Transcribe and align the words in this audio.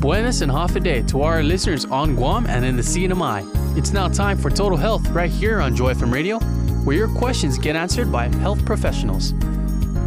Buenas 0.00 0.42
and 0.42 0.52
half 0.52 0.76
a 0.76 0.80
day 0.80 1.02
to 1.04 1.22
our 1.22 1.42
listeners 1.42 1.86
on 1.86 2.16
Guam 2.16 2.46
and 2.46 2.66
in 2.66 2.76
the 2.76 2.82
CNMI. 2.82 3.78
It's 3.78 3.92
now 3.92 4.08
time 4.08 4.36
for 4.36 4.50
Total 4.50 4.76
Health 4.76 5.08
right 5.08 5.30
here 5.30 5.60
on 5.60 5.74
Joy 5.74 5.94
FM 5.94 6.12
Radio, 6.12 6.38
where 6.84 6.96
your 6.96 7.08
questions 7.08 7.58
get 7.58 7.76
answered 7.76 8.12
by 8.12 8.28
health 8.36 8.62
professionals. 8.66 9.32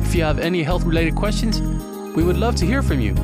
If 0.05 0.13
you 0.13 0.23
have 0.23 0.37
any 0.37 0.61
health 0.61 0.83
related 0.83 1.15
questions, 1.15 1.59
we 2.15 2.23
would 2.23 2.37
love 2.37 2.55
to 2.57 2.67
hear 2.67 2.83
from 2.83 3.01
you. 3.01 3.15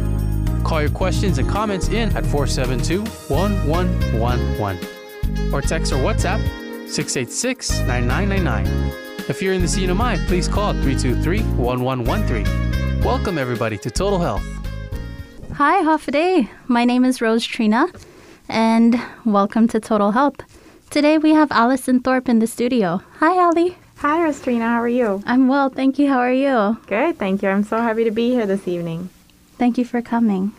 Call 0.63 0.81
your 0.81 0.89
questions 0.89 1.37
and 1.37 1.47
comments 1.47 1.89
in 1.89 2.09
at 2.17 2.25
472 2.25 3.01
1111 3.31 5.53
or 5.53 5.61
text 5.61 5.93
or 5.93 5.97
WhatsApp 5.97 6.39
686 6.89 7.81
9999. 7.81 8.65
If 9.29 9.41
you're 9.41 9.53
in 9.53 9.61
the 9.61 9.67
CNMI, 9.67 10.25
please 10.25 10.47
call 10.47 10.73
323 10.73 11.41
1113. 11.57 13.03
Welcome, 13.03 13.37
everybody, 13.37 13.77
to 13.77 13.91
Total 13.91 14.17
Health. 14.17 14.54
Hi, 15.57 15.77
half 15.77 16.09
a 16.09 16.11
day. 16.11 16.49
My 16.67 16.83
name 16.83 17.05
is 17.05 17.21
Rose 17.21 17.45
Trina, 17.45 17.87
and 18.49 19.01
welcome 19.23 19.69
to 19.69 19.79
Total 19.79 20.11
Health. 20.11 20.35
Today 20.89 21.17
we 21.17 21.29
have 21.31 21.49
Allison 21.49 22.01
Thorpe 22.01 22.27
in 22.27 22.39
the 22.39 22.45
studio. 22.45 23.01
Hi, 23.19 23.41
Allie. 23.41 23.77
Hi, 23.99 24.19
Rostrina. 24.19 24.67
How 24.67 24.81
are 24.81 24.89
you? 24.89 25.23
I'm 25.25 25.47
well, 25.47 25.69
thank 25.69 25.97
you. 25.97 26.09
How 26.09 26.19
are 26.19 26.33
you? 26.33 26.77
Good, 26.87 27.17
thank 27.17 27.41
you. 27.41 27.47
I'm 27.47 27.63
so 27.63 27.77
happy 27.77 28.03
to 28.03 28.11
be 28.11 28.31
here 28.31 28.45
this 28.45 28.67
evening. 28.67 29.07
Thank 29.57 29.77
you 29.77 29.85
for 29.85 30.01
coming. 30.01 30.51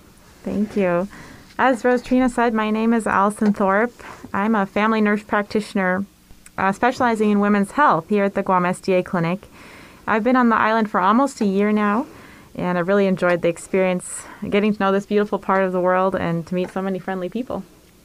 Thank 0.42 0.74
you. 0.76 1.08
As 1.58 1.82
Rostrina 1.82 2.30
said, 2.30 2.54
my 2.54 2.70
name 2.70 2.94
is 2.94 3.06
Allison 3.06 3.52
Thorpe. 3.52 4.02
I'm 4.32 4.54
a 4.54 4.64
family 4.64 5.02
nurse 5.02 5.22
practitioner 5.22 6.06
uh, 6.56 6.72
specializing 6.72 7.30
in 7.30 7.40
women's 7.40 7.72
health 7.72 8.08
here 8.08 8.24
at 8.24 8.34
the 8.34 8.42
Guam 8.42 8.62
SDA 8.62 9.04
Clinic. 9.04 9.40
I've 10.06 10.24
been 10.24 10.36
on 10.36 10.48
the 10.48 10.56
island 10.56 10.90
for 10.90 11.00
almost 11.00 11.42
a 11.42 11.44
year 11.44 11.70
now, 11.70 12.06
and 12.56 12.76
I 12.78 12.80
really 12.80 13.06
enjoyed 13.06 13.42
the 13.42 13.48
experience 13.48 14.22
getting 14.48 14.74
to 14.74 14.80
know 14.80 14.90
this 14.90 15.06
beautiful 15.06 15.38
part 15.38 15.62
of 15.62 15.72
the 15.72 15.80
world 15.80 16.16
and 16.16 16.46
to 16.46 16.54
meet 16.54 16.70
so 16.70 16.82
many 16.82 16.98
friendly 16.98 17.28
people. 17.28 17.62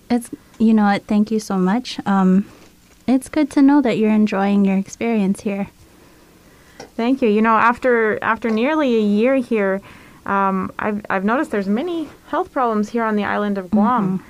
It's, 0.09 0.29
you 0.59 0.73
know 0.73 0.83
what, 0.83 1.05
thank 1.05 1.31
you 1.31 1.39
so 1.39 1.57
much. 1.57 1.99
Um, 2.05 2.45
it's 3.07 3.29
good 3.29 3.49
to 3.51 3.61
know 3.61 3.81
that 3.81 3.97
you're 3.97 4.11
enjoying 4.11 4.65
your 4.65 4.77
experience 4.77 5.41
here. 5.41 5.67
Thank 6.95 7.21
you. 7.21 7.29
You 7.29 7.41
know, 7.41 7.55
after 7.55 8.21
after 8.23 8.49
nearly 8.49 8.95
a 8.95 9.01
year 9.01 9.35
here, 9.35 9.81
um, 10.25 10.71
I've 10.77 11.05
I've 11.09 11.23
noticed 11.23 11.51
there's 11.51 11.67
many 11.67 12.09
health 12.27 12.51
problems 12.51 12.89
here 12.89 13.03
on 13.03 13.15
the 13.15 13.23
island 13.23 13.57
of 13.57 13.71
Guam, 13.71 14.23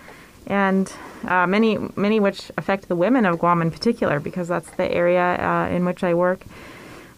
and 0.47 0.91
uh, 1.25 1.47
many 1.47 1.77
many 1.95 2.19
which 2.19 2.51
affect 2.57 2.87
the 2.87 2.95
women 2.95 3.25
of 3.25 3.39
Guam 3.39 3.61
in 3.61 3.71
particular 3.71 4.19
because 4.19 4.47
that's 4.47 4.69
the 4.71 4.91
area 4.91 5.37
uh, 5.39 5.67
in 5.69 5.85
which 5.85 6.03
I 6.03 6.13
work. 6.13 6.43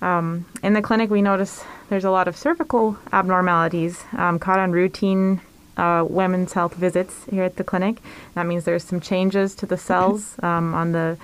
Um, 0.01 0.45
in 0.61 0.73
the 0.73 0.81
clinic, 0.81 1.09
we 1.09 1.21
notice 1.21 1.63
there's 1.94 2.03
a 2.03 2.09
lot 2.09 2.27
of 2.27 2.36
cervical 2.36 2.97
abnormalities 3.11 4.03
um, 4.17 4.39
caught 4.39 4.58
on 4.58 4.72
routine 4.72 5.39
uh, 5.77 6.03
women's 6.09 6.52
health 6.52 6.73
visits 6.73 7.25
here 7.30 7.44
at 7.44 7.58
the 7.58 7.63
clinic. 7.63 7.97
That 8.33 8.47
means 8.47 8.63
there's 8.63 8.83
some 8.83 9.00
changes 9.00 9.53
to 9.53 9.67
the 9.67 9.77
cells 9.77 10.33
um, 10.41 10.73
on 10.73 10.91
the 10.94 11.19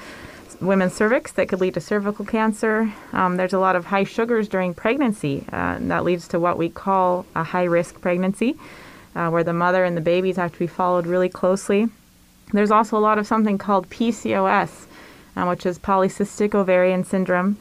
women's 0.62 0.94
cervix 0.94 1.32
that 1.32 1.50
could 1.50 1.60
lead 1.60 1.74
to 1.74 1.82
cervical 1.82 2.24
cancer. 2.24 2.94
Um, 3.14 3.38
there's 3.38 3.54
a 3.54 3.58
lot 3.58 3.76
of 3.76 3.86
high 3.86 4.04
sugars 4.04 4.48
during 4.48 4.76
pregnancy, 4.76 5.44
uh, 5.52 5.78
and 5.78 5.90
that 5.90 6.04
leads 6.04 6.28
to 6.28 6.40
what 6.40 6.60
we 6.60 6.70
call 6.70 7.26
a 7.36 7.44
high 7.44 7.64
risk 7.64 8.00
pregnancy, 8.00 8.56
uh, 9.16 9.32
where 9.32 9.44
the 9.44 9.54
mother 9.54 9.84
and 9.84 9.98
the 9.98 10.02
babies 10.02 10.36
have 10.36 10.54
to 10.54 10.60
be 10.60 10.68
followed 10.68 11.08
really 11.08 11.30
closely. 11.30 11.88
There's 12.54 12.70
also 12.70 12.96
a 12.96 13.00
lot 13.00 13.18
of 13.18 13.26
something 13.26 13.58
called 13.58 13.90
PCOS, 13.90 14.86
uh, 15.36 15.48
which 15.48 15.66
is 15.66 15.80
polycystic 15.80 16.54
ovarian 16.54 17.04
syndrome. 17.04 17.58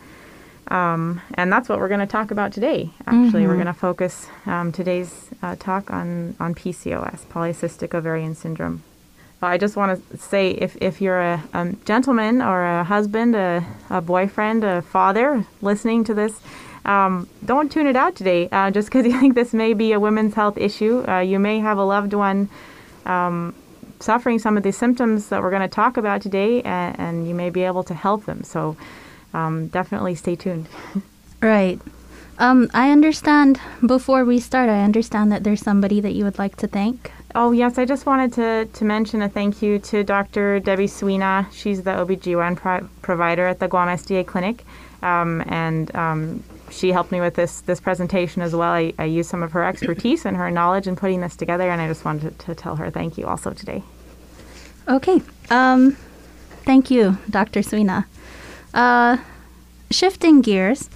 Um, 0.69 1.23
and 1.35 1.51
that's 1.53 1.69
what 1.69 1.79
we're 1.79 1.89
going 1.89 2.01
to 2.01 2.07
talk 2.07 2.31
about 2.31 2.53
today. 2.53 2.91
Actually, 3.07 3.47
we're 3.47 3.55
going 3.55 3.67
to 3.67 3.73
focus 3.73 4.29
um, 4.47 4.71
today's 4.71 5.31
uh, 5.43 5.57
talk 5.57 5.91
on, 5.91 6.37
on 6.39 6.55
PCOS, 6.55 7.25
polycystic 7.27 7.95
ovarian 7.95 8.35
syndrome. 8.35 8.83
I 9.41 9.57
just 9.57 9.77
want 9.77 10.11
to 10.11 10.19
say 10.19 10.51
if, 10.51 10.77
if 10.81 11.01
you're 11.01 11.21
a, 11.21 11.43
a 11.55 11.73
gentleman 11.85 12.43
or 12.43 12.65
a 12.65 12.85
husband, 12.85 13.37
a, 13.37 13.65
a 13.89 14.01
boyfriend, 14.01 14.65
a 14.65 14.83
father 14.83 15.47
listening 15.63 16.05
to 16.05 16.15
this, 16.15 16.39
um, 16.85 17.29
don't 17.45 17.71
tune 17.71 17.87
it 17.87 17.97
out 17.97 18.17
today 18.17 18.49
uh, 18.51 18.71
just 18.77 18.89
because 18.89 19.07
you 19.07 19.19
think 19.19 19.35
this 19.35 19.55
may 19.55 19.75
be 19.75 19.93
a 19.93 20.01
women's 20.01 20.35
health 20.35 20.59
issue. 20.59 21.05
Uh, 21.09 21.21
you 21.21 21.39
may 21.39 21.61
have 21.61 21.79
a 21.79 21.85
loved 21.85 22.13
one 22.15 22.49
um, 23.07 23.55
suffering 24.01 24.39
some 24.39 24.57
of 24.57 24.63
the 24.63 24.73
symptoms 24.73 25.29
that 25.29 25.41
we're 25.41 25.51
going 25.51 25.63
to 25.63 25.69
talk 25.69 25.97
about 25.97 26.21
today, 26.21 26.63
and, 26.63 26.99
and 26.99 27.29
you 27.29 27.35
may 27.35 27.51
be 27.51 27.63
able 27.63 27.85
to 27.85 27.95
help 27.95 28.27
them. 28.27 28.43
So 28.43 28.77
um, 29.35 29.69
definitely 29.69 30.15
stay 30.15 30.37
tuned. 30.37 30.67
Right. 31.41 31.81
Um, 32.39 32.71
I 32.73 32.93
understand, 32.93 33.61
before 33.85 34.25
we 34.25 34.39
start, 34.39 34.71
I 34.71 34.85
understand 34.85 35.33
that 35.33 35.43
there's 35.43 35.61
somebody 35.61 36.01
that 36.01 36.13
you 36.13 36.25
would 36.25 36.39
like 36.39 36.57
to 36.57 36.69
thank. 36.69 37.11
Oh, 37.35 37.51
yes, 37.53 37.79
I 37.79 37.85
just 37.85 38.07
wanted 38.07 38.33
to, 38.35 38.67
to 38.67 38.85
mention 38.85 39.23
a 39.23 39.29
thank 39.29 39.61
you 39.61 39.79
to 39.81 40.05
Dr. 40.05 40.61
Debbie 40.61 40.87
Suina. 40.87 41.47
She's 41.53 41.83
the 41.83 41.91
OBGYN 41.91 42.57
pro- 42.57 42.89
provider 43.03 43.47
at 43.47 43.59
the 43.59 43.69
Guam 43.69 43.89
SDA 43.89 44.27
Clinic. 44.27 44.65
Um, 45.03 45.43
and 45.47 45.95
um, 45.95 46.43
she 46.71 46.93
helped 46.93 47.13
me 47.13 47.21
with 47.21 47.35
this, 47.35 47.61
this 47.63 47.81
presentation 47.81 48.41
as 48.41 48.55
well. 48.55 48.73
I, 48.73 48.93
I 48.99 49.05
used 49.05 49.31
some 49.31 49.43
of 49.43 49.53
her 49.53 49.65
expertise 49.65 50.25
and 50.25 50.37
her 50.37 50.51
knowledge 50.51 50.87
in 50.87 50.97
putting 50.97 51.21
this 51.21 51.37
together, 51.37 51.69
and 51.71 51.81
I 51.81 51.89
just 51.89 52.05
wanted 52.05 52.39
to, 52.39 52.47
to 52.47 52.55
tell 52.55 52.77
her 52.77 52.91
thank 52.91 53.19
you 53.19 53.27
also 53.27 53.53
today. 53.53 53.83
Okay. 54.89 55.21
Um, 55.51 55.97
thank 56.65 56.91
you, 56.91 57.19
Dr. 57.31 57.61
Suina. 57.61 58.07
Uh, 58.79 59.17
shifting 59.91 60.41
gears. 60.41 60.89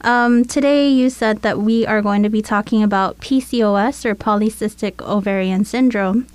Um, 0.00 0.44
today 0.44 0.88
you 0.88 1.08
said 1.08 1.42
that 1.42 1.56
we 1.56 1.86
are 1.86 2.02
going 2.02 2.24
to 2.24 2.28
be 2.28 2.42
talking 2.42 2.82
about 2.82 3.20
PCOS 3.20 4.04
or 4.04 4.16
polycystic 4.16 5.00
ovarian 5.06 5.64
syndrome. 5.64 6.26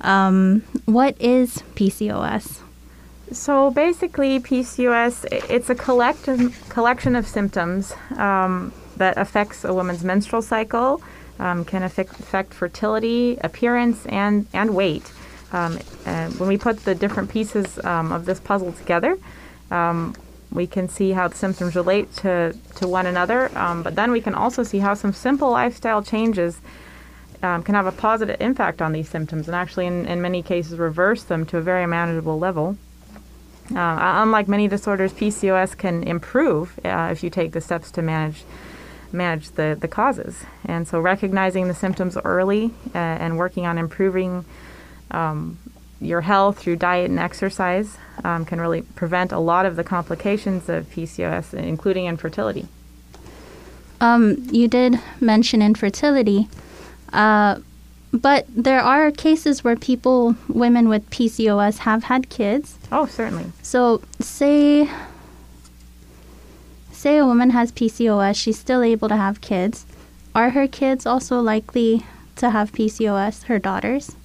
Um, 0.00 0.62
what 0.84 1.20
is 1.20 1.64
PCOS? 1.74 2.60
So 3.32 3.72
basically, 3.72 4.38
PCOS 4.38 5.26
it's 5.50 5.68
a 5.68 5.74
collective 5.74 6.68
collection 6.68 7.16
of 7.16 7.26
symptoms 7.26 7.92
um, 8.16 8.72
that 8.98 9.18
affects 9.18 9.64
a 9.64 9.74
woman's 9.74 10.04
menstrual 10.04 10.42
cycle, 10.42 11.02
um, 11.40 11.64
can 11.64 11.82
affect, 11.82 12.20
affect 12.20 12.54
fertility, 12.54 13.38
appearance, 13.40 14.06
and 14.06 14.46
and 14.52 14.76
weight. 14.76 15.10
Um, 15.50 15.80
and 16.06 16.38
when 16.38 16.48
we 16.48 16.58
put 16.58 16.84
the 16.84 16.94
different 16.94 17.28
pieces 17.28 17.84
um, 17.84 18.12
of 18.12 18.24
this 18.24 18.38
puzzle 18.38 18.72
together, 18.72 19.18
um, 19.72 20.14
we 20.52 20.66
can 20.66 20.88
see 20.88 21.12
how 21.12 21.28
the 21.28 21.36
symptoms 21.36 21.74
relate 21.74 22.14
to, 22.16 22.54
to 22.76 22.86
one 22.86 23.06
another. 23.06 23.50
Um, 23.56 23.82
but 23.82 23.94
then 23.94 24.12
we 24.12 24.20
can 24.20 24.34
also 24.34 24.62
see 24.62 24.78
how 24.78 24.94
some 24.94 25.12
simple 25.12 25.50
lifestyle 25.50 26.02
changes 26.02 26.60
um, 27.42 27.62
can 27.62 27.74
have 27.74 27.86
a 27.86 27.92
positive 27.92 28.36
impact 28.40 28.82
on 28.82 28.92
these 28.92 29.08
symptoms 29.08 29.48
and 29.48 29.54
actually, 29.56 29.86
in, 29.86 30.06
in 30.06 30.22
many 30.22 30.42
cases, 30.42 30.78
reverse 30.78 31.24
them 31.24 31.44
to 31.46 31.58
a 31.58 31.62
very 31.62 31.86
manageable 31.86 32.38
level. 32.38 32.76
Uh, 33.70 34.20
unlike 34.22 34.48
many 34.48 34.68
disorders, 34.68 35.12
PCOS 35.12 35.76
can 35.76 36.02
improve 36.04 36.78
uh, 36.84 37.08
if 37.10 37.22
you 37.22 37.30
take 37.30 37.52
the 37.52 37.60
steps 37.60 37.90
to 37.92 38.02
manage 38.02 38.44
manage 39.12 39.50
the, 39.50 39.76
the 39.78 39.88
causes. 39.88 40.44
And 40.64 40.86
so, 40.88 41.00
recognizing 41.00 41.68
the 41.68 41.74
symptoms 41.74 42.16
early 42.24 42.72
uh, 42.94 42.98
and 42.98 43.38
working 43.38 43.66
on 43.66 43.78
improving 43.78 44.44
um, 45.10 45.58
your 46.02 46.20
health 46.22 46.58
through 46.58 46.76
diet 46.76 47.10
and 47.10 47.18
exercise 47.18 47.96
um, 48.24 48.44
can 48.44 48.60
really 48.60 48.82
prevent 48.82 49.32
a 49.32 49.38
lot 49.38 49.66
of 49.66 49.76
the 49.76 49.84
complications 49.84 50.68
of 50.68 50.90
PCOS, 50.90 51.54
including 51.54 52.06
infertility. 52.06 52.66
Um, 54.00 54.46
you 54.50 54.66
did 54.66 55.00
mention 55.20 55.62
infertility, 55.62 56.48
uh, 57.12 57.60
but 58.12 58.46
there 58.48 58.80
are 58.80 59.10
cases 59.10 59.62
where 59.62 59.76
people, 59.76 60.34
women 60.48 60.88
with 60.88 61.08
PCOS, 61.10 61.78
have 61.78 62.04
had 62.04 62.28
kids. 62.28 62.78
Oh, 62.90 63.06
certainly. 63.06 63.52
So, 63.62 64.02
say, 64.20 64.90
say 66.90 67.16
a 67.16 67.24
woman 67.24 67.50
has 67.50 67.70
PCOS, 67.72 68.36
she's 68.36 68.58
still 68.58 68.82
able 68.82 69.08
to 69.08 69.16
have 69.16 69.40
kids. 69.40 69.86
Are 70.34 70.50
her 70.50 70.66
kids 70.66 71.06
also 71.06 71.40
likely 71.40 72.04
to 72.36 72.50
have 72.50 72.72
PCOS? 72.72 73.44
Her 73.44 73.58
daughters? 73.58 74.16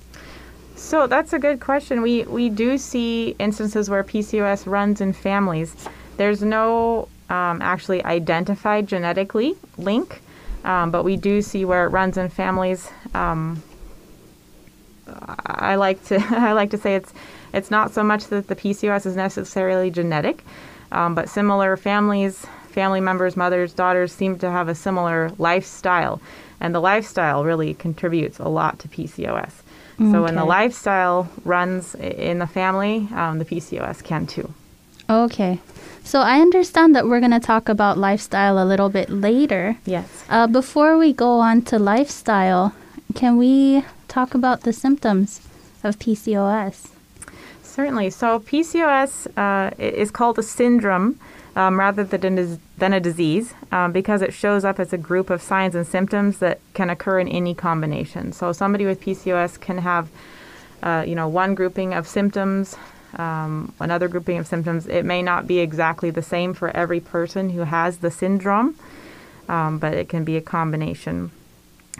So 0.78 1.08
that's 1.08 1.34
a 1.34 1.40
good 1.40 1.60
question. 1.60 2.04
We 2.04 2.24
we 2.24 2.50
do 2.50 2.78
see 2.78 3.36
instances 3.40 3.90
where 3.90 4.04
PCOS 4.04 4.68
runs 4.68 5.02
in 5.02 5.12
families. 5.12 5.76
There's 6.18 6.44
no 6.44 7.10
um, 7.30 7.62
actually 7.64 8.06
identified 8.06 8.88
genetically 8.88 9.56
link, 9.80 10.22
um, 10.64 10.92
but 10.92 11.04
we 11.04 11.18
do 11.18 11.42
see 11.42 11.66
where 11.66 11.86
it 11.86 11.90
runs 11.90 12.16
in 12.16 12.30
families. 12.30 12.90
Um, 13.16 13.64
I 15.08 15.76
like 15.76 16.04
to 16.06 16.20
I 16.30 16.54
like 16.54 16.70
to 16.70 16.78
say 16.78 16.94
it's 16.94 17.12
it's 17.54 17.72
not 17.72 17.92
so 17.92 18.04
much 18.04 18.28
that 18.28 18.48
the 18.48 18.56
PCOS 18.56 19.08
is 19.08 19.16
necessarily 19.16 19.90
genetic, 19.90 20.44
um, 20.92 21.16
but 21.16 21.28
similar 21.28 21.76
families, 21.76 22.46
family 22.70 23.02
members, 23.02 23.36
mothers, 23.36 23.74
daughters 23.74 24.14
seem 24.14 24.38
to 24.40 24.52
have 24.52 24.70
a 24.70 24.76
similar 24.76 25.32
lifestyle, 25.40 26.22
and 26.60 26.76
the 26.76 26.80
lifestyle 26.80 27.44
really 27.44 27.74
contributes 27.74 28.38
a 28.38 28.48
lot 28.48 28.78
to 28.78 28.88
PCOS. 28.88 29.64
So 29.98 30.24
when 30.24 30.36
the 30.36 30.46
lifestyle 30.46 31.28
runs 31.44 31.96
in 31.96 32.38
the 32.38 32.46
family, 32.46 33.08
um, 33.16 33.40
the 33.40 33.46
PCOS 33.46 34.04
can 34.04 34.28
too. 34.28 34.54
Okay. 35.10 35.60
So, 36.04 36.22
I 36.22 36.40
understand 36.40 36.96
that 36.96 37.06
we're 37.06 37.20
going 37.20 37.32
to 37.32 37.40
talk 37.40 37.68
about 37.68 37.98
lifestyle 37.98 38.64
a 38.64 38.64
little 38.64 38.88
bit 38.90 39.10
later. 39.10 39.78
Yes. 39.86 40.24
Uh, 40.30 40.48
before 40.48 40.98
we 40.98 41.12
go 41.12 41.40
on 41.40 41.64
to 41.64 41.78
lifestyle, 41.78 42.74
can 43.14 43.36
we 43.36 43.84
talk 44.08 44.34
about 44.34 44.62
the 44.62 44.72
symptoms 44.72 45.42
of 45.84 46.00
PCOS? 46.00 46.92
Certainly. 47.62 48.12
So 48.12 48.40
PCOS 48.40 49.28
uh, 49.36 49.72
is 49.78 50.10
called 50.12 50.40
a 50.40 50.44
syndrome 50.44 51.20
um, 51.58 51.80
rather 51.80 52.04
than 52.04 52.38
a, 52.38 52.60
than 52.78 52.94
a 52.94 53.00
disease 53.00 53.56
um, 53.72 53.92
because 53.92 54.22
it 54.22 54.32
shows 54.32 54.64
up 54.64 54.80
as 54.80 54.94
a 54.94 54.98
group 54.98 55.32
of 55.32 55.42
signs 55.42 55.74
and 55.74 55.88
symptoms 55.88 56.38
that 56.38 56.60
can 56.76 56.92
occur 56.92 57.20
in 57.20 57.28
any 57.28 57.56
combination. 57.56 58.32
So 58.32 58.52
somebody 58.52 58.86
with 58.86 59.02
PCOS 59.02 59.60
can 59.60 59.80
have, 59.80 60.08
uh, 60.84 61.04
you 61.08 61.16
know, 61.16 61.28
one 61.28 61.56
grouping 61.56 61.96
of 61.96 62.08
symptoms, 62.08 62.78
um, 63.16 63.74
another 63.80 64.08
grouping 64.08 64.38
of 64.38 64.46
symptoms. 64.46 64.86
It 64.86 65.04
may 65.04 65.24
not 65.24 65.48
be 65.48 65.58
exactly 65.58 66.12
the 66.12 66.22
same 66.22 66.54
for 66.54 66.70
every 66.78 67.00
person 67.00 67.50
who 67.50 67.62
has 67.62 67.98
the 67.98 68.12
syndrome, 68.12 68.76
um, 69.50 69.80
but 69.80 69.96
it 69.96 70.10
can 70.10 70.24
be 70.24 70.38
a 70.38 70.42
combination. 70.42 71.32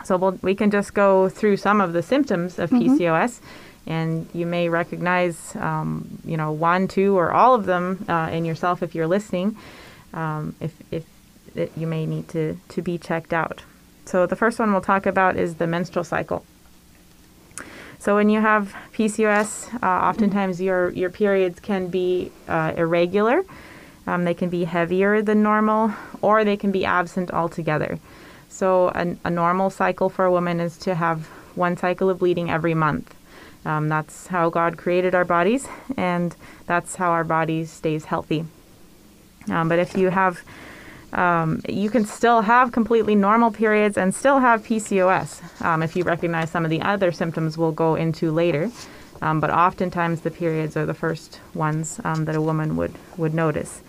So 0.06 0.18
we'll, 0.18 0.38
we 0.44 0.54
can 0.54 0.70
just 0.70 0.94
go 0.94 1.30
through 1.30 1.58
some 1.58 1.82
of 1.82 1.94
the 1.94 2.04
symptoms 2.04 2.60
of 2.60 2.70
mm-hmm. 2.70 2.94
PCOS 2.94 3.40
and 3.88 4.28
you 4.34 4.46
may 4.46 4.70
recognize, 4.70 5.56
um, 5.56 6.20
you 6.26 6.38
know, 6.38 6.52
one, 6.52 6.88
two, 6.88 7.18
or 7.18 7.32
all 7.32 7.56
of 7.56 7.66
them 7.66 8.06
uh, 8.08 8.30
in 8.32 8.46
yourself 8.46 8.84
if 8.84 8.94
you're 8.94 9.08
listening. 9.08 9.58
Um, 10.14 10.56
if 10.60 10.74
if 10.92 11.06
it, 11.56 11.72
you 11.76 11.88
may 11.88 12.06
need 12.06 12.28
to 12.30 12.58
to 12.70 12.82
be 12.82 12.98
checked 12.98 13.34
out. 13.34 13.64
So 14.06 14.26
the 14.26 14.36
first 14.36 14.60
one 14.60 14.72
we'll 14.72 14.82
talk 14.82 15.06
about 15.06 15.36
is 15.38 15.56
the 15.56 15.68
menstrual 15.68 16.04
cycle. 16.04 16.46
So 18.00 18.16
when 18.16 18.30
you 18.30 18.40
have 18.40 18.76
PCOS, 18.94 19.82
uh, 19.82 19.86
oftentimes 19.86 20.62
your 20.62 20.90
your 20.92 21.10
periods 21.10 21.60
can 21.60 21.88
be 21.88 22.32
uh, 22.48 22.74
irregular. 22.78 23.44
Um, 24.06 24.24
they 24.24 24.34
can 24.34 24.50
be 24.50 24.64
heavier 24.64 25.22
than 25.22 25.44
normal, 25.44 25.92
or 26.22 26.46
they 26.46 26.56
can 26.56 26.72
be 26.72 26.86
absent 26.86 27.32
altogether. 27.32 28.00
So 28.48 28.90
a, 28.90 29.16
a 29.26 29.30
normal 29.30 29.70
cycle 29.70 30.10
for 30.10 30.24
a 30.24 30.32
woman 30.32 30.60
is 30.62 30.78
to 30.80 30.96
have 30.96 31.28
one 31.56 31.76
cycle 31.76 32.10
of 32.10 32.20
bleeding 32.20 32.50
every 32.50 32.74
month. 32.74 33.14
Um, 33.68 33.90
that's 33.90 34.28
how 34.28 34.50
God 34.50 34.78
created 34.78 35.14
our 35.14 35.26
bodies, 35.26 35.68
and 35.98 36.34
that's 36.66 36.96
how 36.96 37.12
our 37.12 37.26
body 37.26 37.66
stays 37.66 38.06
healthy. 38.06 38.46
Um, 39.50 39.68
but 39.68 39.78
if 39.78 39.98
you 39.98 40.10
have, 40.10 40.42
um, 41.12 41.62
you 41.68 41.90
can 41.90 42.06
still 42.06 42.42
have 42.42 42.72
completely 42.72 43.14
normal 43.14 43.52
periods 43.52 43.98
and 43.98 44.16
still 44.16 44.40
have 44.40 44.64
PCOS. 44.64 45.62
Um, 45.62 45.84
if 45.84 45.98
you 45.98 46.04
recognize 46.04 46.50
some 46.50 46.64
of 46.64 46.72
the 46.72 46.82
other 46.82 47.12
symptoms, 47.12 47.58
we'll 47.58 47.74
go 47.74 47.96
into 47.96 48.32
later. 48.32 48.72
Um, 49.22 49.42
but 49.42 49.50
oftentimes 49.50 50.22
the 50.22 50.32
periods 50.32 50.78
are 50.78 50.86
the 50.86 50.94
first 50.94 51.42
ones 51.54 52.00
um, 52.06 52.24
that 52.26 52.36
a 52.36 52.42
woman 52.42 52.78
would 52.78 52.94
would 53.18 53.34
notice. 53.34 53.82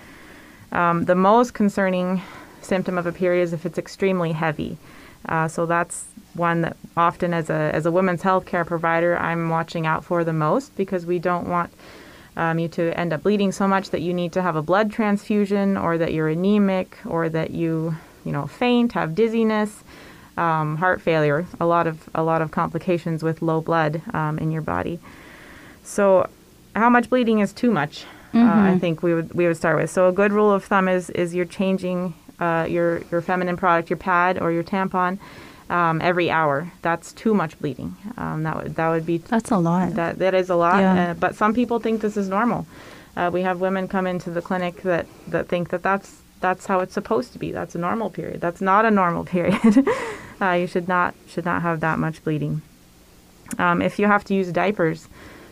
the 0.72 1.14
most 1.14 1.54
concerning 1.54 2.22
symptom 2.62 2.98
of 2.98 3.06
a 3.06 3.12
period 3.12 3.42
is 3.42 3.52
if 3.52 3.64
it's 3.64 3.78
extremely 3.78 4.32
heavy. 4.32 4.76
Uh, 5.28 5.46
so 5.48 5.66
that's 5.66 6.06
one 6.38 6.62
that 6.62 6.76
often 6.96 7.34
as 7.34 7.50
a 7.50 7.70
as 7.74 7.86
a 7.86 7.90
women's 7.90 8.22
health 8.22 8.46
care 8.46 8.64
provider 8.64 9.16
I'm 9.16 9.48
watching 9.48 9.86
out 9.86 10.04
for 10.04 10.24
the 10.24 10.32
most 10.32 10.76
because 10.76 11.04
we 11.04 11.18
don't 11.18 11.48
want 11.48 11.72
um, 12.36 12.58
you 12.58 12.68
to 12.68 12.98
end 12.98 13.12
up 13.12 13.24
bleeding 13.24 13.52
so 13.52 13.66
much 13.66 13.90
that 13.90 14.00
you 14.00 14.14
need 14.14 14.32
to 14.32 14.42
have 14.42 14.56
a 14.56 14.62
blood 14.62 14.92
transfusion 14.92 15.76
or 15.76 15.98
that 15.98 16.12
you're 16.12 16.28
anemic 16.28 16.96
or 17.04 17.28
that 17.28 17.50
you 17.50 17.96
you 18.24 18.32
know 18.32 18.46
faint, 18.46 18.92
have 18.92 19.14
dizziness, 19.14 19.82
um, 20.36 20.76
heart 20.76 21.00
failure, 21.00 21.46
a 21.60 21.66
lot 21.66 21.86
of 21.86 22.08
a 22.14 22.22
lot 22.22 22.40
of 22.40 22.50
complications 22.50 23.22
with 23.22 23.42
low 23.42 23.60
blood 23.60 24.02
um, 24.14 24.38
in 24.38 24.50
your 24.50 24.62
body. 24.62 25.00
So 25.82 26.28
how 26.76 26.88
much 26.88 27.10
bleeding 27.10 27.40
is 27.40 27.52
too 27.52 27.70
much? 27.70 28.04
Mm-hmm. 28.32 28.38
Uh, 28.38 28.42
I 28.42 28.68
mm-hmm. 28.68 28.78
think 28.78 29.02
we 29.02 29.14
would 29.14 29.34
we 29.34 29.46
would 29.46 29.56
start 29.56 29.76
with. 29.76 29.90
So 29.90 30.08
a 30.08 30.12
good 30.12 30.32
rule 30.32 30.52
of 30.52 30.64
thumb 30.64 30.88
is 30.88 31.10
is 31.10 31.34
you're 31.34 31.44
changing 31.44 32.14
uh, 32.38 32.66
your 32.68 33.02
your 33.10 33.20
feminine 33.20 33.56
product, 33.56 33.90
your 33.90 33.96
pad 33.96 34.40
or 34.40 34.52
your 34.52 34.62
tampon, 34.62 35.18
um, 35.70 36.00
every 36.00 36.30
hour. 36.30 36.72
That's 36.82 37.12
too 37.12 37.34
much 37.34 37.58
bleeding. 37.58 37.96
Um, 38.16 38.42
that 38.44 38.56
would 38.56 38.74
that 38.76 38.88
would 38.88 39.06
be 39.06 39.18
that's 39.18 39.50
a 39.50 39.58
lot. 39.58 39.94
That 39.94 40.18
that 40.18 40.34
is 40.34 40.50
a 40.50 40.56
lot. 40.56 40.80
Yeah. 40.80 41.10
Uh, 41.10 41.14
but 41.14 41.34
some 41.34 41.54
people 41.54 41.78
think 41.78 42.00
this 42.00 42.16
is 42.16 42.28
normal. 42.28 42.66
Uh, 43.16 43.30
we 43.32 43.42
have 43.42 43.60
women 43.60 43.88
come 43.88 44.06
into 44.06 44.30
the 44.30 44.42
clinic 44.42 44.82
that 44.82 45.06
that 45.26 45.48
think 45.48 45.70
that 45.70 45.82
that's 45.82 46.22
that's 46.40 46.66
how 46.66 46.80
it's 46.80 46.94
supposed 46.94 47.32
to 47.32 47.38
be. 47.38 47.50
That's 47.50 47.74
a 47.74 47.78
normal 47.78 48.10
period. 48.10 48.40
That's 48.40 48.60
not 48.60 48.84
a 48.84 48.90
normal 48.90 49.24
period. 49.36 49.86
uh, 50.40 50.52
you 50.52 50.66
should 50.66 50.88
not 50.88 51.14
should 51.28 51.44
not 51.44 51.62
have 51.62 51.80
that 51.80 51.98
much 51.98 52.22
bleeding. 52.24 52.62
Um, 53.58 53.80
if 53.80 53.98
you 53.98 54.06
have 54.06 54.24
to 54.24 54.34
use 54.34 54.52
diapers 54.52 55.08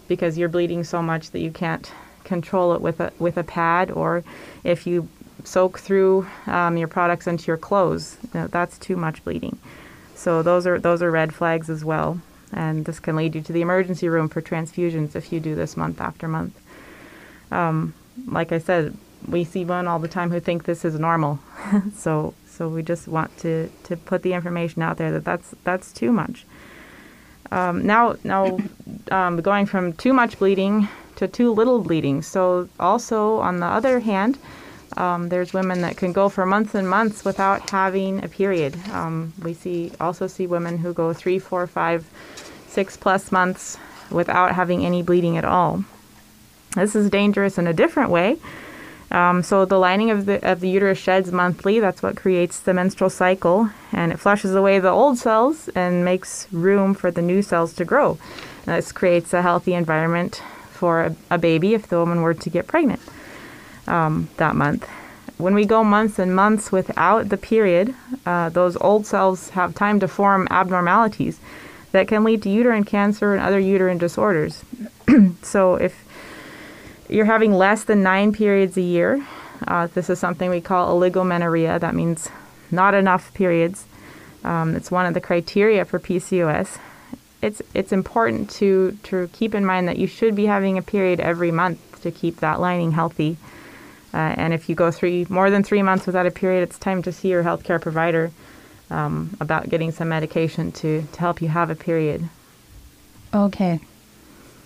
because 0.06 0.38
you're 0.38 0.48
bleeding 0.48 0.84
so 0.84 1.02
much 1.02 1.30
that 1.30 1.40
you 1.40 1.50
can't 1.50 1.90
control 2.24 2.74
it 2.74 2.80
with 2.80 3.00
a 3.00 3.12
with 3.18 3.36
a 3.36 3.44
pad, 3.44 3.90
or 3.90 4.22
if 4.64 4.86
you 4.86 5.08
soak 5.44 5.78
through 5.78 6.26
um, 6.46 6.76
your 6.76 6.88
products 6.88 7.26
into 7.26 7.46
your 7.46 7.56
clothes, 7.56 8.16
know, 8.34 8.46
that's 8.48 8.78
too 8.78 8.96
much 8.96 9.24
bleeding. 9.24 9.58
So 10.16 10.42
those 10.42 10.66
are 10.66 10.80
those 10.80 11.02
are 11.02 11.10
red 11.10 11.34
flags 11.34 11.68
as 11.68 11.84
well, 11.84 12.20
and 12.52 12.86
this 12.86 12.98
can 12.98 13.16
lead 13.16 13.34
you 13.34 13.42
to 13.42 13.52
the 13.52 13.60
emergency 13.60 14.08
room 14.08 14.28
for 14.28 14.40
transfusions 14.40 15.14
if 15.14 15.30
you 15.30 15.40
do 15.40 15.54
this 15.54 15.76
month 15.76 16.00
after 16.00 16.26
month. 16.26 16.58
Um, 17.52 17.94
like 18.26 18.50
I 18.50 18.58
said, 18.58 18.96
we 19.28 19.44
see 19.44 19.64
one 19.64 19.86
all 19.86 19.98
the 19.98 20.08
time 20.08 20.30
who 20.30 20.40
think 20.40 20.64
this 20.64 20.84
is 20.84 20.98
normal, 20.98 21.38
so 21.94 22.32
so 22.48 22.68
we 22.68 22.82
just 22.82 23.06
want 23.06 23.36
to 23.38 23.68
to 23.84 23.96
put 23.96 24.22
the 24.22 24.32
information 24.32 24.80
out 24.80 24.96
there 24.96 25.12
that 25.12 25.24
that's 25.24 25.54
that's 25.64 25.92
too 25.92 26.10
much. 26.12 26.46
Um, 27.52 27.86
now 27.86 28.16
now 28.24 28.58
um, 29.10 29.40
going 29.42 29.66
from 29.66 29.92
too 29.92 30.14
much 30.14 30.38
bleeding 30.38 30.88
to 31.16 31.28
too 31.28 31.52
little 31.52 31.82
bleeding. 31.82 32.22
So 32.22 32.70
also 32.80 33.36
on 33.40 33.60
the 33.60 33.66
other 33.66 34.00
hand 34.00 34.38
um, 34.96 35.28
there's 35.28 35.52
women 35.52 35.82
that 35.82 35.96
can 35.96 36.12
go 36.12 36.28
for 36.28 36.46
months 36.46 36.74
and 36.74 36.88
months 36.88 37.24
without 37.24 37.70
having 37.70 38.24
a 38.24 38.28
period. 38.28 38.76
Um, 38.90 39.32
we 39.42 39.54
see 39.54 39.92
also 40.00 40.26
see 40.26 40.46
women 40.46 40.78
who 40.78 40.92
go 40.92 41.12
three, 41.12 41.38
four, 41.38 41.66
five, 41.66 42.06
six 42.68 42.96
plus 42.96 43.32
months 43.32 43.78
without 44.10 44.54
having 44.54 44.84
any 44.84 45.02
bleeding 45.02 45.36
at 45.36 45.44
all. 45.44 45.84
This 46.74 46.94
is 46.94 47.10
dangerous 47.10 47.58
in 47.58 47.66
a 47.66 47.72
different 47.72 48.10
way. 48.10 48.36
Um, 49.10 49.42
so 49.42 49.64
the 49.64 49.78
lining 49.78 50.10
of 50.10 50.26
the 50.26 50.44
of 50.48 50.60
the 50.60 50.68
uterus 50.68 50.98
sheds 50.98 51.30
monthly. 51.30 51.78
That's 51.78 52.02
what 52.02 52.16
creates 52.16 52.58
the 52.58 52.74
menstrual 52.74 53.10
cycle, 53.10 53.70
and 53.92 54.12
it 54.12 54.18
flushes 54.18 54.54
away 54.54 54.78
the 54.78 54.90
old 54.90 55.18
cells 55.18 55.68
and 55.74 56.04
makes 56.04 56.48
room 56.52 56.92
for 56.94 57.10
the 57.10 57.22
new 57.22 57.40
cells 57.42 57.72
to 57.74 57.84
grow. 57.84 58.18
And 58.66 58.76
this 58.76 58.90
creates 58.92 59.32
a 59.32 59.42
healthy 59.42 59.74
environment 59.74 60.42
for 60.72 61.02
a, 61.02 61.16
a 61.30 61.38
baby 61.38 61.74
if 61.74 61.86
the 61.86 61.98
woman 61.98 62.20
were 62.20 62.34
to 62.34 62.50
get 62.50 62.66
pregnant 62.66 63.00
um, 63.86 64.28
that 64.36 64.54
month. 64.54 64.88
When 65.38 65.54
we 65.54 65.66
go 65.66 65.84
months 65.84 66.18
and 66.18 66.34
months 66.34 66.72
without 66.72 67.28
the 67.28 67.36
period, 67.36 67.94
uh, 68.24 68.48
those 68.48 68.76
old 68.78 69.06
cells 69.06 69.50
have 69.50 69.74
time 69.74 70.00
to 70.00 70.08
form 70.08 70.48
abnormalities 70.50 71.38
that 71.92 72.08
can 72.08 72.24
lead 72.24 72.42
to 72.42 72.50
uterine 72.50 72.84
cancer 72.84 73.34
and 73.34 73.42
other 73.42 73.58
uterine 73.58 73.98
disorders. 73.98 74.64
so 75.42 75.74
if 75.74 76.04
you're 77.08 77.26
having 77.26 77.52
less 77.52 77.84
than 77.84 78.02
nine 78.02 78.32
periods 78.32 78.76
a 78.76 78.82
year, 78.82 79.26
uh, 79.66 79.86
this 79.88 80.10
is 80.10 80.18
something 80.18 80.50
we 80.50 80.60
call 80.60 80.98
oligomenorrhea. 80.98 81.80
That 81.80 81.94
means 81.94 82.30
not 82.70 82.94
enough 82.94 83.32
periods. 83.34 83.86
Um, 84.44 84.74
it's 84.74 84.90
one 84.90 85.06
of 85.06 85.14
the 85.14 85.20
criteria 85.20 85.84
for 85.84 85.98
PCOS. 85.98 86.78
It's 87.42 87.60
it's 87.74 87.92
important 87.92 88.50
to 88.52 88.98
to 89.04 89.28
keep 89.32 89.54
in 89.54 89.64
mind 89.64 89.88
that 89.88 89.98
you 89.98 90.06
should 90.06 90.34
be 90.34 90.46
having 90.46 90.78
a 90.78 90.82
period 90.82 91.20
every 91.20 91.50
month 91.50 92.02
to 92.02 92.10
keep 92.10 92.36
that 92.36 92.60
lining 92.60 92.92
healthy. 92.92 93.36
Uh, 94.16 94.32
and 94.38 94.54
if 94.54 94.66
you 94.70 94.74
go 94.74 94.90
three 94.90 95.26
more 95.28 95.50
than 95.50 95.62
three 95.62 95.82
months 95.82 96.06
without 96.06 96.24
a 96.24 96.30
period, 96.30 96.62
it's 96.62 96.78
time 96.78 97.02
to 97.02 97.12
see 97.12 97.28
your 97.28 97.44
healthcare 97.44 97.78
provider 97.78 98.30
um, 98.88 99.36
about 99.40 99.68
getting 99.68 99.92
some 99.92 100.08
medication 100.08 100.72
to, 100.72 101.02
to 101.12 101.20
help 101.20 101.42
you 101.42 101.48
have 101.48 101.68
a 101.68 101.74
period. 101.74 102.26
Okay. 103.34 103.78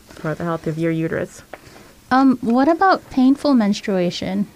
For 0.07 0.37
the 0.37 0.45
health 0.45 0.69
of 0.69 0.79
your 0.79 0.93
uterus. 0.93 1.43
Um, 2.13 2.39
what 2.43 2.69
about 2.69 3.11
painful 3.11 3.55
menstruation? 3.55 4.47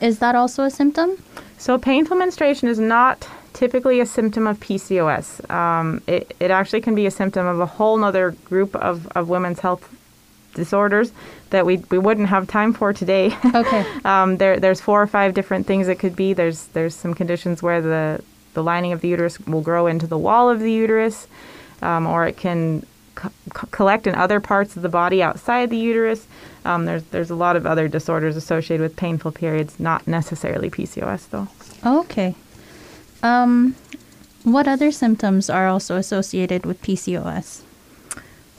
Is 0.00 0.18
that 0.20 0.34
also 0.34 0.62
a 0.62 0.70
symptom? 0.70 1.22
So, 1.58 1.76
painful 1.76 2.16
menstruation 2.16 2.68
is 2.68 2.78
not 2.78 3.28
typically 3.52 4.00
a 4.00 4.06
symptom 4.06 4.46
of 4.46 4.58
PCOS. 4.60 5.50
Um, 5.50 6.02
it, 6.06 6.34
it 6.40 6.50
actually 6.50 6.80
can 6.80 6.94
be 6.94 7.04
a 7.04 7.10
symptom 7.10 7.46
of 7.46 7.60
a 7.60 7.66
whole 7.66 8.02
other 8.02 8.30
group 8.46 8.74
of, 8.76 9.06
of 9.08 9.28
women's 9.28 9.60
health 9.60 9.86
disorders 10.54 11.12
that 11.50 11.66
we, 11.66 11.78
we 11.90 11.98
wouldn't 11.98 12.28
have 12.28 12.46
time 12.48 12.72
for 12.72 12.92
today. 12.92 13.36
Okay. 13.54 13.84
um, 14.04 14.38
there 14.38 14.58
there's 14.58 14.80
four 14.80 15.02
or 15.02 15.06
five 15.06 15.34
different 15.34 15.66
things 15.66 15.88
it 15.88 15.98
could 15.98 16.16
be. 16.16 16.32
There's 16.32 16.66
there's 16.68 16.94
some 16.94 17.14
conditions 17.14 17.62
where 17.62 17.80
the 17.82 18.22
the 18.54 18.62
lining 18.62 18.92
of 18.92 19.00
the 19.00 19.08
uterus 19.08 19.38
will 19.40 19.60
grow 19.60 19.86
into 19.86 20.06
the 20.06 20.18
wall 20.18 20.48
of 20.50 20.60
the 20.60 20.72
uterus, 20.72 21.26
um, 21.82 22.06
or 22.06 22.26
it 22.26 22.36
can 22.36 22.84
co- 23.14 23.30
collect 23.70 24.06
in 24.06 24.14
other 24.14 24.40
parts 24.40 24.76
of 24.76 24.82
the 24.82 24.88
body 24.88 25.22
outside 25.22 25.70
the 25.70 25.76
uterus. 25.76 26.26
Um, 26.64 26.86
there's 26.86 27.02
there's 27.04 27.30
a 27.30 27.34
lot 27.34 27.56
of 27.56 27.66
other 27.66 27.88
disorders 27.88 28.36
associated 28.36 28.82
with 28.82 28.96
painful 28.96 29.32
periods, 29.32 29.78
not 29.78 30.06
necessarily 30.06 30.70
PCOS 30.70 31.28
though. 31.30 31.48
Okay. 31.84 32.34
Um, 33.22 33.76
what 34.44 34.66
other 34.66 34.90
symptoms 34.90 35.48
are 35.48 35.68
also 35.68 35.96
associated 35.96 36.66
with 36.66 36.82
PCOS? 36.82 37.62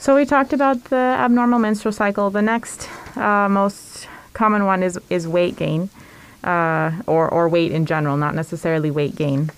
So 0.04 0.16
we 0.16 0.26
talked 0.26 0.52
about 0.52 0.84
the 0.90 0.98
abnormal 0.98 1.60
menstrual 1.60 1.94
cycle. 1.94 2.30
The 2.30 2.42
next 2.42 2.90
uh, 3.16 3.48
most 3.48 4.10
common 4.34 4.66
one 4.66 4.84
is 4.84 5.00
is 5.10 5.30
weight 5.30 5.56
gain, 5.56 5.90
uh, 6.44 6.92
or 7.08 7.30
or 7.30 7.48
weight 7.48 7.72
in 7.72 7.86
general, 7.86 8.18
not 8.18 8.36
necessarily 8.36 8.92
weight 8.92 9.16
gain. 9.16 9.50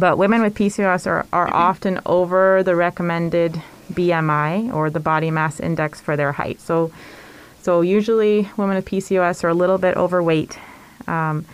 But 0.00 0.16
women 0.16 0.40
with 0.40 0.54
PCOS 0.54 1.06
are, 1.06 1.26
are 1.34 1.52
often 1.52 2.00
over 2.06 2.62
the 2.62 2.74
recommended 2.76 3.60
BMI 3.92 4.72
or 4.72 4.88
the 4.88 5.00
body 5.00 5.30
mass 5.30 5.60
index 5.60 6.00
for 6.00 6.16
their 6.16 6.32
height. 6.32 6.62
So, 6.62 6.90
so 7.60 7.82
usually 7.82 8.48
women 8.56 8.76
with 8.76 8.86
PCOS 8.86 9.44
are 9.44 9.50
a 9.50 9.54
little 9.62 9.76
bit 9.76 9.98
overweight. 9.98 10.58
Um, 11.06 11.44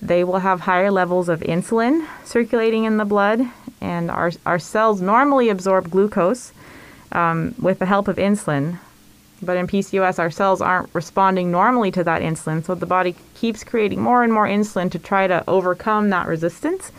they 0.00 0.24
will 0.24 0.38
have 0.38 0.60
higher 0.60 0.90
levels 0.90 1.28
of 1.28 1.40
insulin 1.40 2.06
circulating 2.24 2.84
in 2.84 2.96
the 2.96 3.04
blood, 3.04 3.42
and 3.82 4.10
our, 4.10 4.32
our 4.46 4.58
cells 4.58 5.02
normally 5.02 5.50
absorb 5.50 5.90
glucose 5.90 6.54
um, 7.12 7.54
with 7.60 7.78
the 7.78 7.86
help 7.86 8.08
of 8.08 8.16
insulin. 8.16 8.78
But 9.42 9.56
in 9.56 9.66
PCOS, 9.66 10.18
our 10.18 10.30
cells 10.30 10.60
aren't 10.60 10.94
responding 10.94 11.50
normally 11.50 11.90
to 11.92 12.04
that 12.04 12.22
insulin, 12.22 12.64
so 12.64 12.74
the 12.74 12.86
body 12.86 13.16
keeps 13.34 13.64
creating 13.64 14.00
more 14.00 14.22
and 14.22 14.32
more 14.32 14.46
insulin 14.46 14.90
to 14.92 14.98
try 14.98 15.26
to 15.26 15.42
overcome 15.48 16.10
that 16.10 16.28
resistance 16.28 16.92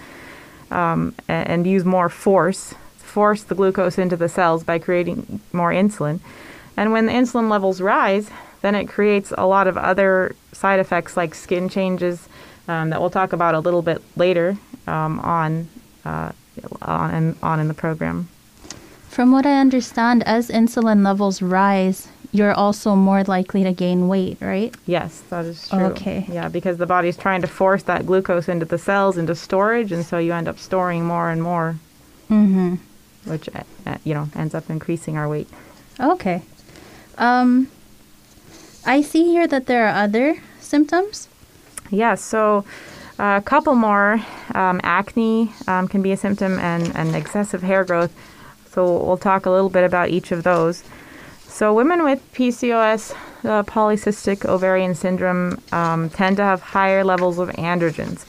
um, 0.69 1.15
and, 1.27 1.65
use 1.65 1.85
more 1.85 2.09
force, 2.09 2.73
force 2.97 3.43
the 3.43 3.55
glucose 3.55 3.97
into 3.97 4.17
the 4.17 4.27
cells 4.27 4.63
by 4.63 4.77
creating 4.77 5.39
more 5.53 5.71
insulin. 5.71 6.19
And 6.75 6.91
when 6.91 7.05
the 7.05 7.13
insulin 7.13 7.49
levels 7.49 7.79
rise, 7.79 8.29
then 8.61 8.75
it 8.75 8.87
creates 8.87 9.31
a 9.37 9.45
lot 9.45 9.67
of 9.67 9.77
other 9.77 10.35
side 10.51 10.79
effects 10.79 11.15
like 11.15 11.35
skin 11.35 11.69
changes 11.69 12.27
um, 12.67 12.89
that 12.89 12.99
we'll 12.99 13.09
talk 13.09 13.31
about 13.31 13.55
a 13.55 13.59
little 13.59 13.81
bit 13.81 14.01
later 14.17 14.57
um, 14.87 15.19
on, 15.19 15.69
uh, 16.03 16.31
on, 16.81 17.37
on 17.41 17.59
in 17.59 17.67
the 17.67 17.73
program. 17.73 18.27
From 19.13 19.31
what 19.31 19.45
I 19.45 19.59
understand, 19.59 20.23
as 20.23 20.49
insulin 20.49 21.05
levels 21.05 21.39
rise, 21.39 22.07
you're 22.31 22.51
also 22.51 22.95
more 22.95 23.23
likely 23.23 23.63
to 23.63 23.71
gain 23.71 24.07
weight, 24.07 24.39
right? 24.41 24.73
Yes, 24.87 25.21
that 25.29 25.45
is 25.45 25.69
true. 25.69 25.83
Okay. 25.93 26.25
Yeah, 26.31 26.49
because 26.49 26.77
the 26.77 26.87
body's 26.87 27.15
trying 27.15 27.41
to 27.41 27.47
force 27.47 27.83
that 27.83 28.07
glucose 28.07 28.49
into 28.49 28.65
the 28.65 28.79
cells 28.79 29.15
into 29.19 29.35
storage, 29.35 29.91
and 29.91 30.03
so 30.03 30.17
you 30.17 30.33
end 30.33 30.47
up 30.47 30.57
storing 30.57 31.05
more 31.05 31.29
and 31.29 31.43
more, 31.43 31.75
Mm-hmm. 32.31 32.75
which 33.25 33.47
uh, 33.53 33.61
uh, 33.85 33.97
you 34.03 34.15
know 34.15 34.29
ends 34.35 34.55
up 34.55 34.67
increasing 34.71 35.15
our 35.15 35.29
weight. 35.29 35.47
Okay. 35.99 36.41
Um, 37.19 37.67
I 38.83 39.03
see 39.03 39.25
here 39.25 39.45
that 39.45 39.67
there 39.67 39.85
are 39.85 40.03
other 40.03 40.41
symptoms. 40.59 41.27
Yeah, 41.91 42.15
so 42.15 42.65
uh, 43.19 43.39
a 43.39 43.43
couple 43.45 43.75
more. 43.75 44.21
Um, 44.55 44.81
acne 44.81 45.51
um, 45.67 45.87
can 45.87 46.01
be 46.01 46.11
a 46.11 46.17
symptom, 46.17 46.57
and, 46.57 46.95
and 46.95 47.15
excessive 47.15 47.61
hair 47.61 47.83
growth. 47.83 48.11
So 48.73 48.97
we'll 49.03 49.17
talk 49.17 49.45
a 49.45 49.51
little 49.51 49.69
bit 49.69 49.83
about 49.83 50.09
each 50.09 50.31
of 50.31 50.43
those. 50.43 50.83
So 51.47 51.73
women 51.73 52.03
with 52.03 52.19
PCOS, 52.33 53.13
uh, 53.43 53.61
polycystic 53.63 54.45
ovarian 54.45 54.95
syndrome, 54.95 55.61
um, 55.71 56.09
tend 56.09 56.37
to 56.37 56.43
have 56.43 56.61
higher 56.61 57.03
levels 57.03 57.37
of 57.37 57.49
androgens. 57.49 58.25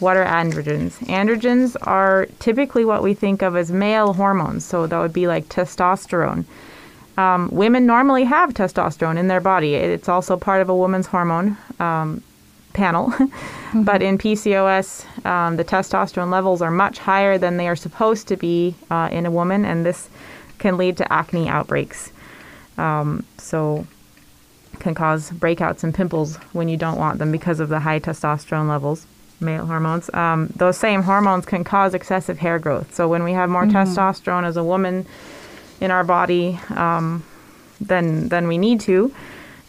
What 0.00 0.16
are 0.16 0.26
androgens? 0.26 0.98
Androgens 1.06 1.76
are 1.82 2.26
typically 2.40 2.84
what 2.84 3.02
we 3.02 3.14
think 3.14 3.42
of 3.42 3.56
as 3.56 3.70
male 3.70 4.14
hormones. 4.14 4.64
So 4.64 4.86
that 4.86 4.98
would 4.98 5.12
be 5.12 5.28
like 5.28 5.48
testosterone. 5.48 6.44
Um, 7.16 7.48
women 7.50 7.86
normally 7.86 8.24
have 8.24 8.52
testosterone 8.52 9.16
in 9.16 9.28
their 9.28 9.40
body. 9.40 9.74
It's 9.74 10.08
also 10.08 10.36
part 10.36 10.60
of 10.60 10.68
a 10.68 10.76
woman's 10.76 11.06
hormone 11.06 11.56
um, 11.78 12.22
panel. 12.76 13.12
but 13.74 14.02
in 14.02 14.18
PCOS, 14.18 15.26
um, 15.26 15.56
the 15.56 15.64
testosterone 15.64 16.30
levels 16.30 16.62
are 16.62 16.70
much 16.70 16.98
higher 16.98 17.38
than 17.38 17.56
they 17.56 17.66
are 17.66 17.74
supposed 17.74 18.28
to 18.28 18.36
be 18.36 18.76
uh, 18.90 19.08
in 19.10 19.26
a 19.26 19.30
woman, 19.30 19.64
and 19.64 19.84
this 19.84 20.08
can 20.58 20.76
lead 20.76 20.96
to 20.98 21.12
acne 21.12 21.48
outbreaks. 21.48 22.12
Um, 22.78 23.24
so, 23.38 23.86
can 24.78 24.94
cause 24.94 25.30
breakouts 25.30 25.82
and 25.82 25.94
pimples 25.94 26.36
when 26.52 26.68
you 26.68 26.76
don't 26.76 26.98
want 26.98 27.18
them 27.18 27.32
because 27.32 27.58
of 27.60 27.70
the 27.70 27.80
high 27.80 27.98
testosterone 27.98 28.68
levels, 28.68 29.06
male 29.40 29.64
hormones. 29.64 30.12
Um, 30.12 30.52
those 30.54 30.76
same 30.76 31.02
hormones 31.02 31.46
can 31.46 31.64
cause 31.64 31.94
excessive 31.94 32.38
hair 32.38 32.58
growth. 32.58 32.94
So, 32.94 33.08
when 33.08 33.24
we 33.24 33.32
have 33.32 33.48
more 33.48 33.64
testosterone 33.64 34.44
as 34.44 34.56
a 34.56 34.64
woman 34.64 35.06
in 35.80 35.90
our 35.90 36.04
body 36.04 36.60
um, 36.70 37.24
than 37.80 38.28
than 38.28 38.46
we 38.46 38.58
need 38.58 38.80
to, 38.80 39.14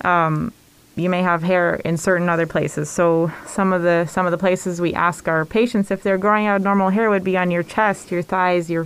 um, 0.03 0.51
you 0.97 1.09
may 1.09 1.21
have 1.21 1.43
hair 1.43 1.75
in 1.85 1.95
certain 1.95 2.27
other 2.27 2.47
places. 2.47 2.89
So 2.89 3.31
some 3.45 3.71
of 3.71 3.83
the 3.83 4.05
some 4.07 4.25
of 4.25 4.31
the 4.31 4.37
places 4.37 4.81
we 4.81 4.93
ask 4.93 5.27
our 5.27 5.45
patients 5.45 5.91
if 5.91 6.01
they're 6.01 6.17
growing 6.17 6.47
out 6.47 6.61
normal 6.61 6.89
hair 6.89 7.09
would 7.09 7.23
be 7.23 7.37
on 7.37 7.51
your 7.51 7.63
chest, 7.63 8.11
your 8.11 8.23
thighs, 8.23 8.69
your 8.69 8.85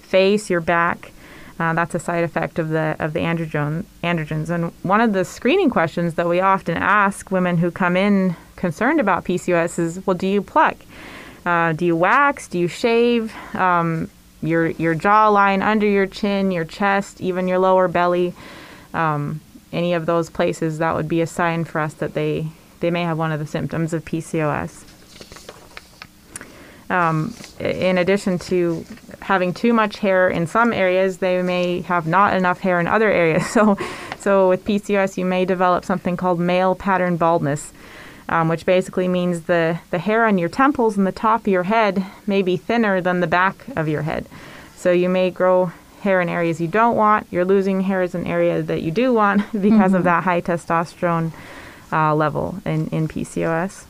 face, 0.00 0.50
your 0.50 0.60
back. 0.60 1.12
Uh, 1.58 1.74
that's 1.74 1.94
a 1.94 1.98
side 1.98 2.24
effect 2.24 2.58
of 2.58 2.70
the 2.70 2.96
of 2.98 3.12
the 3.12 3.20
androgen 3.20 3.84
androgens. 4.02 4.48
And 4.48 4.72
one 4.82 5.02
of 5.02 5.12
the 5.12 5.24
screening 5.24 5.68
questions 5.68 6.14
that 6.14 6.26
we 6.26 6.40
often 6.40 6.78
ask 6.78 7.30
women 7.30 7.58
who 7.58 7.70
come 7.70 7.96
in 7.96 8.34
concerned 8.56 8.98
about 8.98 9.24
PCOS 9.26 9.78
is, 9.78 10.06
well, 10.06 10.16
do 10.16 10.26
you 10.26 10.40
pluck? 10.40 10.76
Uh, 11.44 11.72
do 11.74 11.84
you 11.84 11.94
wax? 11.94 12.48
Do 12.48 12.58
you 12.58 12.68
shave? 12.68 13.34
Um, 13.54 14.10
your 14.42 14.68
your 14.68 14.94
jawline, 14.94 15.62
under 15.62 15.86
your 15.86 16.06
chin, 16.06 16.50
your 16.50 16.64
chest, 16.64 17.20
even 17.20 17.46
your 17.46 17.58
lower 17.58 17.86
belly. 17.86 18.32
Um, 18.94 19.42
any 19.72 19.92
of 19.94 20.06
those 20.06 20.30
places, 20.30 20.78
that 20.78 20.94
would 20.94 21.08
be 21.08 21.20
a 21.20 21.26
sign 21.26 21.64
for 21.64 21.80
us 21.80 21.94
that 21.94 22.14
they, 22.14 22.48
they 22.80 22.90
may 22.90 23.02
have 23.02 23.18
one 23.18 23.32
of 23.32 23.38
the 23.38 23.46
symptoms 23.46 23.92
of 23.92 24.04
PCOS. 24.04 24.84
Um, 26.90 27.34
in 27.60 27.98
addition 27.98 28.38
to 28.40 28.84
having 29.20 29.54
too 29.54 29.72
much 29.72 29.98
hair 29.98 30.28
in 30.28 30.48
some 30.48 30.72
areas, 30.72 31.18
they 31.18 31.40
may 31.40 31.82
have 31.82 32.06
not 32.06 32.34
enough 32.36 32.58
hair 32.58 32.80
in 32.80 32.86
other 32.86 33.10
areas. 33.10 33.46
So, 33.50 33.78
so 34.18 34.48
with 34.50 34.64
PCOS, 34.64 35.16
you 35.16 35.24
may 35.24 35.44
develop 35.44 35.84
something 35.84 36.16
called 36.16 36.38
male 36.40 36.74
pattern 36.74 37.16
baldness, 37.16 37.72
um, 38.28 38.48
which 38.48 38.66
basically 38.66 39.08
means 39.08 39.42
the, 39.42 39.78
the 39.90 39.98
hair 39.98 40.26
on 40.26 40.36
your 40.36 40.48
temples 40.48 40.98
and 40.98 41.06
the 41.06 41.12
top 41.12 41.42
of 41.42 41.48
your 41.48 41.62
head 41.62 42.04
may 42.26 42.42
be 42.42 42.56
thinner 42.56 43.00
than 43.00 43.20
the 43.20 43.26
back 43.26 43.64
of 43.76 43.88
your 43.88 44.02
head. 44.02 44.26
So 44.76 44.92
you 44.92 45.08
may 45.08 45.30
grow 45.30 45.72
hair 46.00 46.20
in 46.20 46.28
areas 46.28 46.60
you 46.60 46.68
don't 46.68 46.96
want. 46.96 47.26
You're 47.30 47.44
losing 47.44 47.82
hair 47.82 48.02
in 48.02 48.26
areas 48.26 48.66
that 48.66 48.82
you 48.82 48.90
do 48.90 49.12
want 49.12 49.42
because 49.60 49.94
of 49.94 50.04
that 50.04 50.24
high 50.24 50.40
testosterone 50.40 51.32
uh, 51.92 52.14
level 52.14 52.58
in, 52.64 52.88
in 52.88 53.08
PCOS. 53.08 53.84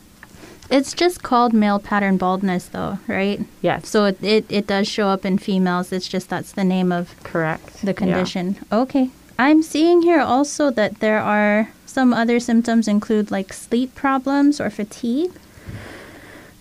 It's 0.69 0.93
just 0.93 1.21
called 1.21 1.51
male 1.53 1.79
pattern 1.79 2.15
baldness, 2.17 2.67
though, 2.67 2.97
right? 3.07 3.41
Yes. 3.61 3.89
So 3.89 4.05
it, 4.05 4.23
it, 4.23 4.45
it 4.49 4.67
does 4.67 4.87
show 4.87 5.07
up 5.09 5.25
in 5.25 5.37
females. 5.37 5.91
It's 5.91 6.07
just 6.07 6.29
that's 6.29 6.53
the 6.53 6.63
name 6.63 6.93
of 6.93 7.13
correct. 7.23 7.81
the 7.81 7.87
Yeah. 7.87 7.93
condition. 7.93 8.55
Okay. 8.71 9.09
I'm 9.37 9.63
seeing 9.63 10.01
here 10.01 10.21
also 10.21 10.69
that 10.71 10.99
there 10.99 11.19
are 11.19 11.69
some 11.85 12.13
other 12.13 12.39
symptoms 12.39 12.87
include 12.87 13.31
like 13.31 13.51
sleep 13.51 13.95
problems 13.95 14.61
or 14.61 14.69
fatigue. 14.69 15.31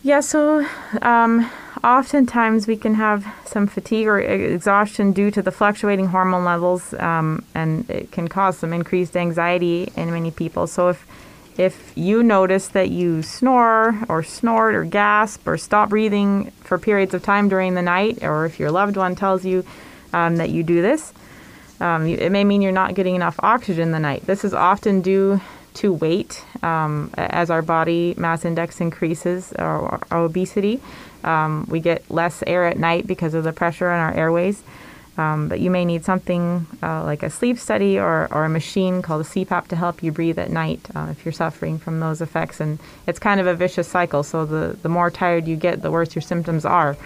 Yeah, 0.02 0.21
so 0.21 0.66
um, 1.02 1.49
oftentimes 1.84 2.66
we 2.66 2.76
can 2.76 2.94
have 2.94 3.26
some 3.44 3.66
fatigue 3.66 4.06
or 4.06 4.20
exhaustion 4.20 5.12
due 5.12 5.30
to 5.30 5.42
the 5.42 5.50
fluctuating 5.50 6.06
hormone 6.06 6.44
levels, 6.44 6.94
um, 6.94 7.44
and 7.54 7.88
it 7.90 8.10
can 8.12 8.28
cause 8.28 8.58
some 8.58 8.72
increased 8.72 9.16
anxiety 9.16 9.90
in 9.96 10.10
many 10.10 10.30
people. 10.30 10.66
So 10.66 10.88
if 10.88 11.06
if 11.58 11.92
you 11.94 12.22
notice 12.22 12.68
that 12.68 12.90
you 12.90 13.22
snore 13.22 13.94
or 14.08 14.22
snort 14.22 14.75
or 14.75 14.84
gasp 14.84 15.46
or 15.46 15.58
stop 15.58 15.90
breathing 15.90 16.50
for 16.62 16.78
periods 16.78 17.12
of 17.12 17.22
time 17.22 17.49
during 17.49 17.75
the 17.75 17.82
night, 17.82 18.22
or 18.22 18.46
if 18.46 18.58
your 18.58 18.70
loved 18.70 18.96
one 18.96 19.14
tells 19.14 19.44
you 19.44 19.64
um, 20.14 20.37
that 20.37 20.49
you 20.49 20.62
do 20.62 20.80
this, 20.80 21.12
um, 21.80 22.06
it 22.06 22.30
may 22.32 22.44
mean 22.44 22.62
you're 22.62 22.72
not 22.72 22.94
getting 22.94 23.14
enough 23.14 23.37
oxygen 23.40 23.90
the 23.90 23.99
night. 23.99 24.25
This 24.26 24.44
is 24.44 24.54
often 24.54 25.02
due 25.02 25.40
to 25.75 25.92
weight 25.92 26.44
um, 26.62 27.10
as 27.16 27.50
our 27.50 27.62
body 27.62 28.14
mass 28.16 28.44
index 28.44 28.80
increases 28.80 29.52
or, 29.58 30.00
or 30.10 30.18
obesity. 30.18 30.80
Um, 31.24 31.66
we 31.68 31.80
get 31.80 32.08
less 32.10 32.42
air 32.46 32.66
at 32.66 32.78
night 32.78 33.06
because 33.06 33.34
of 33.34 33.44
the 33.44 33.52
pressure 33.52 33.88
on 33.90 33.98
our 33.98 34.14
airways. 34.14 34.62
Um, 35.18 35.48
but 35.48 35.60
you 35.60 35.70
may 35.70 35.84
need 35.84 36.04
something 36.04 36.66
uh, 36.82 37.04
like 37.04 37.22
a 37.22 37.28
sleep 37.28 37.58
study 37.58 37.98
or, 37.98 38.28
or 38.32 38.44
a 38.44 38.48
machine 38.48 39.02
called 39.02 39.20
a 39.20 39.28
CPAP 39.28 39.66
to 39.68 39.76
help 39.76 40.02
you 40.02 40.12
breathe 40.12 40.38
at 40.38 40.50
night 40.50 40.80
uh, 40.94 41.08
if 41.10 41.24
you're 41.24 41.32
suffering 41.32 41.78
from 41.78 42.00
those 42.00 42.22
effects. 42.22 42.60
And 42.60 42.78
it's 43.06 43.18
kind 43.18 43.38
of 43.38 43.46
a 43.46 43.54
vicious 43.54 43.86
cycle. 43.86 44.22
So 44.22 44.46
the, 44.46 44.78
the 44.80 44.88
more 44.88 45.10
tired 45.10 45.46
you 45.46 45.56
get, 45.56 45.82
the 45.82 45.90
worse 45.90 46.14
your 46.14 46.22
symptoms 46.22 46.64
are. 46.64 46.96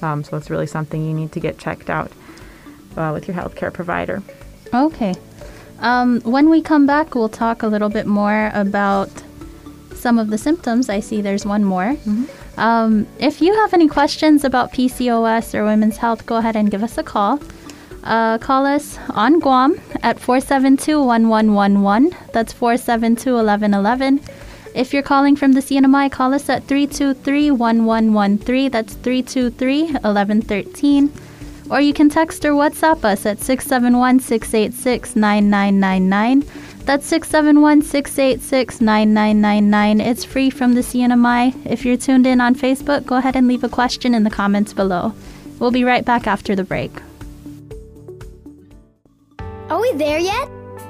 Um, 0.00 0.24
so 0.24 0.36
it's 0.36 0.48
really 0.48 0.66
something 0.66 1.04
you 1.04 1.12
need 1.12 1.32
to 1.32 1.40
get 1.40 1.58
checked 1.58 1.90
out 1.90 2.10
uh, 2.96 3.10
with 3.12 3.28
your 3.28 3.36
healthcare 3.36 3.72
provider. 3.72 4.22
Okay. 4.72 5.14
Um, 5.80 6.20
when 6.22 6.50
we 6.50 6.62
come 6.62 6.86
back, 6.86 7.14
we'll 7.14 7.28
talk 7.28 7.62
a 7.62 7.68
little 7.68 7.88
bit 7.88 8.06
more 8.06 8.50
about 8.54 9.10
some 9.98 10.18
of 10.18 10.30
the 10.30 10.38
symptoms. 10.38 10.88
I 10.88 11.00
see 11.00 11.20
there's 11.20 11.44
one 11.44 11.64
more. 11.64 11.96
Um, 12.56 13.06
if 13.18 13.40
you 13.40 13.54
have 13.54 13.72
any 13.72 13.88
questions 13.88 14.44
about 14.44 14.72
PCOS 14.72 15.54
or 15.54 15.64
women's 15.64 15.98
health, 15.98 16.26
go 16.26 16.36
ahead 16.36 16.56
and 16.56 16.70
give 16.70 16.82
us 16.82 16.98
a 16.98 17.02
call. 17.02 17.40
Uh, 18.04 18.38
call 18.38 18.64
us 18.64 18.98
on 19.10 19.38
Guam 19.38 19.80
at 20.02 20.18
472 20.18 21.02
1111. 21.02 22.16
That's 22.32 22.52
472 22.52 23.34
1111. 23.34 24.20
If 24.74 24.92
you're 24.92 25.02
calling 25.02 25.34
from 25.34 25.52
the 25.52 25.60
CNMI, 25.60 26.10
call 26.12 26.34
us 26.34 26.48
at 26.48 26.64
323 26.64 27.50
1113. 27.50 28.70
That's 28.70 28.94
323 28.94 29.82
1113. 29.92 31.12
Or 31.70 31.80
you 31.80 31.92
can 31.92 32.08
text 32.08 32.44
or 32.44 32.52
WhatsApp 32.52 33.04
us 33.04 33.26
at 33.26 33.40
671 33.40 34.20
686 34.20 35.16
9999. 35.16 36.42
That's 36.88 37.06
671 37.06 37.82
686 37.82 38.80
9999. 38.80 40.00
It's 40.00 40.24
free 40.24 40.48
from 40.48 40.72
the 40.72 40.80
CNMI. 40.80 41.66
If 41.66 41.84
you're 41.84 41.98
tuned 41.98 42.26
in 42.26 42.40
on 42.40 42.54
Facebook, 42.54 43.04
go 43.04 43.16
ahead 43.16 43.36
and 43.36 43.46
leave 43.46 43.62
a 43.62 43.68
question 43.68 44.14
in 44.14 44.24
the 44.24 44.30
comments 44.30 44.72
below. 44.72 45.12
We'll 45.58 45.70
be 45.70 45.84
right 45.84 46.02
back 46.02 46.26
after 46.26 46.56
the 46.56 46.64
break. 46.64 46.90
Are 49.68 49.78
we 49.78 49.92
there 49.96 50.18
yet? 50.18 50.48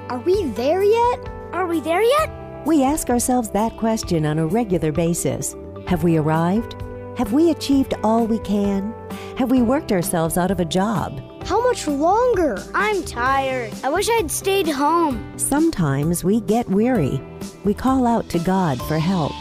Are 0.09 0.21
we 0.21 0.45
there 0.51 0.85
yet? 0.85 1.29
Are 1.51 1.67
we 1.67 1.81
there 1.81 2.03
yet? 2.03 2.31
We 2.65 2.85
ask 2.85 3.11
ourselves 3.11 3.51
that 3.51 3.77
question 3.77 4.25
on 4.25 4.39
a 4.39 4.47
regular 4.47 4.93
basis. 4.93 5.57
Have 5.89 6.05
we 6.05 6.17
arrived? 6.17 6.81
Have 7.17 7.33
we 7.33 7.51
achieved 7.51 7.95
all 8.05 8.25
we 8.25 8.39
can? 8.39 8.95
Have 9.37 9.51
we 9.51 9.63
worked 9.63 9.91
ourselves 9.91 10.39
out 10.39 10.53
of 10.53 10.61
a 10.61 10.65
job? 10.65 11.28
How 11.49 11.63
much 11.63 11.89
longer? 11.89 12.63
I'm 12.75 13.03
tired. 13.05 13.73
I 13.83 13.89
wish 13.89 14.07
I'd 14.11 14.31
stayed 14.31 14.69
home. 14.69 15.33
Sometimes 15.39 16.23
we 16.23 16.43
get 16.43 16.69
weary. 16.69 17.23
We 17.65 17.73
call 17.73 18.07
out 18.07 18.29
to 18.29 18.39
God 18.39 18.79
for 18.83 18.99
help. 18.99 19.33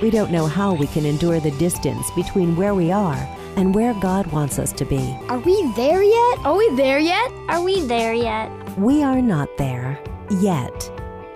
We 0.00 0.10
don't 0.10 0.30
know 0.30 0.46
how 0.46 0.74
we 0.74 0.86
can 0.86 1.04
endure 1.04 1.40
the 1.40 1.50
distance 1.58 2.08
between 2.12 2.54
where 2.54 2.76
we 2.76 2.92
are 2.92 3.16
and 3.56 3.74
where 3.74 3.94
God 3.94 4.28
wants 4.28 4.60
us 4.60 4.72
to 4.74 4.84
be. 4.84 5.18
Are 5.28 5.40
we 5.40 5.72
there 5.72 6.04
yet? 6.04 6.38
Are 6.44 6.56
we 6.56 6.72
there 6.76 7.00
yet? 7.00 7.32
Are 7.48 7.60
we 7.60 7.80
there 7.80 8.14
yet? 8.14 8.48
We 8.78 9.02
are 9.02 9.20
not 9.20 9.48
there 9.58 9.98
yet. 10.30 10.88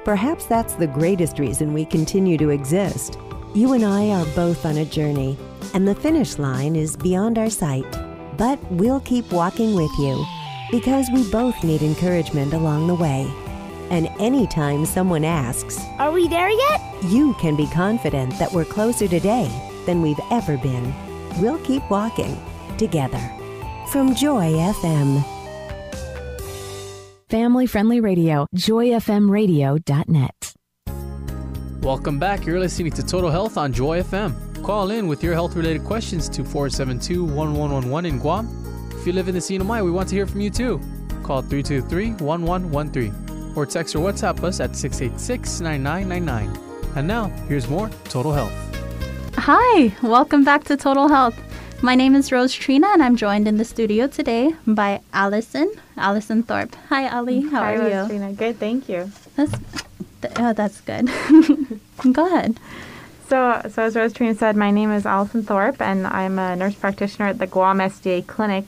Perhaps 0.04 0.44
that's 0.44 0.74
the 0.74 0.86
greatest 0.86 1.40
reason 1.40 1.72
we 1.72 1.84
continue 1.84 2.38
to 2.38 2.50
exist. 2.50 3.18
You 3.52 3.72
and 3.72 3.84
I 3.84 4.10
are 4.10 4.26
both 4.36 4.64
on 4.64 4.76
a 4.76 4.84
journey, 4.84 5.36
and 5.74 5.88
the 5.88 5.94
finish 5.96 6.38
line 6.38 6.76
is 6.76 6.96
beyond 6.96 7.36
our 7.36 7.50
sight. 7.50 7.99
But 8.40 8.58
we'll 8.72 9.00
keep 9.00 9.30
walking 9.30 9.74
with 9.74 9.92
you 9.98 10.24
because 10.70 11.10
we 11.12 11.30
both 11.30 11.62
need 11.62 11.82
encouragement 11.82 12.54
along 12.54 12.86
the 12.86 12.94
way. 12.94 13.30
And 13.90 14.08
anytime 14.18 14.86
someone 14.86 15.24
asks, 15.24 15.78
Are 15.98 16.10
we 16.10 16.26
there 16.26 16.48
yet? 16.48 16.80
you 17.04 17.34
can 17.34 17.54
be 17.54 17.66
confident 17.66 18.38
that 18.38 18.50
we're 18.50 18.64
closer 18.64 19.06
today 19.06 19.50
than 19.84 20.00
we've 20.00 20.20
ever 20.30 20.56
been. 20.56 20.94
We'll 21.38 21.58
keep 21.58 21.82
walking 21.90 22.34
together. 22.78 23.20
From 23.92 24.14
Joy 24.14 24.52
FM. 24.52 25.22
Family 27.28 27.66
friendly 27.66 28.00
radio, 28.00 28.46
joyfmradio.net. 28.56 30.54
Welcome 31.82 32.18
back. 32.18 32.46
You're 32.46 32.58
listening 32.58 32.92
to 32.92 33.02
Total 33.02 33.30
Health 33.30 33.58
on 33.58 33.74
Joy 33.74 34.00
FM. 34.02 34.49
Call 34.62 34.90
in 34.90 35.08
with 35.08 35.22
your 35.22 35.34
health 35.34 35.56
related 35.56 35.84
questions 35.84 36.28
to 36.28 36.44
472 36.44 37.24
1111 37.24 38.06
in 38.12 38.18
Guam. 38.18 38.90
If 38.92 39.06
you 39.06 39.12
live 39.12 39.28
in 39.28 39.34
the 39.34 39.40
CNMI, 39.40 39.82
we 39.84 39.90
want 39.90 40.08
to 40.10 40.14
hear 40.14 40.26
from 40.26 40.40
you 40.42 40.50
too. 40.50 40.78
Call 41.22 41.42
323 41.42 42.24
1113 42.24 43.52
or 43.56 43.66
text 43.66 43.96
or 43.96 44.00
WhatsApp 44.00 44.42
us 44.44 44.60
at 44.60 44.76
686 44.76 45.60
9999. 45.60 46.96
And 46.96 47.06
now, 47.06 47.28
here's 47.48 47.68
more 47.68 47.88
Total 48.04 48.32
Health. 48.32 48.52
Hi, 49.36 49.94
welcome 50.02 50.44
back 50.44 50.64
to 50.64 50.76
Total 50.76 51.08
Health. 51.08 51.38
My 51.82 51.94
name 51.94 52.14
is 52.14 52.30
Rose 52.30 52.52
Trina, 52.52 52.88
and 52.88 53.02
I'm 53.02 53.16
joined 53.16 53.48
in 53.48 53.56
the 53.56 53.64
studio 53.64 54.06
today 54.06 54.54
by 54.66 55.00
Allison, 55.14 55.72
Allison 55.96 56.42
Thorpe. 56.42 56.74
Hi, 56.90 57.08
Ali. 57.08 57.48
How 57.48 57.60
Hi, 57.60 57.74
are 57.76 57.88
you? 57.88 57.94
Rostrina. 57.94 58.36
Good, 58.36 58.58
thank 58.58 58.88
you. 58.88 59.10
That's 59.36 59.52
th- 60.20 60.34
oh, 60.36 60.52
that's 60.52 60.82
good. 60.82 61.06
Go 62.12 62.26
ahead. 62.26 62.60
So, 63.30 63.62
so 63.72 63.84
as 63.84 63.94
Rostrina 63.94 64.36
said, 64.36 64.56
my 64.56 64.72
name 64.72 64.90
is 64.90 65.06
Allison 65.06 65.44
Thorpe, 65.44 65.80
and 65.80 66.04
I'm 66.04 66.36
a 66.40 66.56
nurse 66.56 66.74
practitioner 66.74 67.28
at 67.28 67.38
the 67.38 67.46
Guam 67.46 67.78
SDA 67.78 68.26
Clinic. 68.26 68.64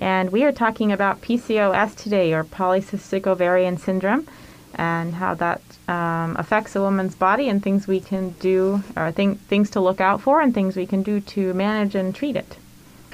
And 0.00 0.32
we 0.32 0.42
are 0.42 0.50
talking 0.50 0.90
about 0.90 1.22
PCOS 1.22 1.94
today, 1.94 2.32
or 2.32 2.42
polycystic 2.42 3.28
ovarian 3.28 3.78
syndrome, 3.78 4.26
and 4.74 5.14
how 5.14 5.34
that 5.34 5.60
um, 5.86 6.34
affects 6.36 6.74
a 6.74 6.80
woman's 6.80 7.14
body, 7.14 7.48
and 7.48 7.62
things 7.62 7.86
we 7.86 8.00
can 8.00 8.30
do, 8.40 8.82
or 8.96 9.12
think, 9.12 9.40
things 9.42 9.70
to 9.70 9.80
look 9.80 10.00
out 10.00 10.20
for, 10.20 10.40
and 10.40 10.52
things 10.52 10.74
we 10.74 10.84
can 10.84 11.04
do 11.04 11.20
to 11.20 11.54
manage 11.54 11.94
and 11.94 12.12
treat 12.12 12.34
it. 12.34 12.56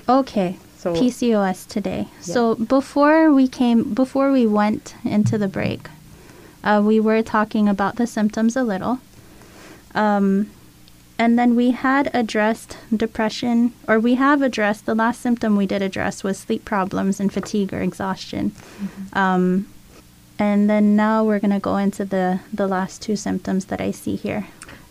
Okay. 0.09 0.57
So, 0.78 0.95
PCOS 0.95 1.68
today. 1.68 2.09
So 2.23 2.54
before 2.54 3.35
we 3.35 3.47
came, 3.47 3.92
before 3.92 4.33
we 4.33 4.47
went 4.47 4.95
into 5.04 5.37
the 5.37 5.49
break, 5.49 5.90
uh, 6.64 6.80
we 6.83 6.99
were 6.99 7.23
talking 7.23 7.68
about 7.68 7.96
the 7.96 8.07
symptoms 8.07 8.57
a 8.57 8.62
little, 8.62 9.01
um, 9.94 10.48
and 11.18 11.38
then 11.38 11.57
we 11.57 11.72
had 11.72 12.11
addressed 12.14 12.76
depression, 12.94 13.72
or 13.88 13.98
we 13.98 14.14
have 14.14 14.40
addressed 14.40 14.87
the 14.87 14.94
last 14.94 15.20
symptom 15.20 15.57
we 15.57 15.66
did 15.66 15.83
address 15.83 16.22
was 16.22 16.38
sleep 16.38 16.64
problems 16.64 17.18
and 17.18 17.33
fatigue 17.33 17.74
or 17.74 17.81
exhaustion. 17.81 18.52
Um, 19.12 19.66
and 20.38 20.70
then 20.70 20.94
now 20.94 21.24
we're 21.24 21.40
gonna 21.40 21.59
go 21.59 21.76
into 21.76 22.04
the 22.04 22.40
the 22.52 22.68
last 22.68 23.02
two 23.02 23.16
symptoms 23.16 23.64
that 23.66 23.81
I 23.81 23.90
see 23.90 24.14
here. 24.14 24.46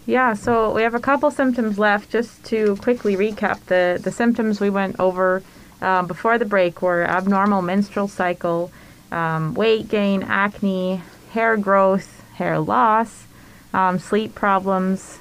Yeah, 0.05 0.33
so 0.33 0.73
we 0.73 0.83
have 0.83 0.95
a 0.95 1.01
couple 1.01 1.31
symptoms 1.31 1.77
left. 1.77 2.11
Just 2.11 2.43
to 2.45 2.77
quickly 2.77 3.15
recap, 3.15 3.59
the, 3.65 3.99
the 4.01 4.11
symptoms 4.11 4.61
we 4.61 4.69
went 4.69 4.97
over 4.99 5.43
um, 5.81 6.07
before 6.07 6.37
the 6.37 6.45
break 6.45 6.81
were 6.81 7.03
abnormal 7.03 7.61
menstrual 7.61 8.07
cycle, 8.07 8.71
um, 9.11 9.53
weight 9.53 9.89
gain, 9.89 10.23
acne, 10.23 11.01
hair 11.31 11.57
growth, 11.57 12.23
hair 12.35 12.57
loss, 12.57 13.25
um, 13.73 13.99
sleep 13.99 14.33
problems, 14.33 15.19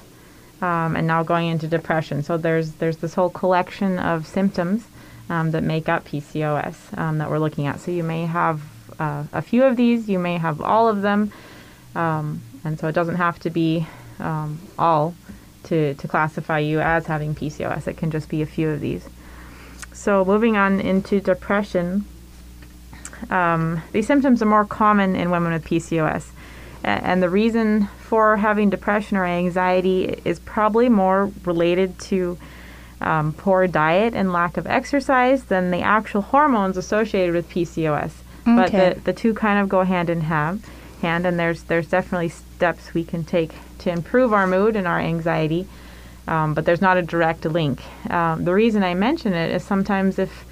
um, 0.61 0.95
and 0.95 1.07
now 1.07 1.23
going 1.23 1.47
into 1.47 1.67
depression. 1.67 2.23
So 2.23 2.37
there's 2.37 2.73
there's 2.73 2.97
this 2.97 3.13
whole 3.13 3.29
collection 3.29 3.99
of 3.99 4.25
symptoms 4.25 4.87
um, 5.29 5.51
that 5.51 5.63
make 5.63 5.89
up 5.89 6.05
PCOS 6.05 6.97
um, 6.97 7.17
that 7.17 7.29
we're 7.29 7.39
looking 7.39 7.67
at. 7.67 7.79
So 7.79 7.91
you 7.91 8.03
may 8.03 8.25
have 8.25 8.61
uh, 8.99 9.25
a 9.33 9.41
few 9.41 9.63
of 9.63 9.75
these, 9.75 10.09
you 10.09 10.19
may 10.19 10.37
have 10.37 10.61
all 10.61 10.87
of 10.87 11.01
them, 11.01 11.31
um, 11.95 12.41
and 12.63 12.79
so 12.79 12.87
it 12.87 12.93
doesn't 12.93 13.15
have 13.15 13.39
to 13.39 13.49
be 13.49 13.85
um, 14.19 14.59
all 14.77 15.13
to, 15.63 15.93
to 15.95 16.07
classify 16.07 16.59
you 16.59 16.79
as 16.79 17.05
having 17.05 17.35
PCOS. 17.35 17.87
It 17.87 17.97
can 17.97 18.11
just 18.11 18.29
be 18.29 18.41
a 18.41 18.45
few 18.45 18.69
of 18.69 18.79
these. 18.79 19.07
So 19.93 20.23
moving 20.23 20.57
on 20.57 20.79
into 20.79 21.19
depression, 21.19 22.05
um, 23.29 23.81
these 23.91 24.07
symptoms 24.07 24.41
are 24.41 24.45
more 24.45 24.65
common 24.65 25.15
in 25.15 25.29
women 25.29 25.53
with 25.53 25.65
PCOS. 25.65 26.29
And 26.87 27.21
the 27.21 27.29
reason 27.29 27.87
for 27.99 28.37
having 28.37 28.69
depression 28.69 29.17
or 29.17 29.25
anxiety 29.25 30.21
is 30.23 30.39
probably 30.39 30.87
more 30.87 31.31
related 31.43 31.99
to 31.99 32.37
um, 33.01 33.33
poor 33.33 33.67
diet 33.67 34.13
and 34.15 34.31
lack 34.31 34.55
of 34.57 34.65
exercise 34.65 35.43
than 35.45 35.71
the 35.71 35.81
actual 35.81 36.21
hormones 36.21 36.77
associated 36.77 37.35
with 37.35 37.49
PCOS. 37.49 38.11
But 38.45 38.71
the, 38.71 39.01
the 39.01 39.13
two 39.13 39.33
kind 39.33 39.59
of 39.59 39.67
go 39.67 39.83
hand 39.83 40.09
in 40.09 40.21
hand, 40.21 40.63
hand, 41.01 41.25
and 41.27 41.37
there's 41.37 41.63
there's 41.63 41.87
definitely 41.87 42.29
steps 42.29 42.93
we 42.93 43.03
can 43.03 43.25
take 43.25 43.53
to 43.79 43.91
improve 43.91 44.31
our 44.31 44.47
mood 44.47 44.77
and 44.77 44.87
our 44.87 44.99
anxiety. 44.99 45.67
Um, 46.25 46.53
but 46.53 46.65
there's 46.65 46.81
not 46.81 46.97
a 46.97 47.01
direct 47.01 47.43
link. 47.45 47.81
Um, 48.09 48.45
the 48.45 48.53
reason 48.53 48.83
I 48.83 48.93
mention 48.93 49.33
it 49.33 49.51
is 49.51 49.63
sometimes 49.65 50.17
if 50.17 50.45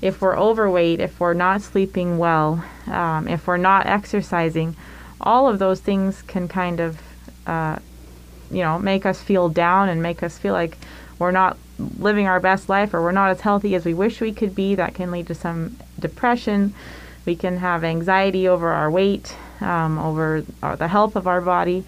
if 0.00 0.22
we're 0.22 0.38
overweight, 0.38 1.00
if 1.00 1.20
we're 1.20 1.34
not 1.34 1.60
sleeping 1.60 2.16
well, 2.16 2.64
um, 2.86 3.28
if 3.28 3.46
we're 3.46 3.58
not 3.58 3.86
exercising, 3.86 4.74
all 5.22 5.48
of 5.48 5.58
those 5.58 5.80
things 5.80 6.22
can 6.22 6.48
kind 6.48 6.80
of, 6.80 7.00
uh, 7.46 7.76
you 8.50 8.62
know, 8.62 8.78
make 8.78 9.06
us 9.06 9.20
feel 9.20 9.48
down 9.48 9.88
and 9.88 10.02
make 10.02 10.22
us 10.22 10.38
feel 10.38 10.52
like 10.52 10.76
we're 11.18 11.30
not 11.30 11.56
living 11.98 12.26
our 12.26 12.40
best 12.40 12.68
life 12.68 12.94
or 12.94 13.02
we're 13.02 13.12
not 13.12 13.30
as 13.30 13.40
healthy 13.40 13.74
as 13.74 13.84
we 13.84 13.94
wish 13.94 14.20
we 14.20 14.32
could 14.32 14.54
be. 14.54 14.74
That 14.74 14.94
can 14.94 15.10
lead 15.10 15.26
to 15.28 15.34
some 15.34 15.76
depression. 15.98 16.74
We 17.24 17.36
can 17.36 17.58
have 17.58 17.84
anxiety 17.84 18.48
over 18.48 18.70
our 18.70 18.90
weight, 18.90 19.36
um, 19.60 19.98
over 19.98 20.44
our, 20.62 20.76
the 20.76 20.88
health 20.88 21.16
of 21.16 21.26
our 21.26 21.40
body. 21.40 21.84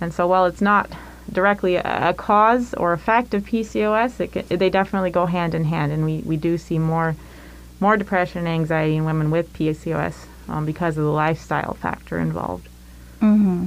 And 0.00 0.12
so 0.12 0.26
while 0.26 0.46
it's 0.46 0.60
not 0.60 0.90
directly 1.32 1.76
a, 1.76 2.10
a 2.10 2.14
cause 2.14 2.74
or 2.74 2.92
effect 2.92 3.34
of 3.34 3.44
PCOS, 3.44 4.20
it 4.20 4.32
can, 4.32 4.58
they 4.58 4.70
definitely 4.70 5.10
go 5.10 5.26
hand 5.26 5.54
in 5.54 5.64
hand. 5.64 5.92
And 5.92 6.04
we, 6.04 6.18
we 6.18 6.36
do 6.36 6.58
see 6.58 6.78
more 6.78 7.16
more 7.82 7.96
depression 7.96 8.38
and 8.38 8.48
anxiety 8.48 8.96
in 8.96 9.04
women 9.04 9.28
with 9.28 9.52
PCOS 9.54 10.26
um, 10.48 10.64
because 10.64 10.96
of 10.96 11.02
the 11.02 11.10
lifestyle 11.10 11.74
factor 11.74 12.20
involved. 12.20 12.68
Mm-hmm. 13.22 13.66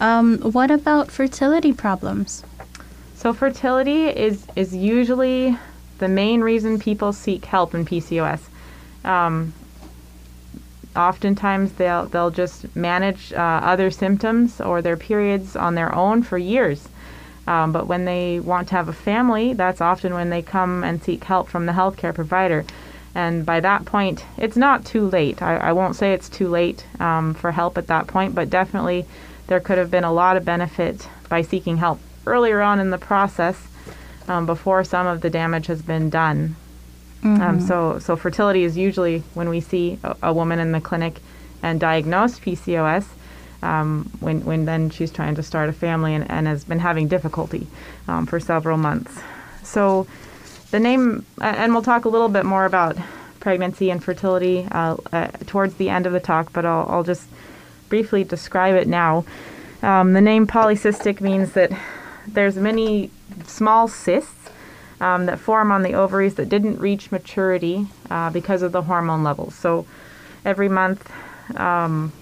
Um, 0.00 0.38
what 0.40 0.70
about 0.70 1.10
fertility 1.10 1.72
problems? 1.72 2.44
So 3.14 3.32
fertility 3.32 4.08
is 4.08 4.46
is 4.56 4.74
usually 4.74 5.56
the 5.98 6.08
main 6.08 6.42
reason 6.42 6.78
people 6.78 7.12
seek 7.12 7.46
help 7.46 7.74
in 7.74 7.86
PCOS. 7.86 8.40
Um, 9.04 9.54
oftentimes 10.94 11.72
they'll 11.72 12.06
they'll 12.06 12.30
just 12.30 12.74
manage 12.76 13.32
uh, 13.32 13.60
other 13.62 13.90
symptoms 13.90 14.60
or 14.60 14.82
their 14.82 14.96
periods 14.96 15.56
on 15.56 15.74
their 15.74 15.94
own 15.94 16.22
for 16.22 16.36
years. 16.36 16.88
Um, 17.46 17.70
but 17.70 17.86
when 17.86 18.06
they 18.06 18.40
want 18.40 18.68
to 18.68 18.74
have 18.74 18.88
a 18.88 18.92
family, 18.92 19.52
that's 19.52 19.80
often 19.80 20.12
when 20.14 20.30
they 20.30 20.42
come 20.42 20.82
and 20.82 21.02
seek 21.02 21.22
help 21.24 21.48
from 21.48 21.66
the 21.66 21.72
healthcare 21.72 22.14
provider. 22.14 22.64
And 23.16 23.46
by 23.46 23.60
that 23.60 23.86
point, 23.86 24.26
it's 24.36 24.58
not 24.58 24.84
too 24.84 25.08
late. 25.08 25.40
I, 25.40 25.56
I 25.56 25.72
won't 25.72 25.96
say 25.96 26.12
it's 26.12 26.28
too 26.28 26.48
late 26.48 26.84
um, 27.00 27.32
for 27.32 27.50
help 27.50 27.78
at 27.78 27.86
that 27.86 28.06
point, 28.06 28.34
but 28.34 28.50
definitely 28.50 29.06
there 29.46 29.58
could 29.58 29.78
have 29.78 29.90
been 29.90 30.04
a 30.04 30.12
lot 30.12 30.36
of 30.36 30.44
benefit 30.44 31.08
by 31.30 31.40
seeking 31.40 31.78
help 31.78 31.98
earlier 32.26 32.60
on 32.60 32.78
in 32.78 32.90
the 32.90 32.98
process 32.98 33.56
um, 34.28 34.44
before 34.44 34.84
some 34.84 35.06
of 35.06 35.22
the 35.22 35.30
damage 35.30 35.66
has 35.68 35.80
been 35.80 36.10
done. 36.10 36.56
Um, 37.40 37.60
so, 37.60 37.98
so 37.98 38.16
fertility 38.16 38.64
is 38.64 38.76
usually 38.76 39.20
when 39.32 39.48
we 39.48 39.60
see 39.62 39.98
a, 40.04 40.16
a 40.24 40.32
woman 40.34 40.58
in 40.58 40.72
the 40.72 40.80
clinic 40.82 41.20
and 41.62 41.80
diagnosed 41.80 42.42
PCOS, 42.42 43.06
um, 43.62 44.10
when, 44.20 44.44
when 44.44 44.66
then 44.66 44.90
she's 44.90 45.10
trying 45.10 45.36
to 45.36 45.42
start 45.42 45.70
a 45.70 45.72
family 45.72 46.14
and, 46.14 46.30
and 46.30 46.46
has 46.46 46.64
been 46.64 46.80
having 46.80 47.08
difficulty 47.08 47.66
um, 48.08 48.26
for 48.26 48.38
several 48.38 48.76
months. 48.76 49.18
So, 49.62 50.06
the 50.70 50.80
name, 50.80 51.24
and 51.40 51.72
we'll 51.72 51.82
talk 51.82 52.04
a 52.04 52.08
little 52.08 52.28
bit 52.28 52.44
more 52.44 52.64
about 52.64 52.96
pregnancy 53.40 53.90
and 53.90 54.02
fertility 54.02 54.66
uh, 54.72 54.96
uh, 55.12 55.28
towards 55.46 55.74
the 55.74 55.88
end 55.88 56.06
of 56.06 56.12
the 56.12 56.20
talk, 56.20 56.52
but 56.52 56.66
I'll, 56.66 56.86
I'll 56.88 57.04
just 57.04 57.28
briefly 57.88 58.24
describe 58.24 58.74
it 58.74 58.88
now. 58.88 59.24
Um, 59.82 60.14
the 60.14 60.20
name 60.20 60.46
polycystic 60.46 61.20
means 61.20 61.52
that 61.52 61.70
there's 62.26 62.56
many 62.56 63.10
small 63.44 63.86
cysts 63.86 64.50
um, 65.00 65.26
that 65.26 65.38
form 65.38 65.70
on 65.70 65.82
the 65.82 65.94
ovaries 65.94 66.34
that 66.34 66.48
didn't 66.48 66.80
reach 66.80 67.12
maturity 67.12 67.86
uh, 68.10 68.30
because 68.30 68.62
of 68.62 68.72
the 68.72 68.82
hormone 68.82 69.22
levels. 69.22 69.54
So 69.54 69.86
every 70.44 70.68
month, 70.68 71.08
um, 71.56 72.12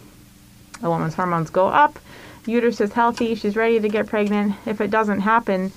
a 0.83 0.91
woman's 0.91 1.15
hormones 1.15 1.51
go 1.51 1.69
up. 1.69 1.99
Uterus 2.47 2.81
is 2.81 2.93
healthy. 2.93 3.35
She's 3.35 3.57
ready 3.57 3.81
to 3.81 3.89
get 3.89 4.07
pregnant. 4.07 4.57
If 4.67 4.81
it 4.81 4.91
doesn't 4.91 5.21
happen, 5.21 5.73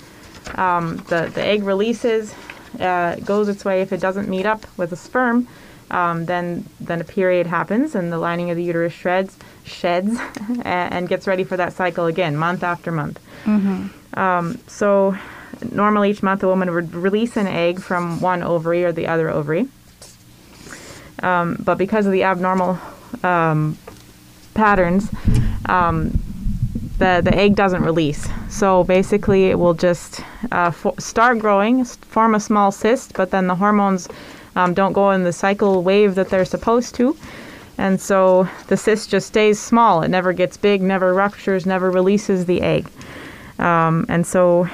um, 0.56 0.98
the, 1.08 1.30
the 1.32 1.42
egg 1.42 1.62
releases, 1.62 2.34
uh, 2.78 3.16
goes 3.16 3.48
its 3.48 3.64
way. 3.64 3.80
If 3.80 3.92
it 3.92 4.00
doesn't 4.00 4.28
meet 4.28 4.46
up 4.46 4.66
with 4.76 4.92
a 4.92 4.96
sperm, 4.96 5.48
um, 5.90 6.26
then 6.26 6.66
then 6.80 7.00
a 7.00 7.04
period 7.04 7.46
happens 7.46 7.94
and 7.94 8.12
the 8.12 8.18
lining 8.18 8.50
of 8.50 8.56
the 8.56 8.62
uterus 8.62 8.92
shreds, 8.92 9.36
sheds, 9.64 10.18
and 10.62 11.08
gets 11.08 11.26
ready 11.26 11.44
for 11.44 11.56
that 11.56 11.72
cycle 11.72 12.06
again, 12.06 12.36
month 12.36 12.62
after 12.62 12.92
month. 12.92 13.18
Um, 14.14 14.58
so 14.66 15.16
normally 15.72 16.10
each 16.10 16.22
month 16.22 16.42
a 16.42 16.48
woman 16.48 16.72
would 16.72 16.94
release 16.94 17.36
an 17.36 17.46
egg 17.46 17.80
from 17.80 18.20
one 18.20 18.42
ovary 18.42 18.84
or 18.84 18.92
the 18.92 19.06
other 19.06 19.30
ovary. 19.30 19.68
Um, 21.22 21.56
but 21.64 21.78
because 21.78 22.06
of 22.06 22.12
the 22.12 22.22
abnormal 22.22 22.78
um, 23.24 23.76
patterns, 24.54 25.08
um, 25.66 26.18
the, 26.98 27.20
the 27.24 27.34
egg 27.34 27.54
doesn't 27.54 27.82
release. 27.82 28.28
So 28.48 28.84
basically, 28.84 29.46
it 29.46 29.58
will 29.58 29.74
just 29.74 30.20
uh, 30.52 30.70
fo- 30.70 30.94
start 30.98 31.38
growing, 31.38 31.84
form 31.84 32.34
a 32.34 32.40
small 32.40 32.72
cyst, 32.72 33.14
but 33.14 33.30
then 33.30 33.46
the 33.46 33.54
hormones 33.54 34.08
um, 34.56 34.74
don't 34.74 34.92
go 34.92 35.12
in 35.12 35.22
the 35.22 35.32
cycle 35.32 35.82
wave 35.82 36.14
that 36.16 36.28
they're 36.28 36.44
supposed 36.44 36.94
to. 36.96 37.16
And 37.78 38.00
so 38.00 38.48
the 38.66 38.76
cyst 38.76 39.10
just 39.10 39.28
stays 39.28 39.60
small. 39.60 40.02
It 40.02 40.08
never 40.08 40.32
gets 40.32 40.56
big, 40.56 40.82
never 40.82 41.14
ruptures, 41.14 41.64
never 41.64 41.90
releases 41.90 42.46
the 42.46 42.60
egg. 42.60 42.90
Um, 43.60 44.04
and 44.08 44.26
so 44.26 44.68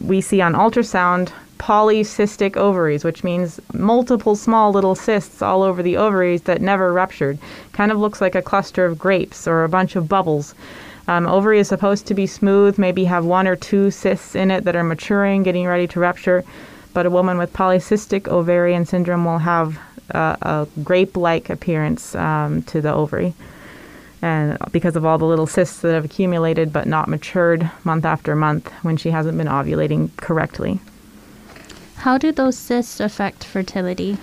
we 0.00 0.20
see 0.20 0.40
on 0.40 0.54
ultrasound 0.54 1.32
polycystic 1.58 2.56
ovaries, 2.56 3.04
which 3.04 3.22
means 3.22 3.60
multiple 3.72 4.34
small 4.34 4.72
little 4.72 4.94
cysts 4.94 5.42
all 5.42 5.62
over 5.62 5.82
the 5.82 5.96
ovaries 5.96 6.42
that 6.42 6.60
never 6.60 6.92
ruptured. 6.92 7.38
Kind 7.72 7.92
of 7.92 7.98
looks 7.98 8.20
like 8.20 8.34
a 8.34 8.42
cluster 8.42 8.84
of 8.84 8.98
grapes 8.98 9.46
or 9.46 9.62
a 9.62 9.68
bunch 9.68 9.94
of 9.94 10.08
bubbles. 10.08 10.54
Um, 11.10 11.26
ovary 11.26 11.58
is 11.58 11.66
supposed 11.66 12.06
to 12.06 12.14
be 12.14 12.28
smooth, 12.28 12.78
maybe 12.78 13.04
have 13.06 13.24
one 13.24 13.48
or 13.48 13.56
two 13.56 13.90
cysts 13.90 14.36
in 14.36 14.52
it 14.52 14.62
that 14.62 14.76
are 14.76 14.84
maturing, 14.84 15.42
getting 15.42 15.66
ready 15.66 15.88
to 15.88 15.98
rupture. 15.98 16.44
But 16.94 17.04
a 17.04 17.10
woman 17.10 17.36
with 17.36 17.52
polycystic 17.52 18.28
ovarian 18.28 18.86
syndrome 18.86 19.24
will 19.24 19.38
have 19.38 19.76
uh, 20.14 20.36
a 20.40 20.68
grape 20.84 21.16
like 21.16 21.50
appearance 21.50 22.14
um, 22.14 22.62
to 22.64 22.80
the 22.80 22.94
ovary 22.94 23.34
and 24.22 24.56
because 24.70 24.94
of 24.94 25.04
all 25.04 25.18
the 25.18 25.24
little 25.24 25.48
cysts 25.48 25.80
that 25.80 25.94
have 25.94 26.04
accumulated 26.04 26.72
but 26.72 26.86
not 26.86 27.08
matured 27.08 27.68
month 27.82 28.04
after 28.04 28.36
month 28.36 28.70
when 28.82 28.96
she 28.96 29.10
hasn't 29.10 29.36
been 29.36 29.48
ovulating 29.48 30.14
correctly. 30.16 30.78
How 31.96 32.18
do 32.18 32.30
those 32.30 32.56
cysts 32.56 33.00
affect 33.00 33.42
fertility? 33.42 34.16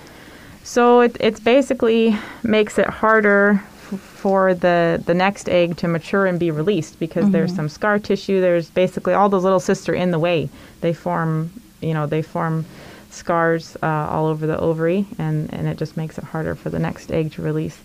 So 0.62 1.00
it 1.00 1.16
it's 1.20 1.40
basically 1.40 2.16
makes 2.42 2.78
it 2.78 2.86
harder 2.86 3.62
for 3.96 4.54
the 4.54 5.02
the 5.06 5.14
next 5.14 5.48
egg 5.48 5.76
to 5.78 5.88
mature 5.88 6.26
and 6.26 6.38
be 6.38 6.50
released 6.50 6.98
because 6.98 7.30
there's 7.30 7.54
some 7.54 7.68
scar 7.68 7.98
tissue. 7.98 8.40
There's 8.40 8.70
basically 8.70 9.14
all 9.14 9.28
those 9.28 9.44
little 9.44 9.60
cysts 9.60 9.88
are 9.88 9.94
in 9.94 10.10
the 10.10 10.18
way. 10.18 10.48
They 10.80 10.92
form, 10.92 11.50
you 11.80 11.94
know, 11.94 12.06
they 12.06 12.22
form 12.22 12.66
scars 13.10 13.76
uh, 13.82 13.86
all 14.10 14.26
over 14.26 14.46
the 14.46 14.58
ovary, 14.58 15.06
and 15.18 15.52
and 15.52 15.66
it 15.68 15.78
just 15.78 15.96
makes 15.96 16.18
it 16.18 16.24
harder 16.24 16.54
for 16.54 16.70
the 16.70 16.78
next 16.78 17.10
egg 17.10 17.32
to 17.32 17.42
release. 17.42 17.78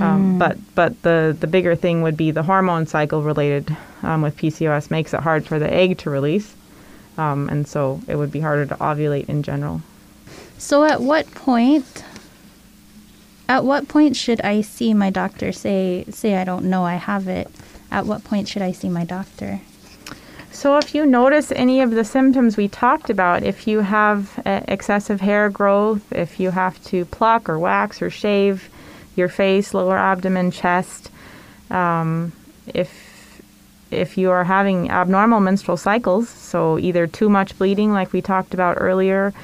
Um, 0.00 0.38
But 0.38 0.56
but 0.74 1.02
the 1.02 1.36
the 1.38 1.46
bigger 1.46 1.74
thing 1.76 2.02
would 2.02 2.16
be 2.16 2.30
the 2.30 2.42
hormone 2.44 2.86
cycle 2.86 3.22
related 3.22 3.76
um, 4.02 4.22
with 4.22 4.36
PCOS 4.36 4.90
makes 4.90 5.12
it 5.12 5.20
hard 5.20 5.46
for 5.46 5.58
the 5.58 5.72
egg 5.72 5.98
to 5.98 6.10
release, 6.10 6.54
um, 7.18 7.48
and 7.48 7.66
so 7.68 8.00
it 8.08 8.16
would 8.16 8.32
be 8.32 8.40
harder 8.40 8.64
to 8.66 8.74
ovulate 8.76 9.28
in 9.28 9.42
general. 9.42 9.82
So 10.56 10.84
at 10.84 11.00
what 11.00 11.30
point 11.34 12.04
at 13.52 13.64
what 13.64 13.86
point 13.86 14.16
should 14.16 14.40
I 14.40 14.62
see 14.62 14.94
my 14.94 15.10
doctor 15.10 15.52
say 15.52 16.06
say 16.08 16.36
I 16.36 16.44
don't 16.44 16.64
know 16.64 16.84
I 16.84 16.94
have 16.94 17.28
it? 17.28 17.48
At 17.90 18.06
what 18.06 18.24
point 18.24 18.48
should 18.48 18.62
I 18.62 18.72
see 18.72 18.88
my 18.88 19.04
doctor? 19.04 19.60
So, 20.50 20.78
if 20.78 20.94
you 20.94 21.04
notice 21.04 21.52
any 21.52 21.82
of 21.82 21.90
the 21.90 22.04
symptoms 22.04 22.56
we 22.56 22.68
talked 22.68 23.10
about, 23.10 23.42
if 23.42 23.66
you 23.66 23.80
have 23.80 24.38
uh, 24.46 24.60
excessive 24.68 25.20
hair 25.20 25.50
growth, 25.50 26.02
if 26.12 26.40
you 26.40 26.50
have 26.50 26.82
to 26.84 27.04
pluck 27.06 27.48
or 27.50 27.58
wax 27.58 28.00
or 28.00 28.08
shave 28.08 28.70
your 29.16 29.28
face, 29.28 29.74
lower 29.74 29.98
abdomen, 29.98 30.50
chest, 30.50 31.10
um, 31.70 32.32
if 32.72 32.90
if 33.90 34.16
you 34.16 34.30
are 34.30 34.44
having 34.44 34.90
abnormal 34.90 35.40
menstrual 35.40 35.76
cycles, 35.76 36.30
so 36.30 36.78
either 36.78 37.06
too 37.06 37.28
much 37.28 37.58
bleeding, 37.58 37.92
like 37.92 38.14
we 38.14 38.22
talked 38.22 38.54
about 38.54 38.78
earlier, 38.80 39.34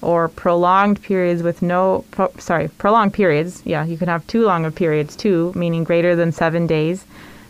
or 0.00 0.28
prolonged 0.28 1.02
periods 1.02 1.42
with 1.42 1.60
no, 1.62 2.04
pro, 2.10 2.30
sorry, 2.38 2.68
prolonged 2.78 3.14
periods. 3.14 3.62
Yeah, 3.64 3.84
you 3.84 3.96
can 3.96 4.08
have 4.08 4.26
too 4.26 4.44
long 4.44 4.64
of 4.64 4.74
periods 4.74 5.16
too, 5.16 5.52
meaning 5.54 5.84
greater 5.84 6.14
than 6.14 6.32
seven 6.32 6.66
days. 6.66 7.04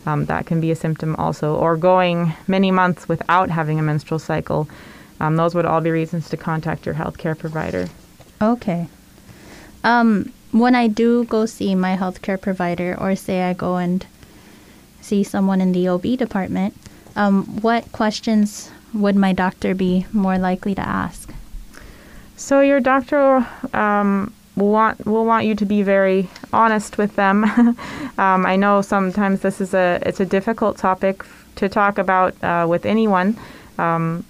Um, 0.06 0.24
that 0.26 0.46
can 0.46 0.60
be 0.60 0.70
a 0.70 0.76
symptom 0.76 1.14
also, 1.16 1.54
or 1.54 1.76
going 1.76 2.32
many 2.46 2.70
months 2.70 3.08
without 3.08 3.50
having 3.50 3.78
a 3.78 3.82
menstrual 3.82 4.18
cycle. 4.18 4.68
Um, 5.20 5.36
those 5.36 5.54
would 5.54 5.66
all 5.66 5.80
be 5.80 5.90
reasons 5.90 6.30
to 6.30 6.36
contact 6.36 6.86
your 6.86 6.94
healthcare 6.94 7.36
provider. 7.36 7.88
Okay. 8.40 8.88
Um, 9.84 10.32
when 10.52 10.74
I 10.74 10.86
do 10.86 11.24
go 11.24 11.44
see 11.44 11.74
my 11.74 11.96
healthcare 11.96 12.40
provider, 12.40 12.96
or 12.98 13.14
say 13.16 13.42
I 13.42 13.52
go 13.52 13.76
and 13.76 14.06
see 15.00 15.22
someone 15.22 15.60
in 15.60 15.72
the 15.72 15.88
OB 15.88 16.16
department, 16.16 16.74
um, 17.16 17.44
what 17.60 17.90
questions 17.92 18.70
would 18.94 19.16
my 19.16 19.32
doctor 19.32 19.74
be 19.74 20.06
more 20.12 20.38
likely 20.38 20.74
to 20.74 20.80
ask? 20.80 21.34
So 22.38 22.60
your 22.60 22.78
doctor 22.78 23.44
um, 23.74 24.32
will 24.54 24.70
want 24.70 25.04
will 25.04 25.24
want 25.24 25.44
you 25.44 25.56
to 25.56 25.66
be 25.66 25.82
very 25.82 26.30
honest 26.52 26.96
with 26.96 27.16
them. 27.16 27.44
um, 28.18 28.46
I 28.46 28.54
know 28.54 28.80
sometimes 28.80 29.40
this 29.40 29.60
is 29.60 29.74
a 29.74 30.00
it's 30.06 30.20
a 30.20 30.24
difficult 30.24 30.78
topic 30.78 31.24
to 31.56 31.68
talk 31.68 31.98
about 31.98 32.42
uh, 32.42 32.64
with 32.68 32.86
anyone. 32.86 33.36
Um, 33.76 34.24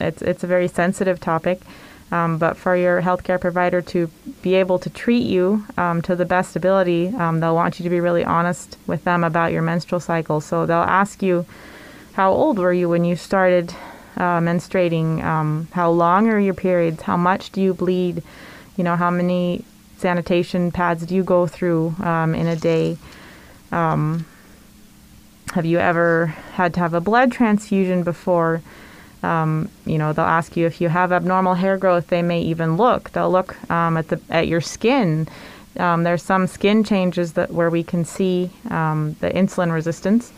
it's 0.00 0.20
it's 0.20 0.42
a 0.42 0.48
very 0.48 0.66
sensitive 0.66 1.20
topic. 1.20 1.60
Um, 2.10 2.38
but 2.38 2.56
for 2.56 2.74
your 2.74 3.02
healthcare 3.02 3.40
provider 3.40 3.82
to 3.82 4.10
be 4.42 4.54
able 4.54 4.80
to 4.80 4.90
treat 4.90 5.26
you 5.26 5.64
um, 5.76 6.02
to 6.02 6.16
the 6.16 6.24
best 6.24 6.56
ability, 6.56 7.08
um, 7.08 7.38
they'll 7.38 7.54
want 7.54 7.78
you 7.78 7.84
to 7.84 7.90
be 7.90 8.00
really 8.00 8.24
honest 8.24 8.78
with 8.86 9.04
them 9.04 9.22
about 9.22 9.52
your 9.52 9.62
menstrual 9.62 10.00
cycle. 10.00 10.40
So 10.40 10.64
they'll 10.64 10.78
ask 10.78 11.22
you, 11.22 11.44
how 12.14 12.32
old 12.32 12.58
were 12.58 12.72
you 12.72 12.88
when 12.88 13.04
you 13.04 13.14
started 13.14 13.74
uh, 14.18 14.40
menstruating? 14.40 15.22
Um, 15.22 15.68
how 15.72 15.90
long 15.90 16.28
are 16.28 16.38
your 16.38 16.54
periods? 16.54 17.02
How 17.02 17.16
much 17.16 17.50
do 17.50 17.62
you 17.62 17.72
bleed? 17.72 18.22
You 18.76 18.84
know, 18.84 18.96
how 18.96 19.10
many 19.10 19.64
sanitation 19.96 20.70
pads 20.70 21.06
do 21.06 21.14
you 21.14 21.24
go 21.24 21.46
through 21.46 21.94
um, 22.00 22.34
in 22.34 22.46
a 22.46 22.56
day? 22.56 22.98
Um, 23.72 24.26
have 25.54 25.64
you 25.64 25.78
ever 25.78 26.26
had 26.52 26.74
to 26.74 26.80
have 26.80 26.94
a 26.94 27.00
blood 27.00 27.32
transfusion 27.32 28.02
before? 28.02 28.60
Um, 29.22 29.68
you 29.86 29.98
know, 29.98 30.12
they'll 30.12 30.24
ask 30.24 30.56
you 30.56 30.66
if 30.66 30.80
you 30.80 30.88
have 30.88 31.10
abnormal 31.12 31.54
hair 31.54 31.76
growth. 31.76 32.08
They 32.08 32.22
may 32.22 32.42
even 32.42 32.76
look. 32.76 33.10
They'll 33.12 33.30
look 33.30 33.56
um, 33.70 33.96
at 33.96 34.08
the 34.08 34.20
at 34.30 34.46
your 34.46 34.60
skin. 34.60 35.28
Um, 35.78 36.02
there's 36.02 36.22
some 36.22 36.46
skin 36.46 36.84
changes 36.84 37.34
that 37.34 37.50
where 37.52 37.70
we 37.70 37.82
can 37.82 38.04
see 38.04 38.50
um, 38.70 39.16
the 39.20 39.30
insulin 39.30 39.72
resistance 39.72 40.32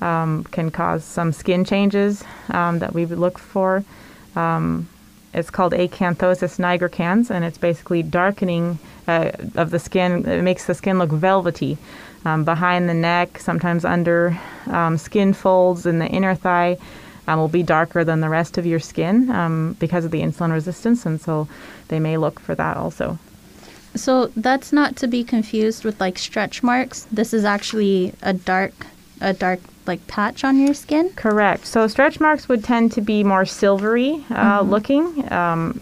um, 0.00 0.44
can 0.44 0.70
cause 0.70 1.04
some 1.04 1.32
skin 1.32 1.64
changes 1.64 2.24
um, 2.50 2.78
that 2.80 2.92
we 2.92 3.06
look 3.06 3.38
for. 3.38 3.84
Um, 4.34 4.88
it's 5.34 5.50
called 5.50 5.72
acanthosis 5.72 6.58
nigricans, 6.58 7.30
and 7.30 7.44
it's 7.44 7.58
basically 7.58 8.02
darkening 8.02 8.78
uh, 9.06 9.32
of 9.54 9.70
the 9.70 9.78
skin. 9.78 10.26
It 10.26 10.42
makes 10.42 10.64
the 10.64 10.74
skin 10.74 10.98
look 10.98 11.10
velvety 11.10 11.76
um, 12.24 12.44
behind 12.44 12.88
the 12.88 12.94
neck, 12.94 13.38
sometimes 13.38 13.84
under 13.84 14.38
um, 14.66 14.96
skin 14.96 15.32
folds 15.32 15.86
in 15.86 15.98
the 15.98 16.06
inner 16.06 16.34
thigh. 16.34 16.78
Um, 17.28 17.40
will 17.40 17.48
be 17.48 17.64
darker 17.64 18.04
than 18.04 18.20
the 18.20 18.28
rest 18.28 18.56
of 18.56 18.64
your 18.64 18.78
skin 18.78 19.30
um, 19.32 19.76
because 19.80 20.04
of 20.04 20.12
the 20.12 20.20
insulin 20.22 20.52
resistance, 20.52 21.04
and 21.04 21.20
so 21.20 21.48
they 21.88 21.98
may 21.98 22.16
look 22.16 22.38
for 22.38 22.54
that 22.54 22.76
also. 22.76 23.18
So 23.96 24.26
that's 24.36 24.72
not 24.72 24.94
to 24.96 25.08
be 25.08 25.24
confused 25.24 25.84
with 25.84 26.00
like 26.00 26.18
stretch 26.18 26.62
marks. 26.62 27.08
This 27.10 27.34
is 27.34 27.44
actually 27.44 28.12
a 28.22 28.32
dark, 28.32 28.74
a 29.20 29.32
dark 29.32 29.58
like 29.86 30.06
patch 30.06 30.44
on 30.44 30.58
your 30.58 30.74
skin. 30.74 31.10
Correct. 31.10 31.66
So 31.66 31.86
stretch 31.86 32.20
marks 32.20 32.48
would 32.48 32.64
tend 32.64 32.92
to 32.92 33.00
be 33.00 33.24
more 33.24 33.44
silvery 33.44 34.24
uh, 34.30 34.62
looking. 34.62 35.30
Um, 35.32 35.80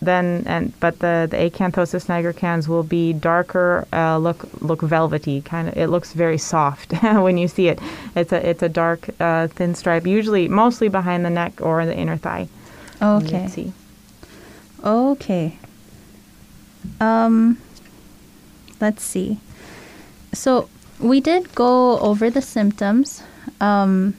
than 0.00 0.46
and 0.46 0.78
but 0.80 1.00
the 1.00 1.26
the 1.30 1.36
acanthosis 1.36 2.06
nigricans 2.06 2.68
will 2.68 2.82
be 2.82 3.12
darker, 3.12 3.86
uh, 3.92 4.16
look 4.18 4.46
look 4.60 4.80
velvety. 4.82 5.40
Kind 5.40 5.68
of, 5.68 5.76
it 5.76 5.88
looks 5.88 6.12
very 6.12 6.38
soft 6.38 6.92
when 7.02 7.36
you 7.36 7.48
see 7.48 7.68
it. 7.68 7.80
It's 8.14 8.32
a 8.32 8.48
it's 8.48 8.62
a 8.62 8.68
dark 8.68 9.08
uh, 9.20 9.48
thin 9.48 9.74
stripe, 9.74 10.06
usually 10.06 10.48
mostly 10.48 10.88
behind 10.88 11.24
the 11.24 11.30
neck 11.30 11.60
or 11.60 11.84
the 11.84 11.96
inner 11.96 12.16
thigh. 12.16 12.48
Okay. 13.02 13.72
Okay. 14.84 15.58
Um, 17.00 17.58
let's 18.80 19.02
see. 19.02 19.40
So 20.32 20.68
we 21.00 21.20
did 21.20 21.54
go 21.54 21.98
over 22.00 22.30
the 22.30 22.42
symptoms. 22.42 23.22
Um, 23.60 24.14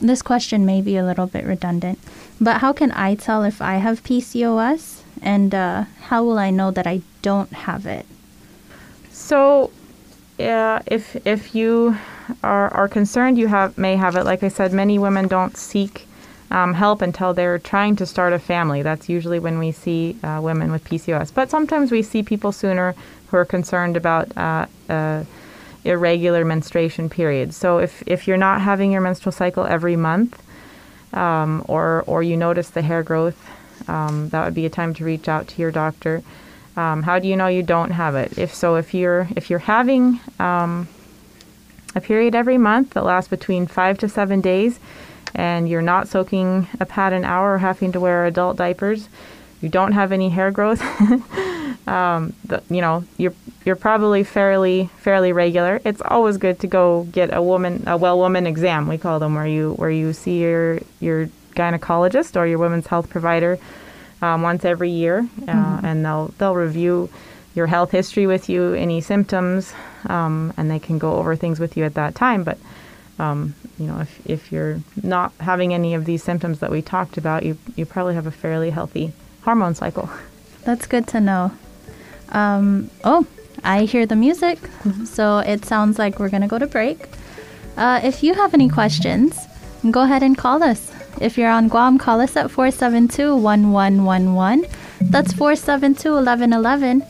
this 0.00 0.22
question 0.22 0.66
may 0.66 0.82
be 0.82 0.96
a 0.96 1.04
little 1.04 1.26
bit 1.26 1.44
redundant, 1.44 1.98
but 2.40 2.60
how 2.60 2.72
can 2.72 2.92
I 2.92 3.14
tell 3.14 3.44
if 3.44 3.62
I 3.62 3.76
have 3.76 4.02
PCOS, 4.02 5.02
and 5.22 5.54
uh, 5.54 5.84
how 6.02 6.22
will 6.22 6.38
I 6.38 6.50
know 6.50 6.70
that 6.70 6.86
I 6.86 7.00
don't 7.22 7.52
have 7.52 7.86
it? 7.86 8.06
So, 9.10 9.70
yeah, 10.38 10.82
if 10.86 11.16
if 11.26 11.54
you 11.54 11.96
are, 12.42 12.68
are 12.74 12.88
concerned 12.88 13.38
you 13.38 13.48
have 13.48 13.78
may 13.78 13.96
have 13.96 14.16
it, 14.16 14.24
like 14.24 14.42
I 14.42 14.48
said, 14.48 14.72
many 14.72 14.98
women 14.98 15.28
don't 15.28 15.56
seek 15.56 16.06
um, 16.50 16.74
help 16.74 17.02
until 17.02 17.34
they're 17.34 17.58
trying 17.58 17.96
to 17.96 18.06
start 18.06 18.32
a 18.32 18.38
family. 18.38 18.82
That's 18.82 19.08
usually 19.08 19.38
when 19.38 19.58
we 19.58 19.72
see 19.72 20.16
uh, 20.22 20.40
women 20.42 20.70
with 20.70 20.84
PCOS. 20.84 21.32
But 21.32 21.50
sometimes 21.50 21.90
we 21.90 22.02
see 22.02 22.22
people 22.22 22.52
sooner 22.52 22.94
who 23.28 23.36
are 23.36 23.44
concerned 23.44 23.96
about 23.96 24.36
uh, 24.36 24.66
uh, 24.88 25.24
irregular 25.86 26.44
menstruation 26.44 27.08
periods. 27.08 27.56
So 27.56 27.78
if, 27.78 28.02
if 28.06 28.26
you're 28.26 28.36
not 28.36 28.60
having 28.60 28.92
your 28.92 29.00
menstrual 29.00 29.32
cycle 29.32 29.64
every 29.64 29.96
month, 29.96 30.42
um, 31.12 31.64
or 31.68 32.04
or 32.06 32.22
you 32.22 32.36
notice 32.36 32.70
the 32.70 32.82
hair 32.82 33.02
growth, 33.02 33.38
um, 33.88 34.28
that 34.30 34.44
would 34.44 34.54
be 34.54 34.66
a 34.66 34.70
time 34.70 34.94
to 34.94 35.04
reach 35.04 35.28
out 35.28 35.48
to 35.48 35.62
your 35.62 35.70
doctor. 35.70 36.22
Um, 36.76 37.02
how 37.04 37.18
do 37.18 37.26
you 37.26 37.36
know 37.36 37.46
you 37.46 37.62
don't 37.62 37.92
have 37.92 38.14
it? 38.14 38.36
If 38.38 38.54
so, 38.54 38.76
if 38.76 38.92
you're 38.92 39.28
if 39.34 39.48
you're 39.48 39.60
having 39.60 40.20
um, 40.38 40.88
a 41.94 42.00
period 42.00 42.34
every 42.34 42.58
month 42.58 42.90
that 42.90 43.04
lasts 43.04 43.30
between 43.30 43.66
five 43.66 43.98
to 43.98 44.08
seven 44.08 44.40
days, 44.40 44.78
and 45.34 45.68
you're 45.68 45.82
not 45.82 46.08
soaking 46.08 46.68
a 46.80 46.84
pad 46.84 47.12
an 47.12 47.24
hour 47.24 47.54
or 47.54 47.58
having 47.58 47.92
to 47.92 48.00
wear 48.00 48.26
adult 48.26 48.56
diapers, 48.56 49.08
you 49.60 49.68
don't 49.68 49.92
have 49.92 50.12
any 50.12 50.28
hair 50.28 50.50
growth. 50.50 50.82
um, 51.88 52.34
the, 52.44 52.62
you 52.68 52.80
know, 52.80 53.04
you're 53.16 53.34
you're 53.64 53.76
probably 53.76 54.22
fairly 54.24 54.90
fairly 54.98 55.32
regular. 55.32 55.80
It's 55.84 56.02
always 56.02 56.36
good 56.36 56.60
to 56.60 56.66
go 56.66 57.04
get 57.04 57.34
a 57.34 57.42
woman 57.42 57.84
a 57.86 57.96
well 57.96 58.18
woman 58.18 58.46
exam. 58.46 58.88
We 58.88 58.98
call 58.98 59.18
them 59.18 59.34
where 59.34 59.46
you 59.46 59.72
where 59.74 59.90
you 59.90 60.12
see 60.12 60.40
your 60.40 60.80
your 61.00 61.28
gynecologist 61.54 62.36
or 62.36 62.46
your 62.46 62.58
women's 62.58 62.86
health 62.86 63.08
provider 63.08 63.58
um, 64.22 64.42
once 64.42 64.64
every 64.64 64.90
year, 64.90 65.18
uh, 65.18 65.52
mm-hmm. 65.52 65.86
and 65.86 66.04
they'll 66.04 66.28
they'll 66.38 66.54
review 66.54 67.08
your 67.54 67.66
health 67.66 67.90
history 67.90 68.26
with 68.26 68.50
you, 68.50 68.74
any 68.74 69.00
symptoms, 69.00 69.72
um, 70.06 70.52
and 70.58 70.70
they 70.70 70.78
can 70.78 70.98
go 70.98 71.14
over 71.14 71.34
things 71.34 71.58
with 71.58 71.76
you 71.76 71.84
at 71.84 71.94
that 71.94 72.14
time. 72.14 72.44
But 72.44 72.58
um, 73.18 73.54
you 73.78 73.86
know, 73.86 74.00
if, 74.00 74.26
if 74.26 74.52
you're 74.52 74.80
not 75.02 75.32
having 75.40 75.72
any 75.72 75.94
of 75.94 76.04
these 76.04 76.22
symptoms 76.22 76.60
that 76.60 76.70
we 76.70 76.82
talked 76.82 77.16
about, 77.16 77.44
you, 77.44 77.56
you 77.74 77.86
probably 77.86 78.14
have 78.14 78.26
a 78.26 78.30
fairly 78.30 78.70
healthy 78.70 79.12
hormone 79.46 79.76
cycle. 79.76 80.10
That's 80.64 80.86
good 80.86 81.06
to 81.14 81.20
know. 81.20 81.52
Um, 82.30 82.90
oh, 83.04 83.24
I 83.62 83.84
hear 83.84 84.04
the 84.04 84.16
music, 84.16 84.58
mm-hmm. 84.58 85.04
so 85.04 85.38
it 85.38 85.64
sounds 85.64 85.98
like 86.00 86.18
we're 86.18 86.28
going 86.28 86.42
to 86.42 86.48
go 86.48 86.58
to 86.58 86.66
break. 86.66 86.98
Uh, 87.76 88.00
if 88.02 88.24
you 88.24 88.34
have 88.34 88.52
any 88.54 88.68
questions, 88.68 89.38
go 89.90 90.02
ahead 90.02 90.24
and 90.24 90.36
call 90.36 90.64
us. 90.64 90.92
If 91.20 91.38
you're 91.38 91.48
on 91.58 91.68
Guam, 91.68 91.96
call 91.96 92.20
us 92.20 92.36
at 92.36 92.50
472 92.50 93.36
1111. 93.36 94.66
That's 95.12 95.32
472 95.32 96.12
1111. 96.12 97.04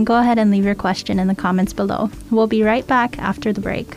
go 0.03 0.19
ahead 0.19 0.39
and 0.39 0.51
leave 0.51 0.65
your 0.65 0.75
question 0.75 1.19
in 1.19 1.29
the 1.29 1.35
comments 1.35 1.73
below. 1.73 2.11
We'll 2.31 2.47
be 2.47 2.63
right 2.63 2.87
back 2.87 3.19
after 3.19 3.53
the 3.53 3.61
break. 3.61 3.97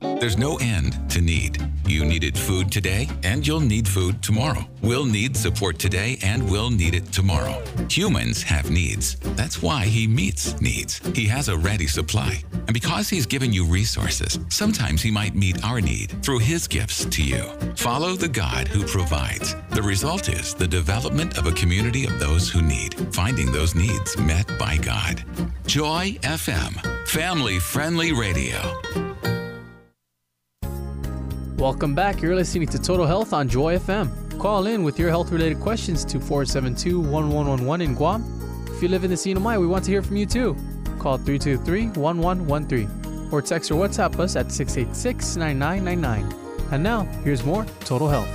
There's 0.00 0.38
no 0.38 0.56
end 0.56 0.98
to 1.10 1.20
need. 1.20 1.62
You 1.94 2.04
needed 2.04 2.36
food 2.36 2.72
today, 2.72 3.08
and 3.22 3.46
you'll 3.46 3.60
need 3.60 3.86
food 3.86 4.20
tomorrow. 4.20 4.66
We'll 4.82 5.04
need 5.04 5.36
support 5.36 5.78
today, 5.78 6.18
and 6.24 6.42
we'll 6.50 6.70
need 6.70 6.92
it 6.92 7.12
tomorrow. 7.12 7.62
Humans 7.88 8.42
have 8.42 8.68
needs. 8.68 9.14
That's 9.36 9.62
why 9.62 9.84
he 9.84 10.08
meets 10.08 10.60
needs. 10.60 10.98
He 11.14 11.24
has 11.26 11.48
a 11.48 11.56
ready 11.56 11.86
supply. 11.86 12.42
And 12.52 12.74
because 12.74 13.08
he's 13.08 13.26
given 13.26 13.52
you 13.52 13.64
resources, 13.64 14.40
sometimes 14.48 15.02
he 15.02 15.12
might 15.12 15.36
meet 15.36 15.64
our 15.64 15.80
need 15.80 16.20
through 16.20 16.40
his 16.40 16.66
gifts 16.66 17.04
to 17.04 17.22
you. 17.22 17.44
Follow 17.76 18.16
the 18.16 18.26
God 18.42 18.66
who 18.66 18.84
provides. 18.84 19.54
The 19.70 19.82
result 19.82 20.28
is 20.28 20.52
the 20.52 20.66
development 20.66 21.38
of 21.38 21.46
a 21.46 21.52
community 21.52 22.06
of 22.06 22.18
those 22.18 22.50
who 22.50 22.60
need, 22.60 22.94
finding 23.14 23.52
those 23.52 23.76
needs 23.76 24.18
met 24.18 24.50
by 24.58 24.78
God. 24.78 25.22
Joy 25.68 26.18
FM, 26.22 26.74
family 27.06 27.60
friendly 27.60 28.12
radio. 28.12 28.58
Welcome 31.64 31.94
back. 31.94 32.20
You're 32.20 32.36
listening 32.36 32.68
to 32.68 32.78
Total 32.78 33.06
Health 33.06 33.32
on 33.32 33.48
Joy 33.48 33.78
FM. 33.78 34.38
Call 34.38 34.66
in 34.66 34.82
with 34.82 34.98
your 34.98 35.08
health 35.08 35.32
related 35.32 35.60
questions 35.60 36.04
to 36.04 36.20
472 36.20 37.00
1111 37.00 37.80
in 37.80 37.94
Guam. 37.94 38.22
If 38.68 38.82
you 38.82 38.88
live 38.88 39.02
in 39.02 39.08
the 39.08 39.16
CNMI, 39.16 39.58
we 39.58 39.66
want 39.66 39.82
to 39.86 39.90
hear 39.90 40.02
from 40.02 40.16
you 40.16 40.26
too. 40.26 40.54
Call 40.98 41.16
323 41.16 41.98
1113 41.98 43.32
or 43.32 43.40
text 43.40 43.70
or 43.70 43.76
WhatsApp 43.76 44.20
us 44.20 44.36
at 44.36 44.52
686 44.52 45.36
9999. 45.36 46.70
And 46.70 46.82
now, 46.82 47.04
here's 47.24 47.46
more 47.46 47.64
Total 47.80 48.08
Health. 48.08 48.28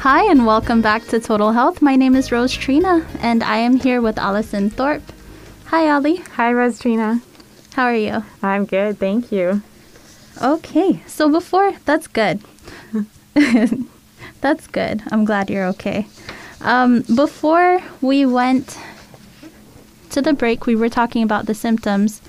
Hi, 0.00 0.30
and 0.30 0.44
welcome 0.44 0.82
back 0.82 1.06
to 1.06 1.18
Total 1.18 1.50
Health. 1.50 1.80
My 1.80 1.96
name 1.96 2.14
is 2.14 2.30
Rose 2.30 2.52
Trina, 2.52 3.06
and 3.20 3.42
I 3.42 3.56
am 3.56 3.76
here 3.76 4.02
with 4.02 4.18
Allison 4.18 4.68
Thorpe. 4.68 5.10
Hi, 5.68 5.92
Ollie. 5.92 6.16
Hi, 6.36 6.52
Rose 6.52 6.78
Trina. 6.78 7.22
How 7.72 7.84
are 7.84 7.96
you? 7.96 8.22
I'm 8.42 8.66
good, 8.66 8.98
thank 8.98 9.32
you. 9.32 9.62
Okay, 10.40 11.02
so 11.06 11.28
before, 11.28 11.72
that's 11.84 12.06
good. 12.06 12.40
that's 14.40 14.66
good. 14.66 15.02
I'm 15.10 15.24
glad 15.24 15.50
you're 15.50 15.66
okay. 15.66 16.06
Um, 16.60 17.02
before 17.14 17.80
we 18.00 18.24
went 18.24 18.78
to 20.10 20.22
the 20.22 20.32
break, 20.32 20.66
we 20.66 20.76
were 20.76 20.88
talking 20.88 21.22
about 21.22 21.46
the 21.46 21.54
symptoms 21.54 22.20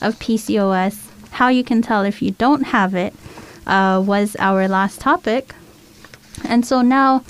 of 0.00 0.18
PCOS. 0.18 1.08
How 1.32 1.48
you 1.48 1.62
can 1.64 1.82
tell 1.82 2.02
if 2.02 2.20
you 2.20 2.32
don't 2.32 2.64
have 2.64 2.94
it 2.94 3.14
uh, 3.66 4.02
was 4.04 4.36
our 4.38 4.68
last 4.68 5.00
topic. 5.00 5.54
And 6.44 6.66
so 6.66 6.82
now 6.82 7.24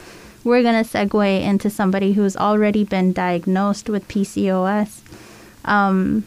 we're 0.44 0.62
going 0.62 0.82
to 0.82 0.88
segue 0.88 1.42
into 1.42 1.70
somebody 1.70 2.14
who's 2.14 2.36
already 2.36 2.84
been 2.84 3.12
diagnosed 3.12 3.88
with 3.88 4.08
PCOS. 4.08 5.00
Um, 5.64 6.24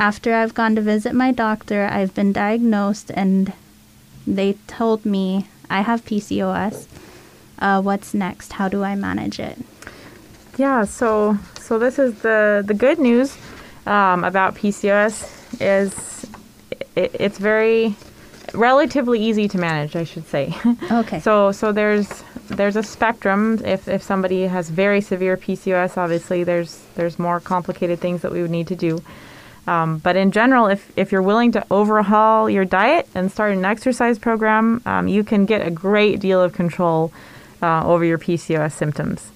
after 0.00 0.34
I've 0.34 0.54
gone 0.54 0.74
to 0.76 0.80
visit 0.80 1.14
my 1.14 1.32
doctor, 1.32 1.86
I've 1.86 2.14
been 2.14 2.32
diagnosed 2.32 3.10
and 3.14 3.52
they 4.26 4.54
told 4.66 5.04
me 5.04 5.48
I 5.68 5.82
have 5.82 6.04
PCOS. 6.04 6.86
Uh, 7.58 7.82
what's 7.82 8.14
next? 8.14 8.54
How 8.54 8.68
do 8.68 8.84
I 8.84 8.94
manage 8.94 9.40
it? 9.40 9.58
Yeah, 10.56 10.84
so 10.84 11.38
so 11.60 11.78
this 11.78 11.98
is 11.98 12.20
the 12.22 12.62
the 12.66 12.74
good 12.74 12.98
news 12.98 13.36
um, 13.86 14.24
about 14.24 14.54
PCOS 14.54 15.60
is 15.60 16.26
it, 16.94 17.10
it's 17.14 17.38
very 17.38 17.94
relatively 18.54 19.20
easy 19.20 19.48
to 19.48 19.58
manage, 19.58 19.96
I 19.96 20.04
should 20.04 20.26
say. 20.26 20.54
Okay. 20.90 21.20
so 21.26 21.52
so 21.52 21.72
there's 21.72 22.22
there's 22.48 22.76
a 22.76 22.82
spectrum. 22.82 23.60
If 23.64 23.88
if 23.88 24.02
somebody 24.02 24.42
has 24.42 24.70
very 24.70 25.00
severe 25.00 25.36
PCOS, 25.36 25.96
obviously 25.96 26.44
there's 26.44 26.82
there's 26.94 27.18
more 27.18 27.40
complicated 27.40 28.00
things 28.00 28.22
that 28.22 28.32
we 28.32 28.42
would 28.42 28.50
need 28.50 28.68
to 28.68 28.76
do. 28.76 29.02
Um, 29.68 29.98
but 29.98 30.16
in 30.16 30.32
general, 30.32 30.66
if, 30.66 30.90
if 30.96 31.12
you're 31.12 31.20
willing 31.20 31.52
to 31.52 31.66
overhaul 31.70 32.48
your 32.48 32.64
diet 32.64 33.06
and 33.14 33.30
start 33.30 33.52
an 33.52 33.66
exercise 33.66 34.18
program, 34.18 34.80
um, 34.86 35.08
you 35.08 35.22
can 35.22 35.44
get 35.44 35.60
a 35.60 35.70
great 35.70 36.20
deal 36.20 36.40
of 36.42 36.54
control 36.54 37.12
uh, 37.60 37.86
over 37.86 38.02
your 38.02 38.16
PCOS 38.16 38.72
symptoms. 38.72 39.30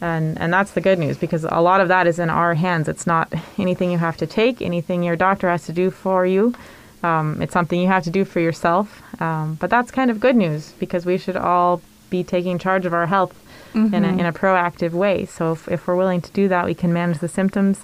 And, 0.00 0.38
and 0.38 0.52
that's 0.52 0.70
the 0.70 0.80
good 0.80 1.00
news 1.00 1.18
because 1.18 1.42
a 1.42 1.60
lot 1.60 1.80
of 1.80 1.88
that 1.88 2.06
is 2.06 2.20
in 2.20 2.30
our 2.30 2.54
hands. 2.54 2.86
It's 2.86 3.08
not 3.08 3.32
anything 3.58 3.90
you 3.90 3.98
have 3.98 4.16
to 4.18 4.26
take, 4.26 4.62
anything 4.62 5.02
your 5.02 5.16
doctor 5.16 5.50
has 5.50 5.66
to 5.66 5.72
do 5.72 5.90
for 5.90 6.24
you. 6.24 6.54
Um, 7.02 7.42
it's 7.42 7.52
something 7.52 7.80
you 7.80 7.88
have 7.88 8.04
to 8.04 8.10
do 8.10 8.24
for 8.24 8.38
yourself. 8.38 9.02
Um, 9.20 9.56
but 9.56 9.68
that's 9.68 9.90
kind 9.90 10.12
of 10.12 10.20
good 10.20 10.36
news 10.36 10.72
because 10.78 11.04
we 11.04 11.18
should 11.18 11.36
all 11.36 11.82
be 12.08 12.22
taking 12.22 12.60
charge 12.60 12.86
of 12.86 12.94
our 12.94 13.06
health 13.06 13.34
mm-hmm. 13.74 13.92
in, 13.92 14.04
a, 14.04 14.08
in 14.08 14.26
a 14.26 14.32
proactive 14.32 14.92
way. 14.92 15.26
So 15.26 15.52
if, 15.52 15.66
if 15.66 15.88
we're 15.88 15.96
willing 15.96 16.20
to 16.20 16.30
do 16.30 16.46
that, 16.46 16.66
we 16.66 16.74
can 16.74 16.92
manage 16.92 17.18
the 17.18 17.28
symptoms 17.28 17.80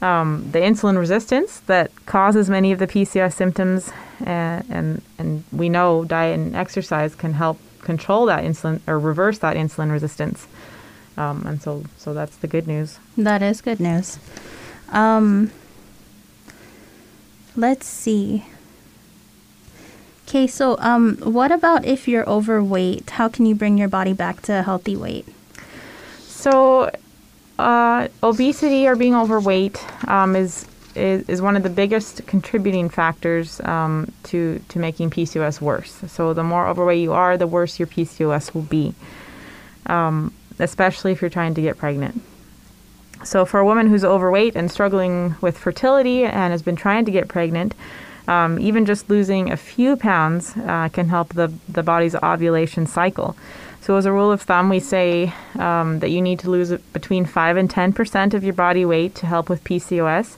um, 0.00 0.48
the 0.52 0.60
insulin 0.60 0.98
resistance 0.98 1.60
that 1.60 1.90
causes 2.06 2.48
many 2.48 2.72
of 2.72 2.78
the 2.78 2.86
PCOS 2.86 3.34
symptoms, 3.34 3.92
and, 4.20 4.64
and 4.70 5.02
and 5.18 5.44
we 5.52 5.68
know 5.68 6.04
diet 6.04 6.38
and 6.38 6.54
exercise 6.54 7.14
can 7.14 7.34
help 7.34 7.58
control 7.80 8.26
that 8.26 8.44
insulin 8.44 8.80
or 8.86 8.98
reverse 8.98 9.38
that 9.38 9.56
insulin 9.56 9.90
resistance. 9.90 10.46
Um, 11.16 11.44
and 11.46 11.60
so 11.60 11.84
so 11.96 12.14
that's 12.14 12.36
the 12.36 12.46
good 12.46 12.66
news. 12.66 12.98
That 13.16 13.42
is 13.42 13.60
good 13.60 13.80
news. 13.80 14.18
Um, 14.90 15.50
let's 17.56 17.86
see. 17.86 18.44
Okay, 20.28 20.46
so 20.46 20.76
um, 20.78 21.16
what 21.16 21.50
about 21.50 21.86
if 21.86 22.06
you're 22.06 22.28
overweight? 22.28 23.08
How 23.10 23.28
can 23.28 23.46
you 23.46 23.54
bring 23.54 23.78
your 23.78 23.88
body 23.88 24.12
back 24.12 24.42
to 24.42 24.58
a 24.58 24.62
healthy 24.62 24.94
weight? 24.94 25.26
So, 26.26 26.90
uh, 27.58 28.08
obesity 28.22 28.86
or 28.86 28.96
being 28.96 29.14
overweight 29.14 29.84
um, 30.08 30.36
is, 30.36 30.66
is 30.94 31.28
is 31.28 31.42
one 31.42 31.56
of 31.56 31.62
the 31.62 31.70
biggest 31.70 32.26
contributing 32.26 32.88
factors 32.88 33.60
um, 33.60 34.12
to 34.24 34.60
to 34.68 34.78
making 34.78 35.10
PCOS 35.10 35.60
worse. 35.60 36.00
So, 36.06 36.32
the 36.32 36.44
more 36.44 36.66
overweight 36.66 37.02
you 37.02 37.12
are, 37.12 37.36
the 37.36 37.46
worse 37.46 37.78
your 37.78 37.88
PCOS 37.88 38.54
will 38.54 38.62
be, 38.62 38.94
um, 39.86 40.32
especially 40.58 41.12
if 41.12 41.20
you're 41.20 41.30
trying 41.30 41.54
to 41.54 41.62
get 41.62 41.78
pregnant. 41.78 42.22
So, 43.24 43.44
for 43.44 43.58
a 43.60 43.64
woman 43.64 43.88
who's 43.88 44.04
overweight 44.04 44.54
and 44.54 44.70
struggling 44.70 45.34
with 45.40 45.58
fertility 45.58 46.24
and 46.24 46.52
has 46.52 46.62
been 46.62 46.76
trying 46.76 47.04
to 47.04 47.10
get 47.10 47.28
pregnant, 47.28 47.74
um, 48.28 48.58
even 48.60 48.84
just 48.86 49.10
losing 49.10 49.50
a 49.50 49.56
few 49.56 49.96
pounds 49.96 50.54
uh, 50.56 50.88
can 50.92 51.08
help 51.08 51.30
the, 51.30 51.52
the 51.68 51.82
body's 51.82 52.14
ovulation 52.14 52.86
cycle. 52.86 53.36
So, 53.88 53.96
as 53.96 54.04
a 54.04 54.12
rule 54.12 54.30
of 54.30 54.42
thumb, 54.42 54.68
we 54.68 54.80
say 54.80 55.32
um, 55.58 56.00
that 56.00 56.10
you 56.10 56.20
need 56.20 56.40
to 56.40 56.50
lose 56.50 56.70
between 56.92 57.24
5 57.24 57.56
and 57.56 57.70
10% 57.70 58.34
of 58.34 58.44
your 58.44 58.52
body 58.52 58.84
weight 58.84 59.14
to 59.14 59.26
help 59.26 59.48
with 59.48 59.64
PCOS. 59.64 60.36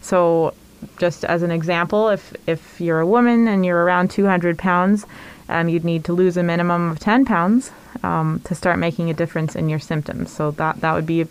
So, 0.00 0.54
just 0.98 1.24
as 1.24 1.44
an 1.44 1.52
example, 1.52 2.08
if, 2.08 2.34
if 2.48 2.80
you're 2.80 2.98
a 2.98 3.06
woman 3.06 3.46
and 3.46 3.64
you're 3.64 3.84
around 3.84 4.10
200 4.10 4.58
pounds, 4.58 5.06
um, 5.48 5.68
you'd 5.68 5.84
need 5.84 6.04
to 6.06 6.12
lose 6.12 6.36
a 6.36 6.42
minimum 6.42 6.90
of 6.90 6.98
10 6.98 7.26
pounds 7.26 7.70
um, 8.02 8.40
to 8.42 8.56
start 8.56 8.76
making 8.76 9.08
a 9.08 9.14
difference 9.14 9.54
in 9.54 9.68
your 9.68 9.78
symptoms. 9.78 10.32
So, 10.32 10.50
that, 10.50 10.80
that 10.80 10.92
would 10.92 11.06
be, 11.06 11.28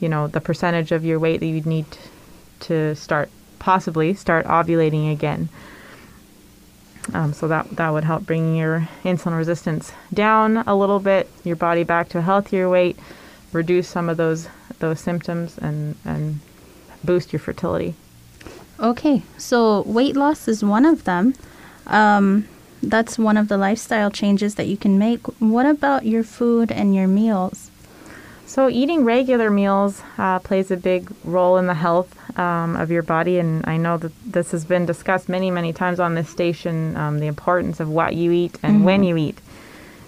you 0.00 0.08
know, 0.10 0.26
the 0.26 0.42
percentage 0.42 0.92
of 0.92 1.02
your 1.02 1.18
weight 1.18 1.40
that 1.40 1.46
you'd 1.46 1.64
need 1.64 1.86
to 2.68 2.94
start 2.94 3.30
possibly 3.58 4.12
start 4.12 4.44
ovulating 4.44 5.10
again. 5.10 5.48
Um, 7.12 7.32
so 7.32 7.48
that 7.48 7.70
that 7.76 7.90
would 7.90 8.04
help 8.04 8.24
bring 8.24 8.56
your 8.56 8.88
insulin 9.04 9.36
resistance 9.36 9.92
down 10.12 10.58
a 10.58 10.76
little 10.76 11.00
bit, 11.00 11.28
your 11.44 11.56
body 11.56 11.82
back 11.82 12.08
to 12.10 12.18
a 12.18 12.22
healthier 12.22 12.68
weight, 12.68 12.96
reduce 13.52 13.88
some 13.88 14.08
of 14.08 14.16
those 14.16 14.48
those 14.78 15.00
symptoms, 15.00 15.58
and 15.58 15.96
and 16.04 16.40
boost 17.02 17.32
your 17.32 17.40
fertility. 17.40 17.94
Okay, 18.78 19.22
so 19.36 19.82
weight 19.82 20.16
loss 20.16 20.48
is 20.48 20.64
one 20.64 20.86
of 20.86 21.04
them. 21.04 21.34
Um, 21.86 22.48
that's 22.82 23.18
one 23.18 23.36
of 23.36 23.48
the 23.48 23.58
lifestyle 23.58 24.10
changes 24.10 24.54
that 24.54 24.66
you 24.66 24.76
can 24.76 24.98
make. 24.98 25.26
What 25.38 25.66
about 25.66 26.06
your 26.06 26.24
food 26.24 26.72
and 26.72 26.94
your 26.94 27.08
meals? 27.08 27.69
So, 28.50 28.68
eating 28.68 29.04
regular 29.04 29.48
meals 29.48 30.02
uh, 30.18 30.40
plays 30.40 30.72
a 30.72 30.76
big 30.76 31.08
role 31.22 31.56
in 31.58 31.68
the 31.68 31.74
health 31.74 32.12
um, 32.36 32.74
of 32.74 32.90
your 32.90 33.04
body, 33.04 33.38
and 33.38 33.64
I 33.68 33.76
know 33.76 33.96
that 33.98 34.12
this 34.26 34.50
has 34.50 34.64
been 34.64 34.86
discussed 34.86 35.28
many, 35.28 35.52
many 35.52 35.72
times 35.72 36.00
on 36.00 36.16
this 36.16 36.28
station 36.28 36.96
um, 36.96 37.20
the 37.20 37.28
importance 37.28 37.78
of 37.78 37.88
what 37.88 38.16
you 38.16 38.32
eat 38.32 38.58
and 38.64 38.78
mm-hmm. 38.78 38.84
when 38.84 39.04
you 39.04 39.16
eat. 39.16 39.38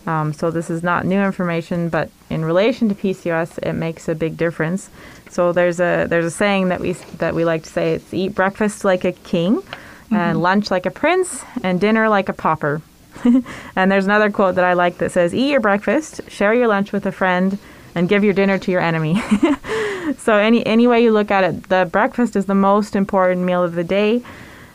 Um, 0.08 0.32
so, 0.32 0.50
this 0.50 0.70
is 0.70 0.82
not 0.82 1.06
new 1.06 1.20
information, 1.20 1.88
but 1.88 2.10
in 2.30 2.44
relation 2.44 2.88
to 2.88 2.96
PCOS, 2.96 3.58
it 3.62 3.74
makes 3.74 4.08
a 4.08 4.14
big 4.16 4.36
difference. 4.36 4.90
So, 5.30 5.52
there's 5.52 5.78
a 5.78 6.06
there's 6.08 6.24
a 6.24 6.30
saying 6.32 6.70
that 6.70 6.80
we 6.80 6.94
that 7.18 7.36
we 7.36 7.44
like 7.44 7.62
to 7.62 7.70
say: 7.70 7.92
it's 7.92 8.12
eat 8.12 8.34
breakfast 8.34 8.84
like 8.84 9.04
a 9.04 9.12
king, 9.12 9.58
mm-hmm. 9.58 10.16
and 10.16 10.42
lunch 10.42 10.68
like 10.68 10.84
a 10.84 10.90
prince, 10.90 11.44
and 11.62 11.80
dinner 11.80 12.08
like 12.08 12.28
a 12.28 12.32
pauper. 12.32 12.82
and 13.76 13.92
there's 13.92 14.06
another 14.06 14.32
quote 14.32 14.56
that 14.56 14.64
I 14.64 14.72
like 14.72 14.98
that 14.98 15.12
says: 15.12 15.32
"Eat 15.32 15.50
your 15.52 15.60
breakfast, 15.60 16.22
share 16.28 16.52
your 16.52 16.66
lunch 16.66 16.90
with 16.90 17.06
a 17.06 17.12
friend." 17.12 17.56
And 17.94 18.08
give 18.08 18.24
your 18.24 18.32
dinner 18.32 18.58
to 18.58 18.70
your 18.70 18.80
enemy. 18.80 19.20
so 20.18 20.36
any 20.36 20.64
any 20.66 20.86
way 20.86 21.02
you 21.02 21.12
look 21.12 21.30
at 21.30 21.44
it, 21.44 21.68
the 21.68 21.88
breakfast 21.90 22.36
is 22.36 22.46
the 22.46 22.54
most 22.54 22.96
important 22.96 23.42
meal 23.42 23.62
of 23.62 23.74
the 23.74 23.84
day, 23.84 24.22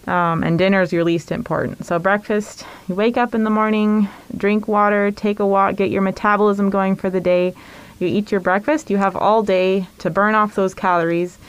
um, 0.07 0.43
and 0.43 0.57
dinner 0.57 0.81
is 0.81 0.93
your 0.93 1.03
least 1.03 1.31
important. 1.31 1.85
So 1.85 1.99
breakfast, 1.99 2.65
you 2.87 2.95
wake 2.95 3.17
up 3.17 3.33
in 3.33 3.43
the 3.43 3.49
morning, 3.49 4.07
drink 4.35 4.67
water, 4.67 5.11
take 5.11 5.39
a 5.39 5.45
walk, 5.45 5.75
get 5.75 5.91
your 5.91 6.01
metabolism 6.01 6.69
going 6.69 6.95
for 6.95 7.09
the 7.09 7.21
day. 7.21 7.53
You 7.99 8.07
eat 8.07 8.31
your 8.31 8.41
breakfast. 8.41 8.91
You 8.91 8.97
have 8.97 9.15
all 9.15 9.41
day 9.41 9.87
to 9.99 10.09
burn 10.11 10.35
off 10.35 10.53
those 10.53 10.75
calories. 10.75 11.39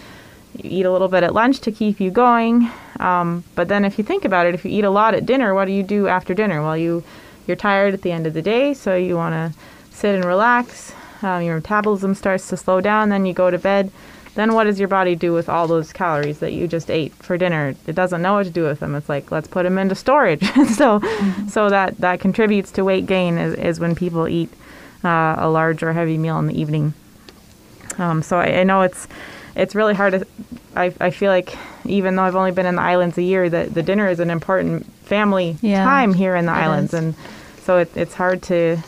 You 0.57 0.70
eat 0.81 0.87
a 0.87 0.92
little 0.92 1.09
bit 1.09 1.22
at 1.22 1.35
lunch 1.35 1.61
to 1.61 1.72
keep 1.72 2.00
you 2.00 2.11
going. 2.11 2.70
Um, 2.98 3.44
but 3.54 3.68
then, 3.68 3.85
if 3.85 3.98
you 3.98 4.04
think 4.04 4.24
about 4.24 4.46
it, 4.46 4.54
if 4.54 4.64
you 4.64 4.70
eat 4.70 4.85
a 4.85 4.90
lot 4.90 5.14
at 5.14 5.26
dinner, 5.26 5.54
what 5.54 5.66
do 5.66 5.72
you 5.72 5.83
do 5.83 6.09
after 6.09 6.33
dinner? 6.33 6.62
Well, 6.62 6.76
you 6.76 7.04
you're 7.46 7.57
tired 7.57 7.94
at 7.94 8.02
the 8.02 8.12
end 8.12 8.26
of 8.26 8.35
the 8.35 8.42
day, 8.42 8.74
so 8.74 8.96
you 8.96 9.16
want 9.16 9.35
to 9.35 9.59
sit 9.90 10.14
and 10.14 10.24
relax 10.24 10.92
um, 11.22 11.42
your 11.42 11.57
metabolism 11.57 12.14
starts 12.14 12.48
to 12.48 12.57
slow 12.57 12.81
down, 12.81 13.09
then 13.09 13.26
you 13.26 13.33
go 13.33 13.50
to 13.50 13.59
bed. 13.59 13.90
Then 14.35 14.54
what 14.54 14.64
does 14.64 14.78
your 14.78 14.88
body 14.88 15.16
do 15.16 15.33
with 15.33 15.48
all 15.48 15.66
those 15.66 15.92
calories 15.92 16.38
that 16.38 16.52
you 16.52 16.68
just 16.68 16.90
ate 16.90 17.12
for 17.14 17.37
dinner? 17.37 17.74
It 17.87 17.94
doesn't 17.96 18.22
know 18.22 18.35
what 18.35 18.44
to 18.44 18.50
do 18.50 18.64
with 18.64 18.78
them. 18.78 18.94
It's 18.94 19.09
like 19.09 19.33
let's 19.33 19.48
put 19.48 19.64
them 19.64 19.78
into 19.78 19.96
storage. 19.96 20.42
so, 20.76 21.00
mm-hmm. 21.00 21.48
so 21.48 21.68
that 21.70 21.98
that 21.98 22.20
contributes 22.20 22.70
to 22.72 22.85
weight 22.85 23.07
gain 23.07 23.37
is, 23.37 23.54
is 23.54 23.81
when 23.81 23.96
people 23.96 24.28
eat 24.28 24.50
uh, 25.02 25.37
a 25.38 25.48
large 25.48 25.83
or 25.83 25.92
heavy 25.92 26.18
meal 26.18 26.38
in 26.38 26.46
the 26.46 26.61
evening. 26.61 26.94
Um, 27.98 28.22
so 28.22 28.38
I, 28.38 28.61
I, 28.61 28.62
know 28.64 28.83
it's 28.83 29.09
it's 29.57 29.74
really 29.74 29.94
hard 29.94 30.12
to. 30.12 30.26
I, 30.76 30.94
I 31.00 31.11
feel 31.11 31.33
like 31.33 31.57
even 31.85 32.14
though 32.14 32.22
I've 32.22 32.37
only 32.37 32.52
been 32.52 32.66
in 32.66 32.76
the 32.76 32.83
islands 32.83 33.18
a 33.18 33.22
year, 33.22 33.50
that 33.50 33.74
the 33.74 33.83
dinner 33.83 34.09
is 34.09 34.20
an 34.20 34.31
important 34.31 34.87
family 35.02 35.57
yeah, 35.62 35.85
time 35.85 36.14
here 36.14 36.37
in 36.37 36.46
the 36.46 36.52
islands, 36.52 36.94
is. 36.94 37.00
and 37.00 37.14
so 37.62 37.78
it, 37.78 37.90
it's 37.96 38.14
hard 38.14 38.42
to 38.44 38.78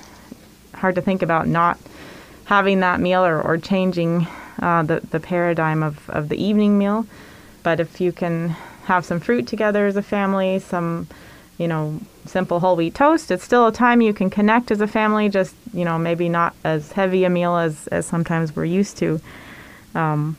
hard 0.75 0.95
to 0.95 1.01
think 1.01 1.23
about 1.23 1.49
not 1.49 1.79
having 2.51 2.81
that 2.81 2.99
meal 2.99 3.25
or, 3.25 3.41
or 3.41 3.57
changing 3.57 4.27
uh, 4.61 4.83
the, 4.83 4.99
the 5.13 5.21
paradigm 5.21 5.85
of, 5.85 6.11
of 6.11 6.29
the 6.29 6.37
evening 6.37 6.77
meal. 6.77 7.07
But 7.63 7.79
if 7.79 8.01
you 8.01 8.11
can 8.11 8.49
have 8.87 9.05
some 9.05 9.21
fruit 9.21 9.47
together 9.47 9.87
as 9.87 9.95
a 9.95 10.03
family, 10.03 10.59
some, 10.59 11.07
you 11.59 11.69
know, 11.69 12.01
simple 12.27 12.59
whole 12.59 12.75
wheat 12.75 12.97
toast, 12.97 13.31
it's 13.31 13.45
still 13.45 13.69
a 13.69 13.73
time 13.73 14.01
you 14.01 14.13
can 14.13 14.31
connect 14.31 14.73
as 14.73 14.81
a 14.81 14.89
family, 14.89 15.29
just, 15.29 15.55
you 15.73 15.85
know, 15.85 15.97
maybe 15.97 16.29
not 16.29 16.57
as 16.65 16.91
heavy 16.91 17.23
a 17.23 17.31
meal 17.31 17.55
as, 17.57 17.87
as 17.87 18.05
sometimes 18.05 18.57
we're 18.57 18.65
used 18.65 18.99
to. 18.99 19.21
Um, 19.95 20.37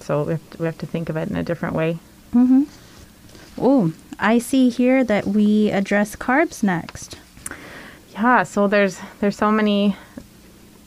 so 0.00 0.24
we 0.24 0.32
have, 0.32 0.50
to, 0.50 0.58
we 0.58 0.66
have 0.66 0.78
to 0.78 0.86
think 0.86 1.08
of 1.08 1.16
it 1.16 1.30
in 1.30 1.36
a 1.36 1.44
different 1.44 1.76
way. 1.76 2.00
Mm-hmm. 2.34 2.64
Oh, 3.60 3.92
I 4.18 4.40
see 4.40 4.70
here 4.70 5.04
that 5.04 5.24
we 5.24 5.70
address 5.70 6.16
carbs 6.16 6.64
next. 6.64 7.16
Yeah, 8.12 8.42
so 8.42 8.66
there's 8.66 8.98
there's 9.20 9.36
so 9.36 9.52
many 9.52 9.94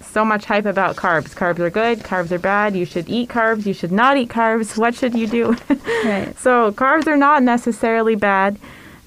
so 0.05 0.25
much 0.25 0.45
hype 0.45 0.65
about 0.65 0.95
carbs. 0.95 1.35
Carbs 1.35 1.59
are 1.59 1.69
good, 1.69 1.99
carbs 1.99 2.31
are 2.31 2.39
bad. 2.39 2.75
You 2.75 2.85
should 2.85 3.09
eat 3.09 3.29
carbs, 3.29 3.65
you 3.65 3.73
should 3.73 3.91
not 3.91 4.17
eat 4.17 4.29
carbs. 4.29 4.77
What 4.81 4.95
should 4.95 5.13
you 5.15 5.27
do? 5.27 5.55
right. 6.03 6.35
So, 6.37 6.71
carbs 6.71 7.07
are 7.07 7.17
not 7.17 7.43
necessarily 7.43 8.15
bad. 8.15 8.57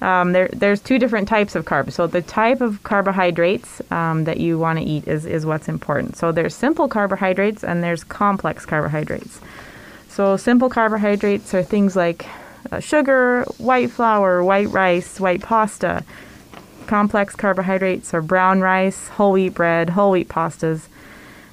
Um, 0.01 0.33
there, 0.33 0.49
there's 0.53 0.81
two 0.81 0.99
different 0.99 1.27
types 1.27 1.55
of 1.55 1.65
carbs. 1.65 1.93
So, 1.93 2.07
the 2.07 2.21
type 2.21 2.61
of 2.61 2.83
carbohydrates 2.83 3.81
um, 3.91 4.23
that 4.25 4.39
you 4.39 4.57
want 4.59 4.79
to 4.79 4.85
eat 4.85 5.07
is, 5.07 5.25
is 5.25 5.45
what's 5.45 5.67
important. 5.67 6.17
So, 6.17 6.31
there's 6.31 6.55
simple 6.55 6.87
carbohydrates 6.87 7.63
and 7.63 7.83
there's 7.83 8.03
complex 8.03 8.65
carbohydrates. 8.65 9.39
So, 10.09 10.37
simple 10.37 10.69
carbohydrates 10.69 11.53
are 11.53 11.63
things 11.63 11.95
like 11.95 12.25
uh, 12.71 12.79
sugar, 12.79 13.43
white 13.57 13.91
flour, 13.91 14.43
white 14.43 14.69
rice, 14.69 15.19
white 15.19 15.41
pasta. 15.41 16.03
Complex 16.87 17.35
carbohydrates 17.35 18.13
are 18.13 18.21
brown 18.21 18.61
rice, 18.61 19.07
whole 19.09 19.33
wheat 19.33 19.55
bread, 19.55 19.89
whole 19.89 20.11
wheat 20.11 20.29
pastas, 20.29 20.87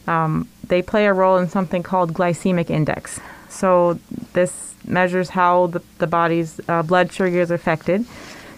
um, 0.06 0.48
they 0.66 0.82
play 0.82 1.06
a 1.06 1.12
role 1.12 1.36
in 1.38 1.48
something 1.48 1.82
called 1.82 2.12
glycemic 2.12 2.70
index. 2.70 3.20
So 3.48 3.98
this 4.32 4.74
measures 4.86 5.30
how 5.30 5.68
the, 5.68 5.82
the 5.98 6.06
body's 6.06 6.60
uh, 6.68 6.82
blood 6.82 7.12
sugar 7.12 7.40
is 7.40 7.50
affected. 7.50 8.04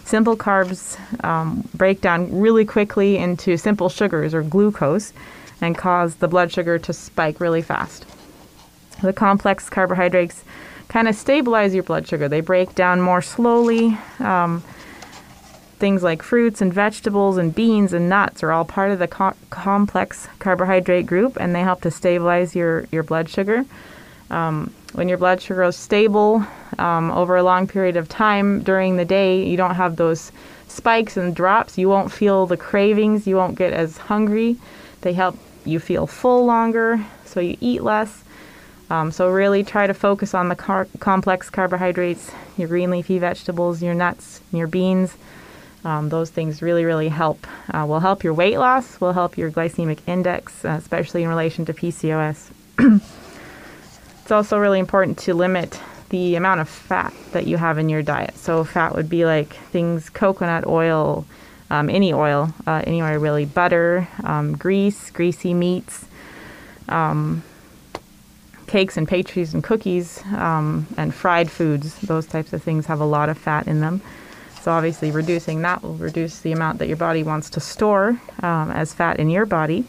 Simple 0.05 0.37
carbs 0.37 0.99
um, 1.25 1.69
break 1.75 2.01
down 2.01 2.41
really 2.41 2.65
quickly 2.65 3.17
into 3.17 3.57
simple 3.57 3.89
sugars 3.89 4.35
or 4.35 4.43
glucose 4.43 5.13
and 5.61 5.77
cause 5.77 6.17
the 6.17 6.29
blood 6.29 6.53
sugar 6.53 6.79
to 6.79 6.93
spike 6.93 7.41
really 7.41 7.63
fast. 7.63 8.07
The 9.03 9.13
complex 9.13 9.69
carbohydrates 9.69 10.45
kind 10.89 11.09
of 11.09 11.15
stabilize 11.15 11.75
your 11.75 11.83
blood 11.83 12.07
sugar. 12.07 12.29
They 12.29 12.41
break 12.41 12.75
down 12.75 13.01
more 13.01 13.23
slowly. 13.23 13.99
Um, 14.19 14.63
things 15.85 16.03
like 16.03 16.23
fruits 16.23 16.63
and 16.63 16.73
vegetables 16.73 17.37
and 17.37 17.55
beans 17.55 17.93
and 17.93 18.09
nuts 18.09 18.43
are 18.43 18.51
all 18.51 18.65
part 18.65 18.91
of 18.91 18.99
the 18.99 19.07
co- 19.07 19.35
complex 19.51 20.27
carbohydrate 20.39 21.05
group 21.05 21.37
and 21.39 21.55
they 21.55 21.61
help 21.61 21.83
to 21.83 21.91
stabilize 21.91 22.57
your, 22.57 22.87
your 22.91 23.03
blood 23.03 23.29
sugar. 23.29 23.67
Um, 24.31 24.73
when 24.95 25.11
your 25.11 25.19
blood 25.19 25.43
sugar 25.43 25.63
is 25.65 25.77
stable 25.77 26.43
um, 26.79 27.11
over 27.11 27.37
a 27.37 27.43
long 27.43 27.67
period 27.67 27.99
of 27.99 28.09
time 28.09 28.63
during 28.63 28.97
the 28.97 29.05
day, 29.05 29.45
you 29.45 29.59
don't 29.59 29.75
have 29.75 29.97
those 29.97 30.33
spikes 30.69 31.19
and 31.19 31.37
drops. 31.37 31.77
You 31.77 31.91
won't 31.91 32.11
feel 32.11 32.47
the 32.47 32.57
cravings. 32.57 33.27
You 33.27 33.37
won't 33.37 33.59
get 33.59 33.75
as 33.75 33.99
hungry. 33.99 34.57
They 35.03 35.13
help 35.13 35.37
you 35.67 35.81
feel 35.81 36.07
full 36.07 36.47
longer, 36.47 37.05
so 37.27 37.41
you 37.41 37.59
eat 37.61 37.83
less. 37.83 38.25
Um, 38.89 39.13
so, 39.13 39.29
really 39.29 39.65
try 39.65 39.87
to 39.87 39.93
focus 39.93 40.33
on 40.33 40.49
the 40.49 40.57
car- 40.57 40.89
complex 40.99 41.51
carbohydrates, 41.51 42.31
your 42.57 42.69
green 42.69 42.91
leafy 42.91 43.19
vegetables, 43.19 43.83
your 43.83 43.95
nuts, 43.95 44.41
your 44.51 44.67
beans. 44.67 45.15
Um, 45.85 46.09
those 46.09 46.31
things 46.31 46.63
really, 46.63 46.85
really 46.85 47.09
help. 47.09 47.47
Uh, 47.73 47.85
will 47.87 48.01
help 48.01 48.25
your 48.25 48.35
weight 48.35 48.59
loss, 48.59 49.01
will 49.01 49.13
help 49.13 49.37
your 49.37 49.51
glycemic 49.51 49.99
index, 50.07 50.65
uh, 50.65 50.71
especially 50.71 51.23
in 51.23 51.29
relation 51.29 51.65
to 51.67 51.75
PCOS. 51.75 52.51
it's 54.23 54.31
also 54.31 54.59
really 54.59 54.79
important 54.79 55.19
to 55.19 55.35
limit 55.35 55.79
the 56.09 56.37
amount 56.37 56.61
of 56.61 56.69
fat 56.69 57.13
that 57.33 57.47
you 57.47 57.57
have 57.57 57.77
in 57.77 57.89
your 57.89 58.03
diet. 58.03 58.37
So 58.37 58.65
fat 58.65 58.95
would 58.95 59.09
be 59.09 59.25
like 59.25 59.53
things 59.53 60.09
coconut 60.09 60.67
oil, 60.67 61.27
um, 61.71 61.91
any 61.91 62.13
oil, 62.13 62.55
uh, 62.67 62.83
really, 62.87 63.45
butter, 63.45 64.09
um, 64.23 64.57
grease, 64.57 65.11
greasy 65.11 65.53
meats, 65.53 66.07
um, 66.89 67.43
cakes 68.67 68.97
and 68.97 69.07
pastries 69.07 69.55
and 69.55 69.63
cookies, 69.63 70.23
um, 70.33 70.87
and 70.97 71.15
fried 71.15 71.51
foods. 71.51 71.99
Those 72.01 72.27
types 72.27 72.53
of 72.53 72.63
things 72.63 72.87
have 72.87 73.01
a 73.01 73.05
lot 73.05 73.29
of 73.29 73.37
fat 73.37 73.67
in 73.67 73.81
them. 73.81 74.01
So 74.65 74.73
obviously, 74.73 75.11
reducing 75.11 75.61
that 75.61 75.83
will 75.83 75.93
reduce 75.97 76.41
the 76.41 76.53
amount 76.53 76.79
that 76.79 76.89
your 76.89 76.97
body 76.97 77.23
wants 77.23 77.51
to 77.51 77.61
store 77.61 78.19
um, 78.43 78.71
as 78.71 78.95
fat 78.95 79.21
in 79.21 79.29
your 79.29 79.45
body. 79.45 79.85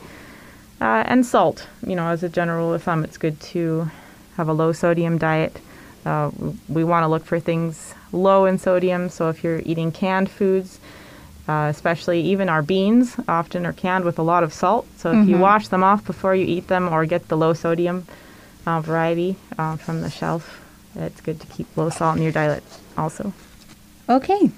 Uh, 0.82 1.02
and 1.08 1.26
salt, 1.26 1.66
you 1.88 1.96
know, 1.96 2.08
as 2.10 2.24
a 2.24 2.28
general 2.28 2.66
rule 2.66 2.74
of 2.74 2.84
thumb, 2.84 3.06
it's 3.06 3.18
good 3.18 3.40
to 3.40 3.90
have 4.36 4.50
a 4.50 4.54
low 4.54 4.74
sodium 4.74 5.18
diet. 5.18 5.62
Uh, 6.06 6.30
we 6.68 6.84
want 6.84 7.06
to 7.06 7.08
look 7.08 7.24
for 7.24 7.40
things 7.40 7.94
low 8.12 8.44
in 8.44 8.58
sodium. 8.58 9.08
So 9.08 9.30
if 9.30 9.46
you're 9.46 9.62
eating 9.66 9.94
canned 9.94 10.30
foods, 10.30 10.82
uh, 11.48 11.70
especially 11.72 12.20
even 12.20 12.50
our 12.50 12.62
beans 12.62 13.16
often 13.30 13.66
are 13.66 13.72
canned 13.72 14.04
with 14.04 14.20
a 14.20 14.24
lot 14.24 14.44
of 14.44 14.52
salt. 14.52 14.86
So 14.98 15.14
if 15.14 15.30
you 15.30 15.38
wash 15.38 15.70
them 15.70 15.86
off 15.86 16.04
before 16.04 16.36
you 16.36 16.46
eat 16.46 16.68
them 16.68 16.90
or 16.90 17.06
get 17.06 17.30
the 17.30 17.38
low 17.38 17.54
sodium 17.54 18.08
uh, 18.66 18.82
variety 18.82 19.38
uh, 19.58 19.78
from 19.78 20.02
the 20.02 20.10
shelf, 20.10 20.62
it's 20.96 21.22
good 21.22 21.40
to 21.40 21.48
keep 21.48 21.78
low 21.78 21.90
salt 21.90 22.18
in 22.18 22.24
your 22.24 22.34
diet 22.34 22.62
also. 22.98 23.32
Okay. 24.10 24.52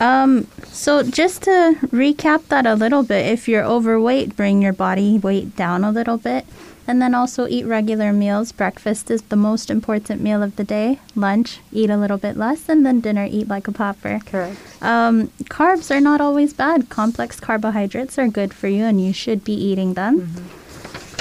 Um, 0.00 0.46
so 0.66 1.02
just 1.02 1.42
to 1.42 1.76
recap 1.86 2.46
that 2.48 2.66
a 2.66 2.74
little 2.74 3.02
bit, 3.02 3.26
if 3.26 3.48
you're 3.48 3.64
overweight, 3.64 4.36
bring 4.36 4.62
your 4.62 4.72
body 4.72 5.18
weight 5.18 5.56
down 5.56 5.84
a 5.84 5.90
little 5.90 6.18
bit. 6.18 6.46
And 6.86 7.02
then 7.02 7.14
also 7.14 7.46
eat 7.46 7.66
regular 7.66 8.14
meals. 8.14 8.50
Breakfast 8.50 9.10
is 9.10 9.20
the 9.20 9.36
most 9.36 9.68
important 9.68 10.22
meal 10.22 10.42
of 10.42 10.56
the 10.56 10.64
day. 10.64 11.00
Lunch, 11.14 11.60
eat 11.70 11.90
a 11.90 11.98
little 11.98 12.16
bit 12.16 12.34
less. 12.34 12.66
And 12.66 12.86
then 12.86 13.00
dinner, 13.00 13.28
eat 13.30 13.46
like 13.46 13.68
a 13.68 13.72
popper. 13.72 14.20
Correct. 14.24 14.56
Um, 14.80 15.28
carbs 15.50 15.94
are 15.94 16.00
not 16.00 16.22
always 16.22 16.54
bad. 16.54 16.88
Complex 16.88 17.40
carbohydrates 17.40 18.18
are 18.18 18.26
good 18.28 18.54
for 18.54 18.68
you, 18.68 18.84
and 18.84 19.04
you 19.04 19.12
should 19.12 19.44
be 19.44 19.52
eating 19.52 19.94
them. 19.94 20.48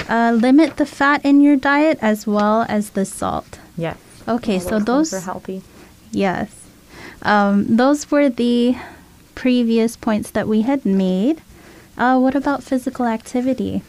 Uh, 0.07 0.32
limit 0.32 0.78
the 0.78 0.86
fat 0.86 1.20
in 1.26 1.41
your 1.41 1.57
diet 1.57 1.99
as 2.01 2.26
well 2.26 2.65
as 2.70 2.91
the 2.91 3.03
salt. 3.03 3.59
Yes. 3.76 3.97
Okay, 4.26 4.59
so 4.59 4.80
Those 4.80 5.11
those 5.11 5.13
are 5.15 5.20
healthy. 5.20 5.63
Yes. 6.11 6.57
Um, 7.22 7.76
those 7.76 8.09
were 8.11 8.30
the 8.30 8.78
previous 9.36 9.95
points 9.95 10.32
that 10.32 10.47
we 10.47 10.61
had 10.61 10.86
made. 10.86 11.41
Uh, 11.97 12.20
what 12.20 12.36
about 12.36 12.63
physical 12.63 13.05
activity? 13.05 13.82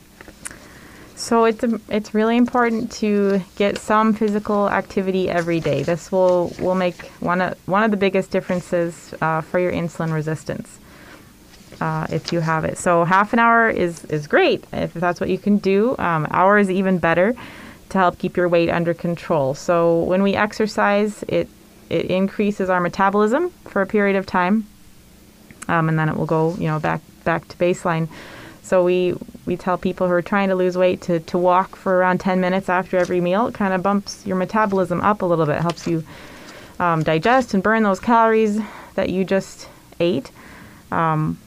So 1.17 1.45
it's 1.47 1.65
um, 1.65 1.83
it's 1.89 2.15
really 2.15 2.37
important 2.37 2.93
to 2.93 3.43
get 3.57 3.77
some 3.77 4.15
physical 4.15 4.71
activity 4.71 5.29
every 5.29 5.59
day. 5.59 5.83
This 5.83 6.13
will 6.13 6.53
will 6.61 6.77
make 6.77 7.07
one 7.21 7.41
of 7.41 7.59
one 7.67 7.83
of 7.83 7.91
the 7.91 7.97
biggest 7.97 8.31
differences 8.31 9.13
uh, 9.21 9.41
for 9.41 9.59
your 9.59 9.73
insulin 9.73 10.13
resistance 10.13 10.79
uh, 11.81 12.07
if 12.11 12.33
you 12.33 12.41
have 12.41 12.65
it. 12.65 12.79
So 12.79 13.05
half 13.05 13.33
an 13.33 13.41
hour 13.41 13.69
is 13.69 14.05
is 14.07 14.27
great 14.27 14.65
if 14.73 14.95
that's 14.95 15.21
what 15.21 15.29
you 15.29 15.39
can 15.39 15.59
do. 15.59 15.97
Um, 15.99 16.27
hour 16.31 16.57
is 16.57 16.71
even 16.71 16.99
better 16.99 17.35
to 17.89 17.99
help 17.99 18.19
keep 18.19 18.37
your 18.37 18.49
weight 18.49 18.71
under 18.71 18.95
control. 18.95 19.55
So 19.55 20.01
when 20.03 20.23
we 20.23 20.35
exercise, 20.35 21.25
it 21.27 21.49
it 21.91 22.07
increases 22.07 22.71
our 22.71 22.81
metabolism 22.81 23.51
for 23.65 23.83
a 23.83 23.87
period 23.87 24.17
of 24.17 24.27
time, 24.27 24.67
um, 25.69 25.89
and 25.89 25.99
then 25.99 26.09
it 26.09 26.17
will 26.17 26.27
go 26.27 26.55
you 26.57 26.67
know 26.67 26.79
back 26.79 27.01
back 27.25 27.47
to 27.49 27.57
baseline. 27.57 28.09
So 28.63 28.85
we 28.85 29.15
we 29.47 29.57
tell 29.57 29.79
people 29.79 30.07
who 30.07 30.13
are 30.13 30.23
trying 30.23 30.51
to 30.51 30.55
lose 30.55 30.77
weight 30.77 31.01
to, 31.03 31.21
to 31.21 31.39
walk 31.39 31.75
for 31.75 31.97
around 31.97 32.19
10 32.21 32.39
minutes 32.39 32.69
after 32.69 32.99
every 32.99 33.21
meal. 33.21 33.47
It 33.47 33.55
kind 33.55 33.73
of 33.73 33.83
bumps 33.83 34.27
your 34.27 34.37
metabolism 34.37 35.01
up 35.01 35.23
a 35.23 35.27
little 35.27 35.47
bit, 35.47 35.59
helps 35.63 35.87
you 35.87 36.05
um, 36.79 37.03
digest 37.03 37.55
and 37.55 37.63
burn 37.63 37.83
those 37.83 37.99
calories 37.99 38.61
that 38.95 39.09
you 39.09 39.25
just 39.25 39.69
ate. 40.01 40.31
Um, 40.93 41.39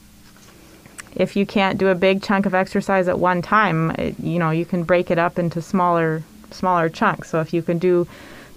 if 1.14 1.36
you 1.36 1.46
can't 1.46 1.78
do 1.78 1.88
a 1.88 1.94
big 1.94 2.22
chunk 2.22 2.46
of 2.46 2.54
exercise 2.54 3.06
at 3.06 3.18
one 3.18 3.42
time, 3.42 3.90
it, 3.92 4.18
you 4.18 4.38
know 4.38 4.50
you 4.50 4.64
can 4.64 4.82
break 4.82 5.10
it 5.10 5.18
up 5.18 5.38
into 5.38 5.62
smaller 5.62 6.22
smaller 6.50 6.88
chunks. 6.88 7.30
So 7.30 7.40
if 7.40 7.52
you 7.52 7.62
can 7.62 7.78
do 7.78 8.06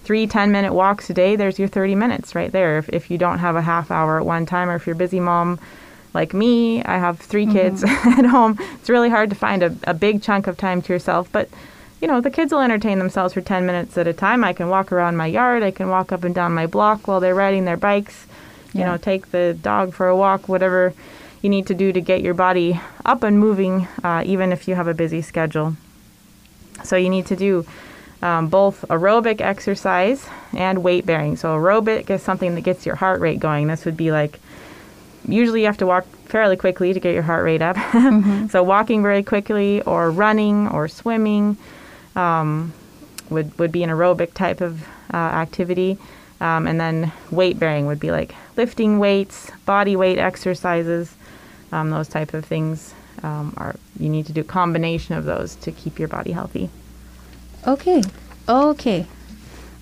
three 0.06 0.26
10 0.28 0.52
minute 0.52 0.72
walks 0.72 1.10
a 1.10 1.14
day, 1.14 1.34
there's 1.34 1.58
your 1.58 1.66
30 1.66 1.96
minutes 1.96 2.34
right 2.36 2.52
there. 2.52 2.78
If, 2.78 2.88
if 2.90 3.10
you 3.10 3.18
don't 3.18 3.40
have 3.40 3.56
a 3.56 3.60
half 3.62 3.90
hour 3.90 4.20
at 4.20 4.24
one 4.24 4.46
time, 4.46 4.70
or 4.70 4.76
if 4.76 4.86
you're 4.86 4.94
a 4.94 4.98
busy 4.98 5.18
mom 5.18 5.58
like 6.14 6.32
me, 6.32 6.82
I 6.84 6.98
have 6.98 7.18
3 7.18 7.46
kids 7.46 7.82
at 8.18 8.24
home. 8.24 8.56
It's 8.80 8.88
really 8.88 9.10
hard 9.10 9.30
to 9.30 9.36
find 9.36 9.64
a, 9.64 9.74
a 9.84 9.94
big 9.94 10.22
chunk 10.22 10.46
of 10.46 10.56
time 10.56 10.80
to 10.82 10.92
yourself. 10.92 11.28
But, 11.32 11.48
you 12.00 12.06
know, 12.06 12.20
the 12.20 12.30
kids 12.30 12.52
will 12.52 12.60
entertain 12.60 13.00
themselves 13.00 13.34
for 13.34 13.40
10 13.40 13.66
minutes 13.66 13.98
at 13.98 14.06
a 14.06 14.12
time. 14.12 14.44
I 14.44 14.52
can 14.52 14.68
walk 14.68 14.92
around 14.92 15.16
my 15.16 15.26
yard. 15.26 15.64
I 15.64 15.72
can 15.72 15.88
walk 15.88 16.12
up 16.12 16.22
and 16.22 16.32
down 16.34 16.54
my 16.54 16.66
block 16.66 17.08
while 17.08 17.18
they're 17.18 17.34
riding 17.34 17.64
their 17.64 17.76
bikes. 17.76 18.26
You 18.72 18.80
Yeah. 18.80 18.92
know, 18.92 18.96
take 18.98 19.32
the 19.32 19.58
dog 19.60 19.92
for 19.92 20.06
a 20.06 20.16
walk, 20.16 20.48
whatever 20.48 20.94
you 21.42 21.50
need 21.50 21.66
to 21.66 21.74
do 21.74 21.92
to 21.92 22.00
get 22.00 22.22
your 22.22 22.34
body 22.34 22.80
up 23.04 23.24
and 23.24 23.40
moving, 23.40 23.88
uh, 24.04 24.22
even 24.24 24.52
if 24.52 24.68
you 24.68 24.76
have 24.76 24.86
a 24.86 24.94
busy 24.94 25.20
schedule. 25.20 25.74
So 26.84 26.94
you 26.96 27.08
need 27.10 27.26
to 27.26 27.36
do 27.36 27.66
um, 28.26 28.48
both 28.48 28.84
aerobic 28.88 29.40
exercise 29.40 30.26
and 30.52 30.82
weight 30.82 31.06
bearing. 31.06 31.36
So 31.36 31.56
aerobic 31.56 32.10
is 32.10 32.22
something 32.22 32.56
that 32.56 32.62
gets 32.62 32.84
your 32.84 32.96
heart 32.96 33.20
rate 33.20 33.38
going. 33.38 33.68
This 33.68 33.84
would 33.84 33.96
be 33.96 34.10
like 34.10 34.40
usually 35.28 35.60
you 35.60 35.66
have 35.66 35.78
to 35.78 35.86
walk 35.86 36.06
fairly 36.24 36.56
quickly 36.56 36.92
to 36.92 36.98
get 36.98 37.14
your 37.14 37.22
heart 37.22 37.44
rate 37.44 37.62
up. 37.62 37.76
so 38.50 38.64
walking 38.64 39.00
very 39.00 39.22
quickly 39.22 39.80
or 39.82 40.10
running 40.10 40.66
or 40.68 40.88
swimming 40.88 41.56
um, 42.16 42.72
would, 43.30 43.56
would 43.60 43.70
be 43.70 43.84
an 43.84 43.90
aerobic 43.90 44.34
type 44.34 44.60
of 44.60 44.82
uh, 45.14 45.16
activity. 45.16 45.96
Um, 46.40 46.66
and 46.66 46.80
then 46.80 47.12
weight 47.30 47.60
bearing 47.60 47.86
would 47.86 48.00
be 48.00 48.10
like 48.10 48.34
lifting 48.56 48.98
weights, 48.98 49.52
body 49.66 49.94
weight 49.94 50.18
exercises, 50.18 51.14
um, 51.70 51.90
those 51.90 52.08
type 52.08 52.34
of 52.34 52.44
things. 52.44 52.92
Um, 53.22 53.54
are 53.56 53.76
you 54.00 54.08
need 54.08 54.26
to 54.26 54.32
do 54.32 54.40
a 54.40 54.44
combination 54.44 55.14
of 55.14 55.24
those 55.24 55.54
to 55.56 55.70
keep 55.70 56.00
your 56.00 56.08
body 56.08 56.32
healthy. 56.32 56.70
Okay. 57.66 58.02
Okay. 58.48 59.06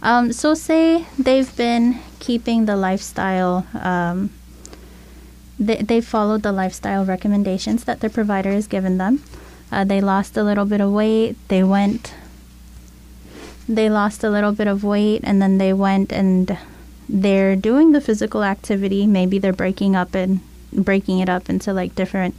Um, 0.03 0.33
so 0.33 0.55
say 0.55 1.07
they've 1.19 1.55
been 1.57 2.01
keeping 2.19 2.65
the 2.65 2.77
lifestyle. 2.77 3.67
Um, 3.75 4.31
they 5.59 5.77
they 5.77 6.01
followed 6.01 6.43
the 6.43 6.53
lifestyle 6.53 7.05
recommendations 7.05 7.85
that 7.85 8.01
their 8.01 8.11
provider 8.11 8.53
has 8.53 8.67
given 8.67 8.99
them. 8.99 9.23
Uh, 9.71 9.85
they 9.85 10.01
lost 10.01 10.37
a 10.37 10.43
little 10.43 10.65
bit 10.65 10.81
of 10.81 10.93
weight. 10.93 11.37
They 11.49 11.63
went. 11.63 12.15
They 13.69 13.89
lost 13.89 14.25
a 14.25 14.31
little 14.31 14.53
bit 14.53 14.67
of 14.67 14.85
weight, 14.85 15.21
and 15.25 15.41
then 15.41 15.59
they 15.59 15.73
went 15.73 16.13
and 16.13 16.57
they're 17.09 17.57
doing 17.57 17.93
the 17.93 18.01
physical 18.01 18.45
activity. 18.45 19.07
Maybe 19.07 19.39
they're 19.39 19.53
breaking 19.53 19.95
up 19.95 20.15
and 20.15 20.41
breaking 20.73 21.21
it 21.21 21.29
up 21.29 21.49
into 21.49 21.73
like 21.73 21.95
different 21.95 22.35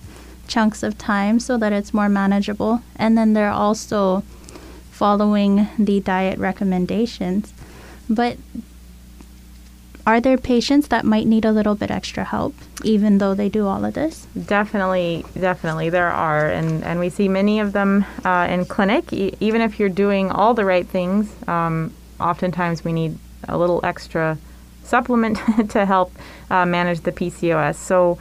chunks 0.47 0.83
of 0.83 0.97
time 0.97 1.39
so 1.39 1.57
that 1.57 1.73
it's 1.73 1.93
more 1.93 2.09
manageable. 2.09 2.81
And 2.95 3.17
then 3.17 3.33
they're 3.33 3.49
also 3.49 4.23
following 4.95 5.67
the 5.77 5.99
diet 5.99 6.39
recommendations. 6.39 7.53
But 8.09 8.37
are 10.07 10.21
there 10.21 10.37
patients 10.37 10.87
that 10.87 11.03
might 11.03 11.27
need 11.27 11.43
a 11.43 11.51
little 11.51 11.75
bit 11.75 11.91
extra 11.91 12.23
help, 12.23 12.55
even 12.83 13.17
though 13.17 13.33
they 13.33 13.49
do 13.49 13.67
all 13.67 13.83
of 13.83 13.93
this? 13.93 14.25
Definitely, 14.45 15.25
definitely, 15.33 15.89
there 15.89 16.11
are, 16.11 16.47
and 16.49 16.83
and 16.83 16.99
we 16.99 17.09
see 17.09 17.27
many 17.27 17.59
of 17.59 17.73
them 17.73 18.05
uh, 18.23 18.47
in 18.49 18.65
clinic. 18.65 19.11
E- 19.11 19.35
even 19.39 19.61
if 19.61 19.79
you're 19.79 19.89
doing 20.05 20.31
all 20.31 20.53
the 20.53 20.63
right 20.63 20.87
things, 20.87 21.33
um, 21.47 21.91
oftentimes 22.19 22.85
we 22.85 22.93
need 22.93 23.17
a 23.49 23.57
little 23.57 23.81
extra 23.83 24.37
supplement 24.83 25.39
to 25.69 25.85
help 25.85 26.11
uh, 26.49 26.65
manage 26.65 27.01
the 27.01 27.11
PCOS. 27.11 27.75
So, 27.75 28.17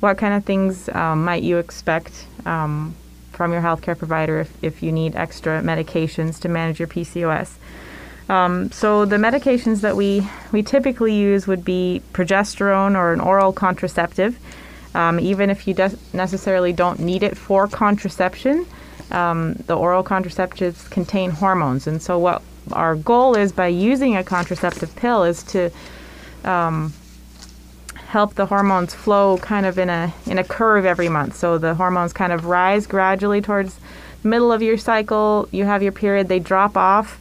what 0.00 0.18
kind 0.18 0.34
of 0.34 0.44
things 0.44 0.88
um, 0.88 1.24
might 1.24 1.42
you 1.42 1.58
expect 1.58 2.26
um, 2.46 2.94
from 3.36 3.52
your 3.52 3.60
healthcare 3.60 3.96
provider 3.96 4.40
if, 4.40 4.64
if 4.64 4.82
you 4.82 4.90
need 4.90 5.14
extra 5.14 5.60
medications 5.60 6.40
to 6.40 6.48
manage 6.48 6.78
your 6.78 6.88
PCOS? 6.88 7.56
Um, 8.28 8.72
so 8.72 9.04
the 9.04 9.16
medications 9.16 9.82
that 9.82 9.94
we, 9.94 10.26
we 10.50 10.62
typically 10.62 11.14
use 11.14 11.46
would 11.46 11.64
be 11.64 12.02
progesterone 12.12 12.96
or 12.96 13.12
an 13.12 13.20
oral 13.20 13.52
contraceptive. 13.52 14.38
Um, 14.94 15.20
even 15.20 15.50
if 15.50 15.68
you 15.68 15.74
des- 15.74 15.96
necessarily 16.12 16.72
don't 16.72 16.98
need 16.98 17.22
it 17.22 17.36
for 17.36 17.68
contraception, 17.68 18.66
um, 19.10 19.54
the 19.66 19.76
oral 19.76 20.02
contraceptives 20.02 20.90
contain 20.90 21.30
hormones. 21.30 21.86
And 21.86 22.00
so 22.02 22.18
what 22.18 22.42
our 22.72 22.96
goal 22.96 23.36
is 23.36 23.52
by 23.52 23.68
using 23.68 24.16
a 24.16 24.24
contraceptive 24.24 24.96
pill 24.96 25.22
is 25.22 25.42
to 25.44 25.70
um, 26.44 26.92
help 28.06 28.34
the 28.34 28.46
hormones 28.46 28.94
flow 28.94 29.36
kind 29.38 29.66
of 29.66 29.78
in 29.78 29.90
a 29.90 30.12
in 30.26 30.38
a 30.38 30.44
curve 30.44 30.84
every 30.84 31.08
month. 31.08 31.36
So 31.36 31.58
the 31.58 31.74
hormones 31.74 32.12
kind 32.12 32.32
of 32.32 32.46
rise 32.46 32.86
gradually 32.86 33.40
towards 33.40 33.78
the 34.22 34.28
middle 34.28 34.52
of 34.52 34.62
your 34.62 34.78
cycle. 34.78 35.48
You 35.50 35.64
have 35.64 35.82
your 35.82 35.92
period, 35.92 36.28
they 36.28 36.38
drop 36.38 36.76
off 36.76 37.20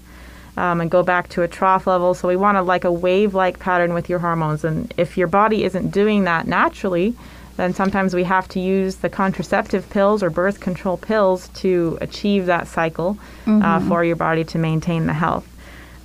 um, 0.57 0.81
and 0.81 0.89
go 0.89 1.03
back 1.03 1.29
to 1.29 1.41
a 1.41 1.47
trough 1.47 1.87
level. 1.87 2.13
So 2.13 2.27
we 2.27 2.35
want 2.35 2.57
to 2.57 2.61
like 2.61 2.83
a 2.83 2.91
wave-like 2.91 3.59
pattern 3.59 3.93
with 3.93 4.09
your 4.09 4.19
hormones. 4.19 4.63
And 4.63 4.93
if 4.97 5.17
your 5.17 5.27
body 5.27 5.63
isn't 5.63 5.89
doing 5.89 6.23
that 6.25 6.47
naturally, 6.47 7.15
then 7.57 7.73
sometimes 7.73 8.13
we 8.13 8.23
have 8.23 8.47
to 8.49 8.59
use 8.59 8.97
the 8.97 9.09
contraceptive 9.09 9.89
pills 9.89 10.21
or 10.21 10.29
birth 10.29 10.59
control 10.59 10.97
pills 10.97 11.47
to 11.49 11.97
achieve 12.01 12.45
that 12.45 12.67
cycle 12.67 13.17
uh, 13.63 13.79
for 13.87 14.03
your 14.03 14.15
body 14.15 14.43
to 14.43 14.57
maintain 14.57 15.07
the 15.07 15.13
health. 15.13 15.47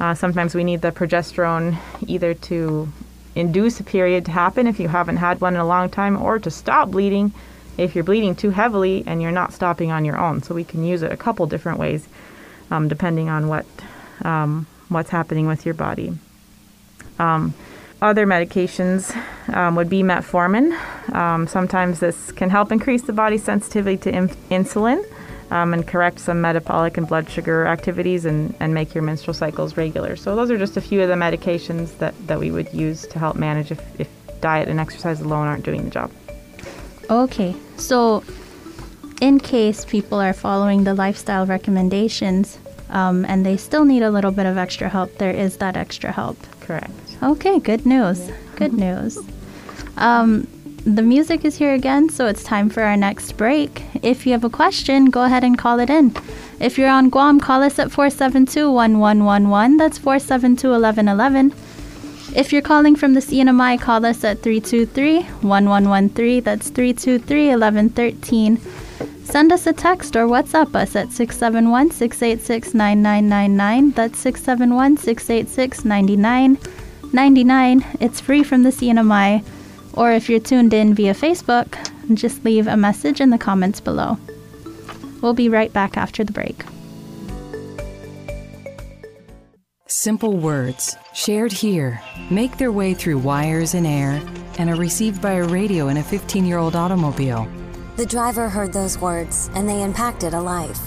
Uh, 0.01 0.14
sometimes 0.14 0.55
we 0.55 0.64
need 0.64 0.81
the 0.81 0.93
progesterone 0.93 1.76
either 2.07 2.33
to 2.35 2.89
induce 3.35 3.81
a 3.81 3.85
period 3.85 4.24
to 4.24 4.31
happen 4.31 4.66
if 4.66 4.81
you 4.81 4.89
haven't 4.89 5.18
had 5.18 5.41
one 5.41 5.55
in 5.55 5.61
a 5.61 5.66
long 5.66 5.89
time 5.89 6.20
or 6.20 6.39
to 6.39 6.51
stop 6.51 6.91
bleeding 6.91 7.33
if 7.78 7.95
you're 7.95 8.05
bleeding 8.05 8.35
too 8.35 8.51
heavily 8.51 9.03
and 9.07 9.22
you're 9.22 9.31
not 9.33 9.53
stopping 9.53 9.91
on 9.91 10.05
your 10.05 10.18
own. 10.18 10.43
So 10.43 10.55
we 10.55 10.64
can 10.64 10.85
use 10.85 11.03
it 11.03 11.12
a 11.12 11.16
couple 11.16 11.47
different 11.47 11.78
ways 11.78 12.09
um, 12.70 12.89
depending 12.89 13.28
on 13.28 13.49
what 13.49 13.66
um, 14.22 14.66
what's 14.89 15.11
happening 15.11 15.47
with 15.47 15.64
your 15.64 15.74
body. 15.74 16.12
Um, 17.18 17.55
other 18.03 18.26
medications 18.26 19.14
um, 19.55 19.76
would 19.76 19.89
be 19.89 20.03
metformin. 20.03 20.72
Um, 21.14 21.47
sometimes 21.47 22.01
this 22.01 22.33
can 22.33 22.51
help 22.51 22.72
increase 22.72 23.03
the 23.03 23.12
body's 23.12 23.45
sensitivity 23.45 23.97
to 23.99 24.11
in- 24.11 24.28
insulin 24.51 25.05
um, 25.51 25.74
and 25.74 25.86
correct 25.86 26.20
some 26.20 26.40
metabolic 26.40 26.96
and 26.96 27.07
blood 27.09 27.28
sugar 27.28 27.66
activities 27.66 28.24
and, 28.24 28.55
and 28.61 28.74
make 28.74 28.94
your 28.94 29.03
menstrual 29.03 29.34
cycles 29.34 29.76
regular. 29.76 30.16
So, 30.16 30.36
those 30.36 30.51
are 30.51 30.59
just 30.59 30.76
a 30.76 30.80
few 30.80 31.03
of 31.03 31.09
the 31.09 31.14
medications 31.14 31.96
that, 31.98 32.14
that 32.26 32.38
we 32.38 32.51
would 32.51 32.72
use 32.72 33.07
to 33.09 33.18
help 33.18 33.36
manage 33.36 33.70
if, 33.70 34.01
if 34.01 34.09
diet 34.40 34.68
and 34.68 34.80
exercise 34.80 35.20
alone 35.20 35.46
aren't 35.46 35.64
doing 35.64 35.84
the 35.84 35.90
job. 35.90 36.11
Okay, 37.11 37.55
so 37.76 38.22
in 39.20 39.38
case 39.38 39.84
people 39.84 40.18
are 40.18 40.32
following 40.32 40.84
the 40.84 40.94
lifestyle 40.94 41.46
recommendations 41.46 42.59
um, 42.90 43.24
and 43.26 43.44
they 43.44 43.57
still 43.57 43.84
need 43.84 44.03
a 44.03 44.11
little 44.11 44.30
bit 44.30 44.46
of 44.46 44.57
extra 44.57 44.88
help, 44.88 45.18
there 45.18 45.30
is 45.30 45.57
that 45.59 45.76
extra 45.76 46.12
help. 46.12 46.38
Correct. 46.61 46.90
Okay, 47.22 47.59
good 47.59 47.84
news. 47.84 48.30
Good 48.57 48.72
news. 48.72 49.18
Um, 49.96 50.46
the 50.85 51.03
music 51.03 51.45
is 51.45 51.57
here 51.57 51.74
again, 51.74 52.09
so 52.09 52.26
it's 52.26 52.43
time 52.43 52.70
for 52.70 52.83
our 52.83 52.97
next 52.97 53.33
break. 53.33 53.83
If 54.03 54.26
you 54.26 54.33
have 54.33 54.45
a 54.45 54.51
question, 54.51 55.07
go 55.07 55.24
ahead 55.24 55.45
and 55.45 55.59
call 55.59 55.78
it 55.78 55.91
in. 55.91 56.14
If 56.59 56.78
you're 56.78 56.89
on 56.89 57.11
Guam, 57.11 57.39
call 57.39 57.62
us 57.62 57.78
at 57.78 57.91
472 57.91 58.70
1111. 58.70 59.76
That's 59.76 59.99
472 59.99 60.70
1111. 60.70 61.53
If 62.35 62.51
you're 62.53 62.62
calling 62.62 62.97
from 62.97 63.14
the 63.14 63.20
CNMI, 63.20 63.81
call 63.81 64.07
us 64.07 64.24
at 64.24 64.43
323 64.43 65.22
1113. 65.22 66.43
That's 66.43 66.70
323 66.70 67.49
1113. 67.49 68.59
Send 69.24 69.53
us 69.53 69.66
a 69.66 69.72
text 69.72 70.16
or 70.16 70.26
WhatsApp 70.26 70.74
us 70.74 70.97
at 70.97 71.12
671 71.12 71.91
686 71.91 72.74
9999. 72.74 73.91
That's 73.93 74.18
671 74.18 74.97
686 74.97 75.85
9999. 75.85 77.85
It's 78.01 78.20
free 78.20 78.43
from 78.43 78.62
the 78.62 78.70
CNMI. 78.70 79.45
Or 79.95 80.12
if 80.12 80.28
you're 80.28 80.41
tuned 80.41 80.72
in 80.72 80.95
via 80.95 81.14
Facebook, 81.14 81.76
just 82.14 82.45
leave 82.45 82.66
a 82.66 82.76
message 82.76 83.20
in 83.20 83.30
the 83.30 83.38
comments 83.38 83.80
below. 83.80 84.18
We'll 85.20 85.34
be 85.34 85.49
right 85.49 85.72
back 85.72 85.97
after 85.97 86.24
the 86.24 86.32
break. 86.32 86.64
Simple 89.86 90.36
words, 90.36 90.97
shared 91.14 91.53
here, 91.53 92.01
make 92.30 92.57
their 92.57 92.72
way 92.72 92.95
through 92.95 93.18
wires 93.18 93.74
and 93.74 93.86
air 93.86 94.22
and 94.59 94.70
are 94.70 94.76
received 94.76 95.20
by 95.20 95.32
a 95.32 95.45
radio 95.45 95.88
in 95.88 95.97
a 95.97 96.03
15 96.03 96.47
year 96.47 96.59
old 96.59 96.76
automobile. 96.76 97.49
The 97.97 98.07
driver 98.07 98.49
heard 98.49 98.72
those 98.72 98.99
words 98.99 99.51
and 99.55 99.68
they 99.68 99.82
impacted 99.82 100.32
a 100.32 100.41
life. 100.41 100.80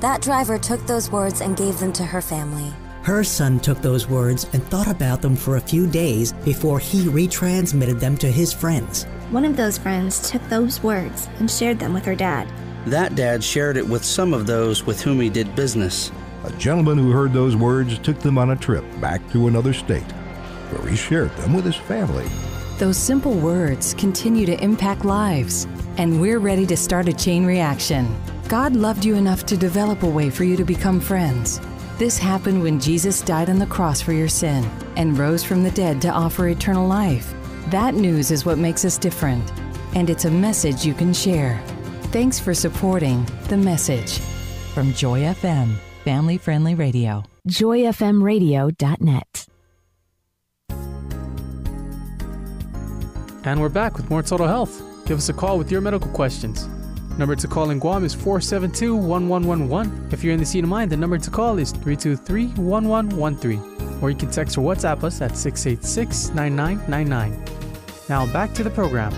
That 0.00 0.22
driver 0.22 0.58
took 0.58 0.84
those 0.86 1.10
words 1.10 1.40
and 1.40 1.56
gave 1.56 1.78
them 1.78 1.92
to 1.94 2.04
her 2.04 2.22
family. 2.22 2.72
Her 3.08 3.24
son 3.24 3.58
took 3.58 3.80
those 3.80 4.06
words 4.06 4.46
and 4.52 4.62
thought 4.64 4.86
about 4.86 5.22
them 5.22 5.34
for 5.34 5.56
a 5.56 5.62
few 5.62 5.86
days 5.86 6.34
before 6.44 6.78
he 6.78 7.06
retransmitted 7.06 7.98
them 8.00 8.18
to 8.18 8.30
his 8.30 8.52
friends. 8.52 9.04
One 9.30 9.46
of 9.46 9.56
those 9.56 9.78
friends 9.78 10.30
took 10.30 10.46
those 10.50 10.82
words 10.82 11.26
and 11.38 11.50
shared 11.50 11.78
them 11.78 11.94
with 11.94 12.04
her 12.04 12.14
dad. 12.14 12.52
That 12.84 13.14
dad 13.14 13.42
shared 13.42 13.78
it 13.78 13.88
with 13.88 14.04
some 14.04 14.34
of 14.34 14.46
those 14.46 14.84
with 14.84 15.00
whom 15.00 15.22
he 15.22 15.30
did 15.30 15.56
business. 15.56 16.12
A 16.44 16.52
gentleman 16.58 16.98
who 16.98 17.10
heard 17.10 17.32
those 17.32 17.56
words 17.56 17.98
took 17.98 18.18
them 18.18 18.36
on 18.36 18.50
a 18.50 18.56
trip 18.56 18.84
back 19.00 19.26
to 19.32 19.48
another 19.48 19.72
state, 19.72 20.12
where 20.70 20.90
he 20.90 20.94
shared 20.94 21.34
them 21.36 21.54
with 21.54 21.64
his 21.64 21.76
family. 21.76 22.28
Those 22.76 22.98
simple 22.98 23.32
words 23.32 23.94
continue 23.94 24.44
to 24.44 24.62
impact 24.62 25.06
lives, 25.06 25.66
and 25.96 26.20
we're 26.20 26.40
ready 26.40 26.66
to 26.66 26.76
start 26.76 27.08
a 27.08 27.14
chain 27.14 27.46
reaction. 27.46 28.14
God 28.48 28.76
loved 28.76 29.06
you 29.06 29.14
enough 29.14 29.46
to 29.46 29.56
develop 29.56 30.02
a 30.02 30.06
way 30.06 30.28
for 30.28 30.44
you 30.44 30.58
to 30.58 30.64
become 30.64 31.00
friends. 31.00 31.58
This 31.98 32.16
happened 32.16 32.62
when 32.62 32.78
Jesus 32.78 33.20
died 33.22 33.50
on 33.50 33.58
the 33.58 33.66
cross 33.66 34.00
for 34.00 34.12
your 34.12 34.28
sin 34.28 34.64
and 34.94 35.18
rose 35.18 35.42
from 35.42 35.64
the 35.64 35.72
dead 35.72 36.00
to 36.02 36.08
offer 36.08 36.46
eternal 36.46 36.86
life. 36.86 37.34
That 37.70 37.94
news 37.94 38.30
is 38.30 38.46
what 38.46 38.56
makes 38.56 38.84
us 38.84 38.96
different, 38.98 39.42
and 39.96 40.08
it's 40.08 40.24
a 40.24 40.30
message 40.30 40.86
you 40.86 40.94
can 40.94 41.12
share. 41.12 41.60
Thanks 42.12 42.38
for 42.38 42.54
supporting 42.54 43.26
The 43.48 43.56
Message 43.56 44.20
from 44.74 44.94
Joy 44.94 45.22
FM, 45.22 45.74
family 46.04 46.38
friendly 46.38 46.76
radio. 46.76 47.24
JoyFMRadio.net. 47.48 49.46
And 53.44 53.60
we're 53.60 53.68
back 53.70 53.96
with 53.96 54.08
more 54.08 54.22
Total 54.22 54.46
Health. 54.46 54.80
Give 55.04 55.18
us 55.18 55.30
a 55.30 55.32
call 55.32 55.58
with 55.58 55.72
your 55.72 55.80
medical 55.80 56.12
questions. 56.12 56.68
Number 57.18 57.34
to 57.34 57.48
call 57.48 57.70
in 57.70 57.80
Guam 57.80 58.04
is 58.04 58.14
472 58.14 58.94
1111. 58.94 60.10
If 60.12 60.22
you're 60.22 60.32
in 60.32 60.38
the 60.38 60.46
CNMI, 60.46 60.88
the 60.88 60.96
number 60.96 61.18
to 61.18 61.30
call 61.30 61.58
is 61.58 61.72
323 61.72 62.62
1113. 62.62 63.98
Or 64.00 64.10
you 64.10 64.16
can 64.16 64.30
text 64.30 64.56
or 64.56 64.60
WhatsApp 64.60 65.02
us 65.02 65.20
at 65.20 65.36
686 65.36 66.28
9999. 66.28 67.44
Now 68.08 68.32
back 68.32 68.54
to 68.54 68.62
the 68.62 68.70
program. 68.70 69.12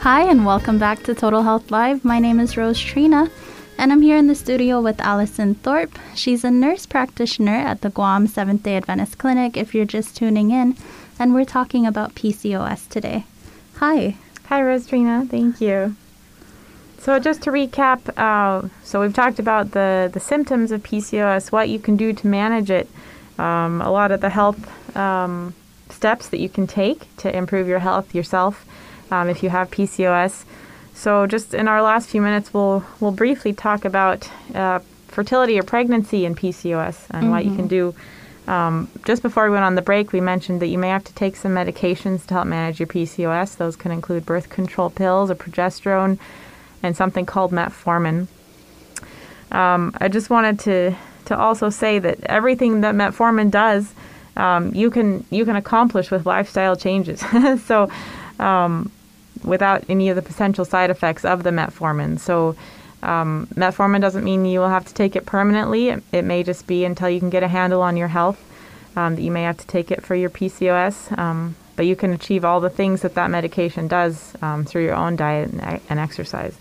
Hi, 0.00 0.28
and 0.28 0.44
welcome 0.44 0.80
back 0.80 1.04
to 1.04 1.14
Total 1.14 1.44
Health 1.44 1.70
Live. 1.70 2.04
My 2.04 2.18
name 2.18 2.40
is 2.40 2.56
Rose 2.56 2.80
Trina, 2.80 3.30
and 3.78 3.92
I'm 3.92 4.02
here 4.02 4.16
in 4.16 4.26
the 4.26 4.34
studio 4.34 4.80
with 4.80 5.00
Allison 5.00 5.54
Thorpe. 5.54 5.96
She's 6.16 6.42
a 6.42 6.50
nurse 6.50 6.86
practitioner 6.86 7.54
at 7.54 7.82
the 7.82 7.90
Guam 7.90 8.26
Seventh 8.26 8.64
day 8.64 8.76
Adventist 8.76 9.16
Clinic, 9.16 9.56
if 9.56 9.76
you're 9.76 9.84
just 9.84 10.16
tuning 10.16 10.50
in, 10.50 10.76
and 11.20 11.34
we're 11.34 11.44
talking 11.44 11.86
about 11.86 12.16
PCOS 12.16 12.88
today. 12.88 13.26
Hi. 13.76 14.16
Hi, 14.46 14.60
Rose 14.60 14.88
Trina. 14.88 15.24
Thank 15.30 15.60
you. 15.60 15.94
So 17.04 17.18
just 17.18 17.42
to 17.42 17.50
recap, 17.50 18.00
uh, 18.16 18.66
so 18.82 19.02
we've 19.02 19.12
talked 19.12 19.38
about 19.38 19.72
the, 19.72 20.08
the 20.10 20.20
symptoms 20.20 20.72
of 20.72 20.82
PCOS, 20.82 21.52
what 21.52 21.68
you 21.68 21.78
can 21.78 21.98
do 21.98 22.14
to 22.14 22.26
manage 22.26 22.70
it, 22.70 22.88
um, 23.38 23.82
a 23.82 23.90
lot 23.90 24.10
of 24.10 24.22
the 24.22 24.30
health 24.30 24.96
um, 24.96 25.52
steps 25.90 26.30
that 26.30 26.38
you 26.38 26.48
can 26.48 26.66
take 26.66 27.14
to 27.18 27.36
improve 27.36 27.68
your 27.68 27.80
health 27.80 28.14
yourself 28.14 28.64
um, 29.10 29.28
if 29.28 29.42
you 29.42 29.50
have 29.50 29.70
PCOS. 29.70 30.46
So 30.94 31.26
just 31.26 31.52
in 31.52 31.68
our 31.68 31.82
last 31.82 32.08
few 32.08 32.22
minutes, 32.22 32.54
we'll 32.54 32.82
we'll 33.00 33.12
briefly 33.12 33.52
talk 33.52 33.84
about 33.84 34.26
uh, 34.54 34.78
fertility 35.08 35.58
or 35.58 35.62
pregnancy 35.62 36.24
in 36.24 36.34
PCOS 36.34 37.04
and 37.10 37.24
mm-hmm. 37.24 37.30
what 37.30 37.44
you 37.44 37.54
can 37.54 37.68
do. 37.68 37.94
Um, 38.48 38.88
just 39.04 39.20
before 39.20 39.44
we 39.44 39.50
went 39.50 39.64
on 39.66 39.74
the 39.74 39.82
break, 39.82 40.14
we 40.14 40.22
mentioned 40.22 40.62
that 40.62 40.68
you 40.68 40.78
may 40.78 40.88
have 40.88 41.04
to 41.04 41.12
take 41.12 41.36
some 41.36 41.52
medications 41.52 42.24
to 42.28 42.34
help 42.34 42.46
manage 42.46 42.80
your 42.80 42.86
PCOS. 42.86 43.58
Those 43.58 43.76
can 43.76 43.92
include 43.92 44.24
birth 44.24 44.48
control 44.48 44.88
pills 44.88 45.30
or 45.30 45.34
progesterone 45.34 46.18
and 46.84 46.96
something 46.96 47.24
called 47.24 47.50
metformin. 47.50 48.28
Um, 49.50 49.92
I 49.98 50.08
just 50.08 50.30
wanted 50.30 50.60
to 50.60 50.94
to 51.24 51.38
also 51.38 51.70
say 51.70 51.98
that 51.98 52.22
everything 52.24 52.82
that 52.82 52.94
metformin 52.94 53.50
does, 53.50 53.94
um, 54.36 54.74
you 54.74 54.90
can 54.90 55.24
you 55.30 55.44
can 55.44 55.56
accomplish 55.56 56.10
with 56.10 56.26
lifestyle 56.26 56.76
changes. 56.76 57.24
so, 57.64 57.90
um, 58.38 58.92
without 59.42 59.84
any 59.88 60.10
of 60.10 60.16
the 60.16 60.22
potential 60.22 60.64
side 60.64 60.90
effects 60.90 61.24
of 61.24 61.42
the 61.42 61.50
metformin. 61.50 62.20
So. 62.20 62.54
Um, 63.02 63.48
metformin 63.54 64.00
doesn't 64.00 64.24
mean 64.24 64.46
you 64.46 64.60
will 64.60 64.70
have 64.70 64.86
to 64.86 64.94
take 64.94 65.14
it 65.14 65.26
permanently. 65.26 65.90
It, 65.90 66.02
it, 66.10 66.24
may 66.24 66.42
just 66.42 66.66
be 66.66 66.86
until 66.86 67.10
you 67.10 67.20
can 67.20 67.28
get 67.28 67.42
a 67.42 67.48
handle 67.48 67.82
on 67.82 67.98
your 67.98 68.08
health 68.08 68.42
um, 68.96 69.16
that 69.16 69.20
you 69.20 69.30
may 69.30 69.42
have 69.42 69.58
to 69.58 69.66
take 69.66 69.90
it 69.90 70.02
for 70.02 70.14
your 70.14 70.30
PCOS. 70.30 71.18
Um, 71.18 71.54
but 71.76 71.84
you 71.84 71.96
can 71.96 72.14
achieve 72.14 72.46
all 72.46 72.60
the 72.60 72.70
things 72.70 73.02
that 73.02 73.14
that 73.16 73.30
medication 73.30 73.88
does 73.88 74.32
through 74.64 74.84
your 74.84 74.94
own 74.94 75.16
diet 75.16 75.50
and, 75.50 75.80
and 75.90 75.98
exercise. 75.98 76.56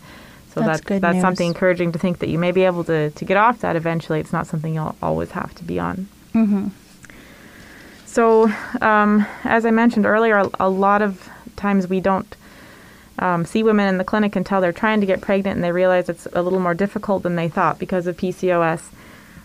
So 0.53 0.61
that's, 0.61 0.81
that's, 0.81 1.01
that's 1.01 1.21
something 1.21 1.47
encouraging 1.47 1.93
to 1.93 1.99
think 1.99 2.19
that 2.19 2.29
you 2.29 2.37
may 2.37 2.51
be 2.51 2.63
able 2.63 2.83
to, 2.83 3.09
to 3.09 3.25
get 3.25 3.37
off 3.37 3.61
that 3.61 3.75
eventually. 3.75 4.19
It's 4.19 4.33
not 4.33 4.45
something 4.45 4.73
you'll 4.73 4.95
always 5.01 5.31
have 5.31 5.53
to 5.55 5.63
be 5.63 5.79
on. 5.79 6.07
Mm-hmm. 6.33 6.67
So, 8.05 8.51
um, 8.79 9.25
as 9.43 9.65
I 9.65 9.71
mentioned 9.71 10.05
earlier, 10.05 10.37
a, 10.37 10.49
a, 10.59 10.69
lot 10.69 11.01
of 11.01 11.27
times 11.55 11.87
we 11.87 11.99
don't 11.99 12.35
um, 13.17 13.45
see 13.45 13.63
women 13.63 13.87
in 13.87 13.97
the 13.97 14.03
clinic 14.03 14.35
until 14.35 14.61
they're 14.61 14.71
trying 14.71 14.99
to 14.99 15.07
get 15.07 15.21
pregnant 15.21 15.55
and 15.55 15.63
they 15.63 15.71
realize 15.71 16.09
it's 16.09 16.27
a 16.33 16.43
little 16.43 16.59
more 16.59 16.75
difficult 16.75 17.23
than 17.23 17.35
they 17.35 17.49
thought 17.49 17.79
because 17.79 18.05
of 18.05 18.15
PCOS. 18.15 18.83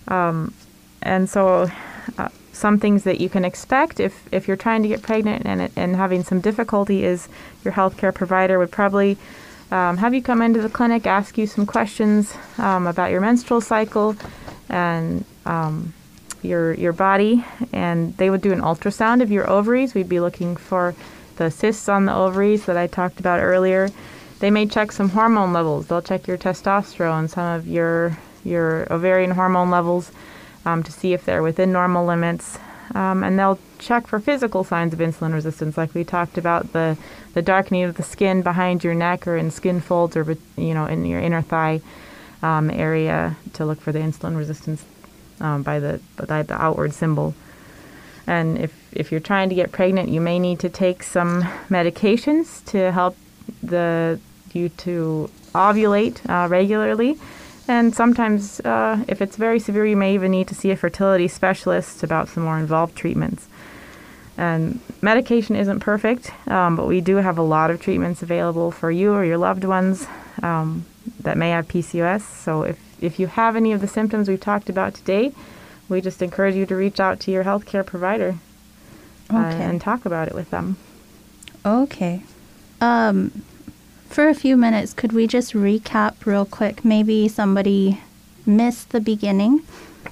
Um, 0.09 0.53
and 1.01 1.31
so, 1.31 1.71
uh, 2.19 2.29
some 2.53 2.79
things 2.79 3.05
that 3.05 3.21
you 3.21 3.31
can 3.31 3.45
expect 3.45 4.01
if, 4.01 4.29
if 4.33 4.47
you're 4.47 4.57
trying 4.57 4.83
to 4.83 4.89
get 4.89 5.01
pregnant 5.01 5.47
and, 5.47 5.71
and 5.77 5.97
having 5.97 6.23
some 6.23 6.41
difficulty 6.41 7.05
is 7.05 7.29
your 7.65 7.73
healthcare 7.73 8.15
provider 8.15 8.59
would 8.59 8.71
probably 8.71 9.17
um, 9.71 9.97
have 9.99 10.15
you 10.15 10.23
come 10.23 10.43
into 10.43 10.61
the 10.63 10.69
clinic, 10.69 11.07
ask 11.07 11.37
you 11.39 11.47
some 11.47 11.67
questions 11.67 12.35
um, 12.59 12.87
about 12.87 13.11
your 13.11 13.21
menstrual 13.21 13.61
cycle 13.61 14.17
and 14.69 15.25
um, 15.47 15.93
your 16.43 16.75
your 16.75 16.93
body, 16.93 17.45
and 17.73 18.17
they 18.17 18.31
would 18.31 18.41
do 18.41 18.53
an 18.53 18.61
ultrasound 18.61 19.23
of 19.23 19.31
your 19.31 19.49
ovaries. 19.49 19.95
We'd 19.95 20.09
be 20.09 20.21
looking 20.21 20.57
for 20.57 20.95
the 21.37 21.51
cysts 21.51 21.89
on 21.89 22.07
the 22.07 22.15
ovaries 22.15 22.65
that 22.67 22.77
I 22.77 22.87
talked 22.87 23.21
about 23.21 23.41
earlier. 23.41 23.91
They 24.41 24.51
may 24.51 24.67
check 24.67 24.93
some 24.93 25.11
hormone 25.11 25.53
levels. 25.53 25.87
They'll 25.87 26.03
check 26.03 26.27
your 26.27 26.39
testosterone, 26.39 27.29
some 27.29 27.47
of 27.59 27.67
your 27.67 28.19
your 28.45 28.87
ovarian 28.93 29.33
hormone 29.33 29.71
levels. 29.71 30.13
um, 30.69 30.83
to 30.83 30.93
see 30.93 31.13
if 31.13 31.25
they're 31.25 31.43
within 31.43 31.73
normal 31.73 32.05
limits. 32.05 32.59
Um, 32.95 33.23
and 33.23 33.39
they'll 33.39 33.59
check 33.79 34.07
for 34.07 34.19
physical 34.19 34.65
signs 34.65 34.93
of 34.93 34.99
insulin 34.99 35.33
resistance, 35.33 35.77
like 35.77 35.95
we 35.95 36.05
talked 36.05 36.39
about 36.39 36.73
the, 36.73 36.97
the 37.35 37.43
darkening 37.43 37.85
of 37.85 37.97
the 37.97 38.03
skin 38.03 38.43
behind 38.43 38.83
your 38.83 38.95
neck 38.95 39.27
or 39.27 39.37
in 39.37 39.51
skin 39.51 39.81
folds 39.81 40.17
or 40.17 40.37
you 40.57 40.75
know 40.75 40.87
in 40.87 41.05
your 41.05 41.21
inner 41.21 41.43
thigh 41.43 41.81
um, 42.43 42.71
area 42.71 43.37
to 43.55 43.65
look 43.65 43.81
for 43.81 43.93
the 43.93 43.99
insulin 43.99 44.37
resistance 44.37 44.85
um, 45.41 45.63
by 45.63 45.79
the 45.79 46.01
by 46.27 46.43
the 46.43 46.55
outward 46.55 46.93
symbol. 46.93 47.35
And 48.27 48.59
if 48.59 48.73
if 48.93 49.11
you're 49.11 49.21
trying 49.21 49.49
to 49.49 49.55
get 49.55 49.73
pregnant, 49.73 50.09
you 50.09 50.21
may 50.21 50.39
need 50.39 50.61
to 50.61 50.69
take 50.69 51.03
some 51.03 51.43
medications 51.69 52.65
to 52.67 52.93
help 52.93 53.17
the 53.63 54.21
you 54.53 54.69
to 54.71 55.31
ovulate 55.55 56.29
uh, 56.29 56.49
regularly. 56.49 57.19
And 57.67 57.95
sometimes, 57.95 58.61
uh, 58.61 59.05
if 59.09 59.21
it's 59.21 59.37
very 59.37 59.59
severe, 59.59 59.85
you 59.85 59.97
may 59.97 60.15
even 60.15 60.31
need 60.31 60.49
to 60.49 60.55
see 60.55 60.71
a 60.71 60.77
fertility 60.77 61.29
specialist 61.29 62.03
about 62.03 62.29
some 62.29 62.45
more 62.45 62.59
involved 62.59 62.97
treatments. 62.97 63.47
And 64.39 64.81
medication 65.03 65.57
isn't 65.57 65.81
perfect, 65.81 66.31
um, 66.49 66.77
but 66.77 66.87
we 66.87 67.01
do 67.01 67.17
have 67.17 67.39
a 67.39 67.43
lot 67.43 67.73
of 67.73 67.81
treatments 67.81 68.23
available 68.23 68.71
for 68.71 68.89
you 68.91 69.13
or 69.13 69.25
your 69.25 69.37
loved 69.37 69.65
ones 69.65 70.07
um, 70.43 70.87
that 71.21 71.37
may 71.37 71.51
have 71.51 71.67
PCOS. 71.67 72.21
So 72.21 72.63
if, 72.63 72.79
if 73.03 73.19
you 73.19 73.27
have 73.27 73.57
any 73.57 73.73
of 73.73 73.81
the 73.81 73.89
symptoms 73.89 74.29
we've 74.29 74.41
talked 74.41 74.69
about 74.69 74.95
today, 74.95 75.33
we 75.89 76.01
just 76.01 76.23
encourage 76.23 76.55
you 76.55 76.67
to 76.67 76.77
reach 76.77 77.01
out 77.01 77.19
to 77.21 77.33
your 77.33 77.43
healthcare 77.43 77.85
provider 77.85 78.37
uh, 79.29 79.39
okay. 79.39 79.65
and 79.65 79.81
talk 79.81 80.07
about 80.07 80.29
it 80.29 80.35
with 80.35 80.51
them. 80.51 80.77
Okay. 81.67 82.23
Um, 82.81 83.43
for 84.09 84.29
a 84.29 84.35
few 84.35 84.57
minutes, 84.57 84.95
could 84.95 85.13
we 85.13 85.27
just 85.27 85.53
recap 85.53 86.25
real 86.25 86.45
quick? 86.45 86.85
Maybe 86.85 87.27
somebody 87.27 88.01
missed 88.49 88.91
the 88.91 89.01
beginning, 89.01 89.63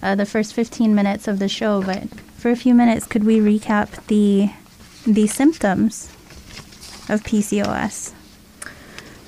uh, 0.03 0.15
the 0.15 0.27
first 0.27 0.55
15 0.55 0.95
minutes 0.95 1.27
of 1.27 1.39
the 1.39 1.49
show, 1.49 1.83
but 1.83 2.09
for 2.37 2.51
a 2.51 2.57
few 2.57 2.75
minutes, 2.75 3.07
could 3.07 3.25
we 3.25 3.39
recap 3.39 4.07
the 4.07 4.51
the 5.11 5.27
symptoms 5.27 6.11
of 7.09 7.23
PCOS? 7.23 8.13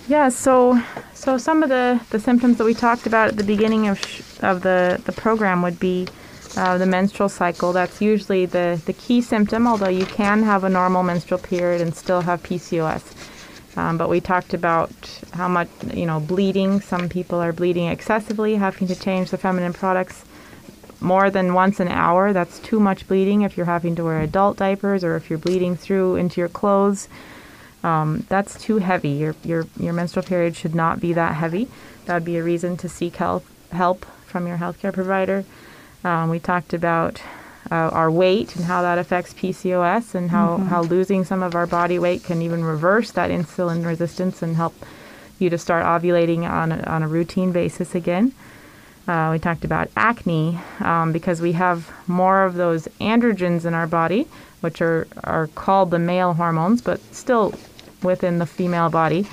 Yeah, 0.09 0.29
so 0.29 0.83
so 1.15 1.37
some 1.37 1.63
of 1.63 1.69
the, 1.69 2.01
the 2.11 2.21
symptoms 2.21 2.59
that 2.59 2.65
we 2.65 2.75
talked 2.75 3.07
about 3.07 3.29
at 3.29 3.37
the 3.37 3.45
beginning 3.45 3.89
of 3.89 3.99
sh- 3.99 4.23
of 4.41 4.63
the, 4.63 5.01
the 5.05 5.13
program 5.13 5.63
would 5.63 5.81
be 5.81 6.07
uh, 6.57 6.79
the 6.79 6.87
menstrual 6.87 7.29
cycle. 7.29 7.73
That's 7.73 8.01
usually 8.01 8.47
the, 8.47 8.81
the 8.87 8.93
key 8.93 9.21
symptom, 9.21 9.67
although 9.67 9.89
you 9.89 10.07
can 10.07 10.43
have 10.43 10.65
a 10.65 10.69
normal 10.69 11.03
menstrual 11.03 11.41
period 11.41 11.81
and 11.81 11.95
still 11.95 12.21
have 12.23 12.43
PCOS. 12.43 13.03
Um, 13.77 13.99
but 13.99 14.09
we 14.09 14.21
talked 14.21 14.55
about 14.55 14.91
how 15.33 15.49
much, 15.49 15.69
you 15.95 16.07
know, 16.07 16.21
bleeding. 16.21 16.81
Some 16.81 17.09
people 17.09 17.39
are 17.41 17.53
bleeding 17.53 17.89
excessively, 17.89 18.57
having 18.57 18.89
to 18.89 18.97
change 18.97 19.31
the 19.31 19.39
feminine 19.39 19.73
products 19.73 20.25
more 21.01 21.31
than 21.31 21.55
once 21.55 21.79
an 21.79 21.89
hour. 21.89 22.33
That's 22.33 22.59
too 22.59 22.81
much 22.81 23.07
bleeding 23.07 23.43
if 23.43 23.57
you're 23.57 23.67
having 23.67 23.95
to 23.97 24.05
wear 24.05 24.21
adult 24.21 24.57
diapers 24.57 25.05
or 25.05 25.17
if 25.17 25.31
you're 25.31 25.39
bleeding 25.39 25.77
through 25.77 26.17
into 26.17 26.41
your 26.41 26.49
clothes. 26.49 27.09
Um, 27.85 28.27
that's 28.29 28.61
too 28.61 28.79
heavy. 28.79 29.11
Your, 29.11 29.37
your, 29.45 29.67
your 29.79 29.93
menstrual 29.93 30.25
period 30.25 30.57
should 30.57 30.75
not 30.75 30.99
be 30.99 31.13
that 31.13 31.35
heavy. 31.35 31.69
That 32.07 32.15
would 32.15 32.25
be 32.25 32.37
a 32.37 32.43
reason 32.43 32.77
to 32.79 32.89
seek 32.89 33.17
help, 33.17 33.45
help 33.71 34.05
from 34.27 34.47
your 34.47 34.59
healthcare 34.59 34.93
provider. 34.93 35.45
Um, 36.03 36.31
we 36.31 36.41
talked 36.41 36.73
about 36.73 37.21
uh, 37.71 37.91
our 37.93 38.11
weight 38.11 38.57
and 38.57 38.65
how 38.65 38.83
that 38.83 38.99
affects 38.99 39.35
PCOS 39.35 40.15
and 40.15 40.31
how, 40.31 40.57
mm-hmm. 40.57 40.67
how 40.67 40.83
losing 40.83 41.25
some 41.25 41.43
of 41.43 41.55
our 41.55 41.67
body 41.67 41.99
weight 41.99 42.25
can 42.25 42.43
even 42.43 42.65
reverse 42.65 43.11
that 43.13 43.31
insulin 43.31 43.85
resistance 43.85 44.43
and 44.43 44.57
help 44.57 44.75
you 45.39 45.51
to 45.51 45.59
start 45.59 45.85
ovulating 45.85 46.49
on 46.49 46.73
a, 46.73 46.83
on 46.85 47.03
a 47.03 47.09
routine 47.09 47.53
basis 47.53 47.95
again. 47.95 48.33
Uh, 49.07 49.31
we 49.33 49.39
talked 49.39 49.65
about 49.65 49.91
acne 49.97 50.59
um, 50.81 51.13
because 51.13 51.41
we 51.41 51.53
have 51.53 51.91
more 52.07 52.45
of 52.45 52.55
those 52.55 52.87
androgens 53.01 53.65
in 53.65 53.73
our 53.73 53.87
body, 53.87 54.29
which 54.61 54.83
are, 54.83 55.07
are 55.25 55.47
called 55.49 55.91
the 55.91 55.99
male 55.99 56.35
hormones, 56.35 56.83
but 56.83 57.01
still 57.15 57.55
within 58.03 58.39
the 58.39 58.47
female 58.47 58.91
body. 58.91 59.27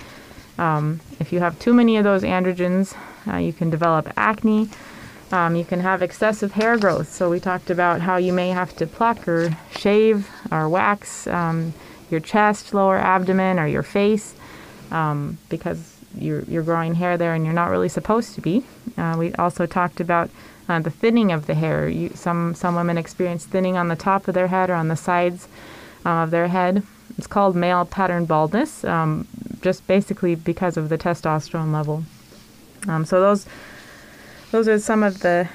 Um, 0.57 1.01
if 1.19 1.33
you 1.33 1.39
have 1.39 1.59
too 1.59 1.73
many 1.73 1.97
of 1.97 2.05
those 2.05 2.23
androgens, 2.23 2.95
uh, 3.27 3.37
you 3.37 3.51
can 3.51 3.69
develop 3.69 4.11
acne. 4.15 4.69
Um, 5.31 5.55
you 5.55 5.65
can 5.65 5.79
have 5.79 6.01
excessive 6.01 6.53
hair 6.53 6.77
growth. 6.77 7.11
So 7.11 7.29
we 7.29 7.39
talked 7.39 7.69
about 7.69 8.01
how 8.01 8.17
you 8.17 8.31
may 8.31 8.49
have 8.49 8.75
to 8.77 8.85
pluck 8.85 9.27
or 9.27 9.57
shave 9.75 10.29
or 10.51 10.69
wax 10.69 11.27
um, 11.27 11.73
your 12.09 12.19
chest, 12.19 12.73
lower 12.73 12.97
abdomen, 12.97 13.59
or 13.59 13.67
your 13.67 13.83
face 13.83 14.35
um, 14.91 15.37
because 15.49 15.97
you're, 16.17 16.43
you're 16.43 16.63
growing 16.63 16.95
hair 16.95 17.17
there 17.17 17.33
and 17.33 17.43
you're 17.43 17.53
not 17.53 17.71
really 17.71 17.89
supposed 17.89 18.35
to 18.35 18.41
be. 18.41 18.63
Uh, 18.97 19.15
we 19.17 19.33
also 19.33 19.65
talked 19.65 19.99
about 19.99 20.29
uh, 20.69 20.79
the 20.79 20.89
thinning 20.89 21.31
of 21.31 21.47
the 21.47 21.55
hair. 21.55 21.87
You, 21.87 22.09
some 22.13 22.53
some 22.55 22.75
women 22.75 22.97
experience 22.97 23.45
thinning 23.45 23.77
on 23.77 23.87
the 23.87 23.95
top 23.95 24.27
of 24.27 24.33
their 24.33 24.47
head 24.47 24.69
or 24.69 24.75
on 24.75 24.87
the 24.87 24.95
sides 24.95 25.47
uh, 26.05 26.09
of 26.23 26.31
their 26.31 26.47
head. 26.47 26.83
It's 27.17 27.27
called 27.27 27.55
male 27.55 27.85
pattern 27.85 28.25
baldness, 28.25 28.83
um, 28.83 29.27
just 29.61 29.85
basically 29.87 30.35
because 30.35 30.75
of 30.77 30.89
the 30.89 30.97
testosterone 30.97 31.71
level. 31.71 32.03
Um, 32.87 33.05
so 33.05 33.19
those 33.21 33.45
those 34.51 34.67
are 34.67 34.79
some 34.79 35.03
of 35.03 35.19
the 35.19 35.49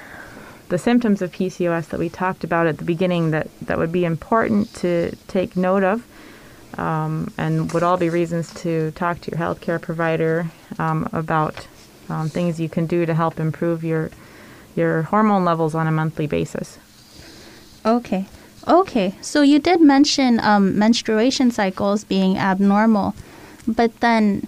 the 0.69 0.77
symptoms 0.77 1.21
of 1.21 1.33
PCOS 1.33 1.89
that 1.89 1.99
we 1.99 2.07
talked 2.07 2.45
about 2.45 2.65
at 2.65 2.77
the 2.77 2.85
beginning 2.85 3.31
that, 3.31 3.49
that 3.59 3.77
would 3.77 3.91
be 3.91 4.05
important 4.05 4.73
to 4.73 5.13
take 5.27 5.57
note 5.57 5.83
of 5.83 6.07
um, 6.79 7.29
and 7.37 7.73
would 7.73 7.83
all 7.83 7.97
be 7.97 8.09
reasons 8.09 8.53
to 8.53 8.91
talk 8.91 9.19
to 9.19 9.31
your 9.31 9.37
healthcare 9.37 9.81
provider 9.81 10.49
um, 10.79 11.09
about 11.11 11.67
um, 12.07 12.29
things 12.29 12.57
you 12.57 12.69
can 12.69 12.85
do 12.85 13.05
to 13.05 13.13
help 13.13 13.39
improve 13.39 13.83
your 13.83 14.09
your 14.73 15.01
hormone 15.03 15.43
levels 15.43 15.75
on 15.75 15.85
a 15.85 15.91
monthly 15.91 16.27
basis. 16.27 16.79
Okay. 17.85 18.25
Okay. 18.65 19.15
So 19.19 19.41
you 19.41 19.59
did 19.59 19.81
mention 19.81 20.39
um, 20.39 20.79
menstruation 20.79 21.51
cycles 21.51 22.05
being 22.05 22.37
abnormal, 22.37 23.13
but 23.67 23.99
then 23.99 24.47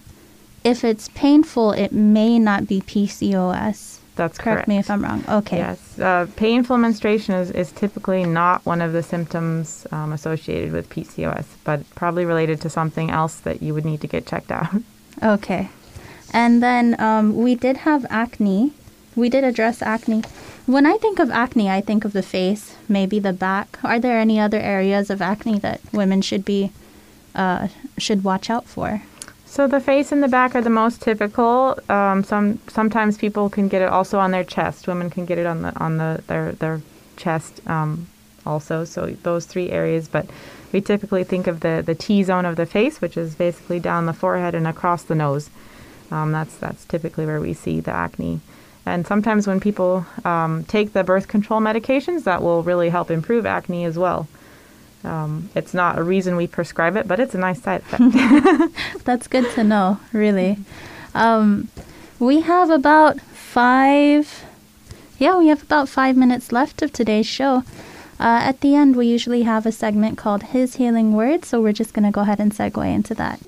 if 0.64 0.86
it's 0.86 1.10
painful, 1.10 1.74
it 1.74 1.92
may 1.92 2.40
not 2.40 2.68
be 2.68 2.80
PCOS. 2.80 3.93
That's 4.16 4.38
correct. 4.38 4.56
Correct 4.56 4.68
me 4.68 4.78
if 4.78 4.90
I'm 4.92 5.04
wrong. 5.04 5.24
Okay. 5.28 5.58
Yes. 5.58 6.00
Uh, 6.00 6.28
painful 6.36 6.78
menstruation 6.78 7.34
is, 7.36 7.50
is 7.52 7.72
typically 7.72 8.26
not 8.26 8.66
one 8.66 8.82
of 8.82 8.94
the 8.94 9.02
symptoms 9.02 9.88
um, 9.92 10.14
associated 10.14 10.72
with 10.72 10.90
PCOS, 10.90 11.46
but 11.64 11.82
probably 11.96 12.26
related 12.26 12.62
to 12.62 12.70
something 12.70 13.10
else 13.10 13.40
that 13.40 13.64
you 13.64 13.74
would 13.74 13.86
need 13.86 14.02
to 14.02 14.08
get 14.08 14.26
checked 14.28 14.52
out. 14.52 14.68
Okay. 15.22 15.70
And 16.32 16.64
then 16.64 17.00
um, 17.00 17.36
we 17.36 17.56
did 17.56 17.78
have 17.78 18.06
acne. 18.10 18.74
We 19.16 19.30
did 19.30 19.44
address 19.44 19.82
acne. 19.82 20.24
When 20.66 20.86
I 20.86 20.98
think 20.98 21.20
of 21.20 21.30
acne, 21.30 21.70
I 21.70 21.82
think 21.82 22.06
of 22.06 22.14
the 22.14 22.24
face, 22.24 22.76
maybe 22.90 23.20
the 23.20 23.34
back. 23.34 23.78
Are 23.84 24.00
there 24.00 24.18
any 24.18 24.40
other 24.40 24.60
areas 24.60 25.10
of 25.10 25.22
acne 25.22 25.60
that 25.60 25.82
women 25.92 26.22
should 26.22 26.44
be 26.44 26.72
uh, 27.36 27.68
should 27.98 28.24
watch 28.24 28.50
out 28.50 28.66
for? 28.66 29.04
So 29.54 29.68
the 29.68 29.80
face 29.80 30.12
and 30.12 30.24
the 30.24 30.28
back 30.28 30.56
are 30.56 30.62
the 30.62 30.72
most 30.72 31.00
typical. 31.00 31.78
Um, 31.88 32.24
some 32.24 32.58
sometimes 32.68 33.20
people 33.20 33.52
can 33.52 33.68
get 33.68 33.84
it 33.84 33.90
also 33.90 34.18
on 34.18 34.32
their 34.32 34.44
chest. 34.44 34.88
Women 34.88 35.12
can 35.12 35.28
get 35.28 35.38
it 35.38 35.46
on 35.46 35.62
the 35.62 35.80
on 35.80 35.98
the 35.98 36.24
their 36.26 36.54
their 36.54 36.82
chest 37.18 37.62
um, 37.68 38.08
also. 38.48 38.84
So 38.84 39.16
those 39.22 39.46
three 39.46 39.70
areas, 39.70 40.08
but 40.08 40.26
we 40.72 40.82
typically 40.82 41.24
think 41.24 41.46
of 41.46 41.60
the 41.60 41.84
the 41.86 41.94
T 41.94 42.24
zone 42.24 42.46
of 42.46 42.56
the 42.56 42.66
face, 42.66 43.00
which 43.00 43.16
is 43.16 43.36
basically 43.36 43.80
down 43.80 44.08
the 44.08 44.14
forehead 44.14 44.56
and 44.56 44.66
across 44.66 45.04
the 45.04 45.14
nose. 45.14 45.52
Um, 46.10 46.32
that's 46.32 46.58
that's 46.58 46.84
typically 46.86 47.28
where 47.28 47.40
we 47.40 47.54
see 47.54 47.80
the 47.80 47.92
acne. 47.92 48.40
And 48.88 49.06
sometimes 49.06 49.46
when 49.46 49.60
people 49.60 50.04
um, 50.26 50.64
take 50.64 50.94
the 50.94 51.04
birth 51.04 51.28
control 51.28 51.62
medications, 51.62 52.24
that 52.24 52.42
will 52.42 52.64
really 52.64 52.90
help 52.90 53.12
improve 53.12 53.46
acne 53.46 53.86
as 53.86 54.00
well. 54.00 54.28
Um, 55.04 55.50
it's 55.54 55.74
not 55.74 55.98
a 55.98 56.04
reason 56.04 56.36
we 56.36 56.48
prescribe 56.48 56.96
it, 56.96 57.08
but 57.08 57.20
it's 57.20 57.36
a 57.36 57.38
nice 57.38 57.62
side 57.62 57.82
effect. 57.82 58.74
That's 59.06 59.28
good 59.28 59.50
to 59.52 59.64
know, 59.64 60.00
really. 60.14 60.58
Um, 61.14 61.70
we 62.20 62.42
have 62.42 62.70
about 62.70 63.20
five, 63.22 64.46
yeah, 65.20 65.38
we 65.38 65.48
have 65.48 65.64
about 65.64 65.90
five 65.90 66.16
minutes 66.16 66.52
left 66.52 66.82
of 66.82 66.94
today's 66.94 67.28
show. 67.28 67.64
Uh, 68.20 68.40
at 68.42 68.62
the 68.62 68.76
end, 68.76 68.96
we 68.96 69.08
usually 69.08 69.44
have 69.44 69.66
a 69.66 69.72
segment 69.72 70.18
called 70.18 70.44
His 70.44 70.76
Healing 70.76 71.14
Word, 71.14 71.44
so 71.44 71.62
we're 71.62 71.74
just 71.74 71.94
going 71.94 72.06
to 72.06 72.12
go 72.12 72.22
ahead 72.22 72.40
and 72.40 72.54
segue 72.54 72.94
into 72.94 73.14
that. 73.16 73.40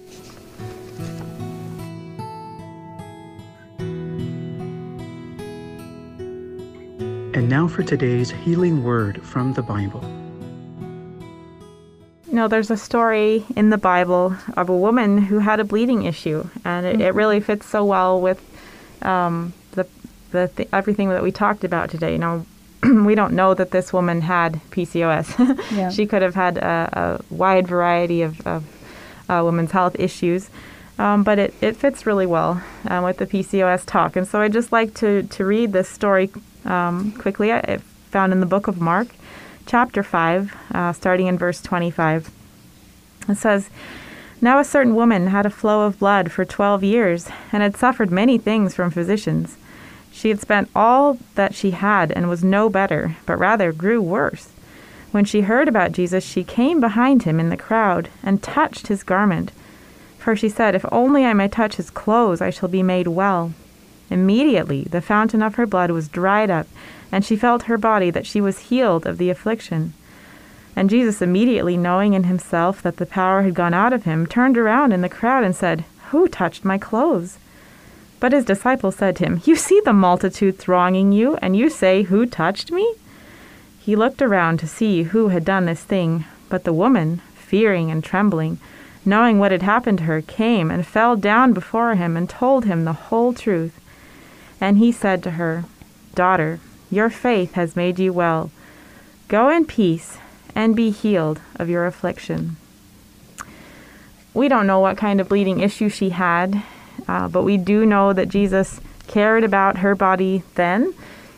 And 7.36 7.50
now 7.50 7.68
for 7.68 7.84
today's 7.84 8.32
healing 8.32 8.84
word 8.84 9.22
from 9.24 9.54
the 9.54 9.62
Bible. 9.62 10.25
Know, 12.36 12.50
there's 12.50 12.70
a 12.70 12.76
story 12.76 13.46
in 13.56 13.70
the 13.70 13.78
Bible 13.78 14.36
of 14.58 14.68
a 14.68 14.76
woman 14.76 15.18
who 15.18 15.40
had 15.40 15.62
a 15.62 15.64
bleeding 15.64 16.04
issue, 16.04 16.46
and 16.66 16.86
it, 16.86 16.94
mm-hmm. 16.96 17.02
it 17.04 17.16
really 17.16 17.40
fits 17.40 17.66
so 17.66 17.86
well 17.86 18.20
with 18.20 18.42
um, 19.04 19.54
the, 19.72 19.88
the 20.32 20.50
th- 20.50 20.68
everything 20.74 21.08
that 21.10 21.24
we 21.24 21.32
talked 21.32 21.64
about 21.64 21.90
today. 21.90 22.12
You 22.12 22.18
know, 22.18 22.46
we 22.84 23.16
don't 23.16 23.34
know 23.34 23.54
that 23.54 23.72
this 23.72 23.94
woman 23.94 24.20
had 24.20 24.60
PCOS. 24.72 25.72
yeah. 25.78 25.90
She 25.90 26.06
could 26.06 26.22
have 26.22 26.36
had 26.36 26.58
a, 26.58 27.22
a 27.32 27.34
wide 27.34 27.70
variety 27.70 28.22
of, 28.22 28.46
of 28.46 28.66
uh, 29.30 29.42
women's 29.46 29.72
health 29.72 29.96
issues. 29.98 30.50
Um, 31.00 31.24
but 31.24 31.40
it, 31.40 31.54
it 31.62 31.78
fits 31.78 32.06
really 32.06 32.26
well 32.26 32.62
um, 32.88 33.06
with 33.06 33.18
the 33.18 33.26
PCOS 33.26 33.86
talk. 33.86 34.18
And 34.18 34.28
so 34.28 34.42
I 34.42 34.50
just 34.50 34.74
like 34.74 34.94
to, 34.96 35.24
to 35.24 35.46
read 35.46 35.72
this 35.72 35.88
story 35.88 36.32
um, 36.66 37.14
quickly. 37.14 37.52
It 37.52 37.82
found 38.12 38.34
in 38.34 38.42
the 38.42 38.46
book 38.46 38.68
of 38.68 38.82
Mark, 38.82 39.08
chapter 39.66 40.04
5, 40.04 40.56
uh, 40.74 40.94
starting 40.94 41.28
in 41.28 41.38
verse 41.38 41.62
25. 41.62 42.30
It 43.28 43.38
says, 43.38 43.70
Now 44.42 44.60
a 44.60 44.64
certain 44.64 44.96
woman 44.96 45.28
had 45.28 45.46
a 45.46 45.50
flow 45.50 45.86
of 45.86 46.00
blood 46.00 46.32
for 46.32 46.46
twelve 46.46 46.84
years, 46.84 47.30
and 47.52 47.64
had 47.64 47.76
suffered 47.76 48.12
many 48.12 48.38
things 48.38 48.76
from 48.76 48.92
physicians. 48.92 49.58
She 50.12 50.30
had 50.30 50.40
spent 50.40 50.70
all 50.76 51.18
that 51.36 51.56
she 51.56 51.72
had, 51.72 52.12
and 52.12 52.30
was 52.30 52.44
no 52.44 52.70
better, 52.70 53.18
but 53.26 53.40
rather 53.40 53.72
grew 53.72 54.02
worse. 54.02 54.50
When 55.12 55.26
she 55.26 55.42
heard 55.42 55.68
about 55.68 55.94
Jesus, 55.94 56.24
she 56.24 56.44
came 56.44 56.80
behind 56.80 57.24
him 57.24 57.40
in 57.40 57.50
the 57.50 57.58
crowd, 57.58 58.10
and 58.24 58.44
touched 58.44 58.88
his 58.88 59.04
garment. 59.04 59.52
For 60.20 60.36
she 60.36 60.50
said, 60.50 60.76
If 60.76 60.86
only 60.92 61.26
I 61.26 61.34
may 61.34 61.48
touch 61.48 61.76
his 61.76 61.90
clothes, 61.90 62.42
I 62.42 62.50
shall 62.50 62.70
be 62.70 62.84
made 62.84 63.08
well. 63.08 63.54
Immediately 64.10 64.84
the 64.84 65.02
fountain 65.02 65.42
of 65.42 65.56
her 65.56 65.66
blood 65.66 65.92
was 65.92 66.08
dried 66.08 66.52
up, 66.52 66.68
and 67.16 67.24
she 67.24 67.38
felt 67.38 67.64
her 67.64 67.78
body 67.78 68.10
that 68.10 68.26
she 68.26 68.42
was 68.42 68.68
healed 68.68 69.06
of 69.06 69.18
the 69.18 69.30
affliction. 69.30 69.94
And 70.76 70.90
Jesus, 70.90 71.22
immediately 71.22 71.78
knowing 71.78 72.12
in 72.12 72.26
himself 72.26 72.82
that 72.82 72.98
the 72.98 73.06
power 73.06 73.44
had 73.44 73.54
gone 73.54 73.74
out 73.74 73.94
of 73.94 74.04
him, 74.04 74.28
turned 74.28 74.58
around 74.58 74.92
in 74.92 75.00
the 75.00 75.08
crowd 75.08 75.46
and 75.46 75.56
said, 75.56 75.86
Who 76.10 76.28
touched 76.28 76.66
my 76.66 76.78
clothes? 76.78 77.38
But 78.20 78.34
his 78.34 78.44
disciples 78.44 78.98
said 78.98 79.16
to 79.16 79.26
him, 79.26 79.42
You 79.46 79.56
see 79.56 79.80
the 79.86 79.94
multitude 79.94 80.58
thronging 80.58 81.14
you, 81.14 81.38
and 81.38 81.56
you 81.56 81.70
say, 81.70 82.04
Who 82.04 82.26
touched 82.26 82.70
me? 82.70 82.96
He 83.80 83.96
looked 83.96 84.22
around 84.22 84.60
to 84.60 84.68
see 84.68 85.04
who 85.04 85.30
had 85.30 85.46
done 85.46 85.68
this 85.68 85.86
thing, 85.86 86.26
but 86.50 86.66
the 86.66 86.74
woman, 86.74 87.22
fearing 87.34 87.90
and 87.90 88.04
trembling, 88.04 88.60
knowing 89.06 89.40
what 89.40 89.54
had 89.54 89.62
happened 89.62 90.00
to 90.00 90.04
her, 90.04 90.22
came 90.22 90.70
and 90.70 90.86
fell 90.86 91.16
down 91.16 91.54
before 91.54 91.96
him 91.96 92.18
and 92.18 92.30
told 92.30 92.66
him 92.66 92.84
the 92.84 93.08
whole 93.08 93.34
truth. 93.34 93.80
And 94.60 94.80
he 94.80 94.92
said 94.92 95.24
to 95.24 95.32
her, 95.40 95.64
Daughter, 96.14 96.60
your 96.92 97.10
faith 97.10 97.54
has 97.54 97.76
made 97.76 98.00
you 98.00 98.14
well. 98.14 98.52
Go 99.28 99.50
in 99.50 99.66
peace 99.66 100.18
and 100.54 100.76
be 100.76 100.90
healed 100.90 101.42
of 101.56 101.70
your 101.70 101.86
affliction. 101.86 102.56
We 104.34 104.48
don't 104.48 104.68
know 104.68 104.80
what 104.80 104.98
kind 104.98 105.22
of 105.22 105.30
bleeding 105.30 105.60
issue 105.60 105.90
she 105.90 106.10
had, 106.10 106.64
uh, 107.08 107.28
but 107.28 107.44
we 107.44 107.58
do 107.58 107.86
know 107.86 108.14
that 108.14 108.30
Jesus 108.30 108.82
cared 109.08 109.44
about 109.44 109.78
her 109.78 109.96
body 109.96 110.44
then, 110.56 110.94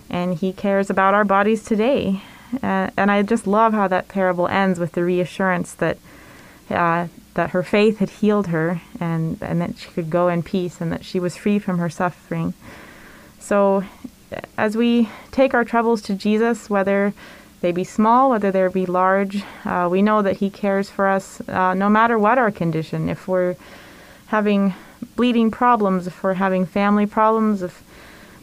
and 0.10 0.36
he 0.36 0.54
cares 0.54 0.90
about 0.90 1.14
our 1.14 1.26
bodies 1.26 1.64
today. 1.64 2.22
Uh, 2.64 2.90
and 2.96 3.12
I 3.12 3.22
just 3.24 3.46
love 3.46 3.74
how 3.74 3.88
that 3.88 4.08
parable 4.08 4.48
ends 4.48 4.80
with 4.80 4.94
the 4.94 5.04
reassurance 5.04 5.74
that 5.74 5.98
uh, 6.70 7.08
that 7.34 7.52
her 7.52 7.64
faith 7.64 8.00
had 8.00 8.10
healed 8.10 8.48
her, 8.48 8.82
and 9.00 9.38
and 9.42 9.62
that 9.62 9.78
she 9.78 9.90
could 9.90 10.10
go 10.10 10.28
in 10.28 10.44
peace, 10.44 10.82
and 10.82 10.92
that 10.92 11.06
she 11.06 11.20
was 11.20 11.38
free 11.38 11.60
from 11.60 11.78
her 11.78 11.90
suffering. 11.90 12.54
So, 13.40 13.84
as 14.58 14.76
we 14.76 15.10
take 15.32 15.54
our 15.54 15.64
troubles 15.64 16.02
to 16.04 16.14
Jesus, 16.14 16.70
whether 16.70 17.14
they 17.62 17.72
be 17.72 17.84
small, 17.84 18.30
whether 18.30 18.52
they 18.52 18.68
be 18.68 18.86
large, 18.86 19.44
uh, 19.66 19.88
we 19.90 20.02
know 20.02 20.22
that 20.22 20.38
He 20.38 20.50
cares 20.50 20.90
for 20.90 21.08
us 21.08 21.42
uh, 21.48 21.74
no 21.74 21.90
matter 21.90 22.18
what 22.18 22.38
our 22.38 22.52
condition. 22.52 23.10
If 23.10 23.28
we're 23.28 23.56
having 24.28 24.74
bleeding 25.16 25.52
problems, 25.52 26.08
if 26.08 26.24
we're 26.24 26.36
having 26.36 26.66
family 26.66 27.06
problems, 27.06 27.62
if 27.62 27.84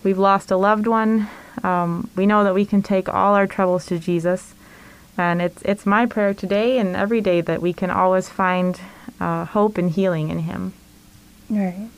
we've 0.03 0.18
lost 0.18 0.51
a 0.51 0.57
loved 0.57 0.87
one, 0.87 1.28
um, 1.62 2.11
we 2.16 2.26
know 2.26 2.45
that 2.45 2.55
we 2.55 2.66
can 2.66 2.82
take 2.82 3.09
all 3.09 3.35
our 3.35 3.47
troubles 3.47 3.87
to 3.87 3.99
Jesus. 3.99 4.55
And 5.16 5.41
it's 5.41 5.62
it's 5.62 5.87
my 5.87 6.07
prayer 6.07 6.35
today 6.35 6.78
and 6.78 6.97
every 6.97 7.20
day 7.20 7.41
that 7.41 7.62
we 7.62 7.72
can 7.72 7.91
always 7.91 8.28
find 8.28 8.80
uh, 9.20 9.45
hope 9.45 9.78
and 9.78 9.91
healing 9.91 10.30
in 10.30 10.41
Him. 10.41 10.72
Right. 11.49 11.89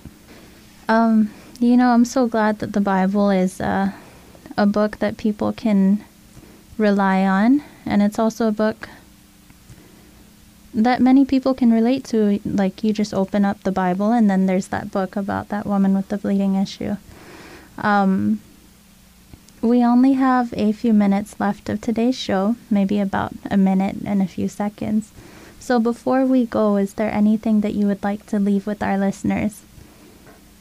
Um, 0.88 1.30
you 1.60 1.76
know, 1.76 1.88
I'm 1.88 2.04
so 2.04 2.26
glad 2.26 2.58
that 2.58 2.72
the 2.72 2.80
Bible 2.80 3.30
is 3.30 3.60
uh, 3.60 3.92
a 4.56 4.66
book 4.66 4.98
that 4.98 5.16
people 5.16 5.52
can 5.52 6.04
rely 6.78 7.24
on, 7.24 7.62
and 7.84 8.02
it's 8.02 8.18
also 8.18 8.48
a 8.48 8.52
book 8.52 8.88
that 10.74 11.00
many 11.00 11.24
people 11.24 11.54
can 11.54 11.72
relate 11.72 12.04
to. 12.04 12.40
Like, 12.44 12.84
you 12.84 12.92
just 12.92 13.14
open 13.14 13.44
up 13.44 13.62
the 13.62 13.72
Bible, 13.72 14.12
and 14.12 14.28
then 14.28 14.46
there's 14.46 14.68
that 14.68 14.90
book 14.90 15.16
about 15.16 15.48
that 15.48 15.66
woman 15.66 15.94
with 15.94 16.08
the 16.08 16.18
bleeding 16.18 16.54
issue. 16.54 16.96
Um, 17.78 18.40
we 19.62 19.84
only 19.84 20.12
have 20.14 20.52
a 20.56 20.72
few 20.72 20.92
minutes 20.92 21.40
left 21.40 21.68
of 21.68 21.80
today's 21.80 22.16
show, 22.16 22.56
maybe 22.70 23.00
about 23.00 23.32
a 23.50 23.56
minute 23.56 23.96
and 24.04 24.20
a 24.20 24.28
few 24.28 24.48
seconds. 24.48 25.10
So, 25.58 25.80
before 25.80 26.26
we 26.26 26.44
go, 26.46 26.76
is 26.76 26.94
there 26.94 27.10
anything 27.10 27.62
that 27.62 27.74
you 27.74 27.86
would 27.86 28.04
like 28.04 28.26
to 28.26 28.38
leave 28.38 28.66
with 28.66 28.82
our 28.82 28.98
listeners? 28.98 29.62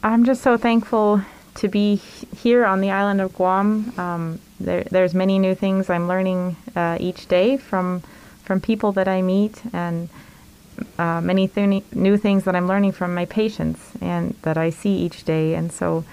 I'm 0.06 0.24
just 0.24 0.43
so 0.43 0.56
thankful 0.56 1.22
to 1.56 1.68
be 1.68 1.95
here 1.95 2.64
on 2.64 2.80
the 2.80 2.91
island 2.91 3.22
of 3.22 3.34
Guam. 3.34 3.91
Um, 3.97 4.39
there, 4.60 4.84
there's 4.84 5.16
many 5.16 5.39
new 5.39 5.56
things 5.56 5.89
I'm 5.89 6.08
learning 6.08 6.58
uh, 6.76 6.97
each 6.99 7.28
day 7.28 7.58
from 7.58 8.03
from 8.43 8.62
people 8.62 8.91
that 8.91 9.08
I 9.08 9.24
meet, 9.24 9.64
and 9.74 10.08
uh, 10.99 11.22
many 11.22 11.47
th- 11.47 11.84
new 11.91 12.18
things 12.18 12.43
that 12.43 12.56
I'm 12.56 12.68
learning 12.68 12.91
from 12.91 13.16
my 13.16 13.26
patients 13.26 13.80
and 13.99 14.36
that 14.43 14.58
I 14.58 14.70
see 14.70 14.95
each 14.95 15.24
day. 15.24 15.56
And 15.56 15.72
so, 15.72 16.06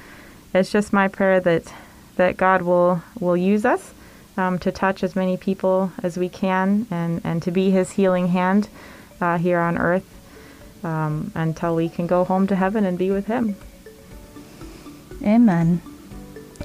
it's 0.55 0.73
just 0.73 0.95
my 0.95 1.07
prayer 1.07 1.39
that 1.41 1.71
that 2.17 2.39
God 2.39 2.63
will 2.63 3.03
will 3.21 3.37
use 3.37 3.67
us 3.67 3.93
um, 4.39 4.59
to 4.61 4.73
touch 4.73 5.05
as 5.05 5.15
many 5.15 5.37
people 5.37 5.93
as 6.03 6.17
we 6.17 6.31
can, 6.31 6.87
and 6.91 7.21
and 7.25 7.43
to 7.43 7.51
be 7.51 7.71
His 7.71 7.91
healing 7.91 8.29
hand 8.29 8.71
uh, 9.21 9.37
here 9.37 9.59
on 9.59 9.77
earth 9.77 10.09
um, 10.83 11.31
until 11.35 11.77
we 11.77 11.91
can 11.91 12.07
go 12.07 12.25
home 12.25 12.47
to 12.47 12.57
heaven 12.57 12.87
and 12.87 12.97
be 12.97 13.11
with 13.11 13.27
Him. 13.27 13.55
Amen. 15.25 15.81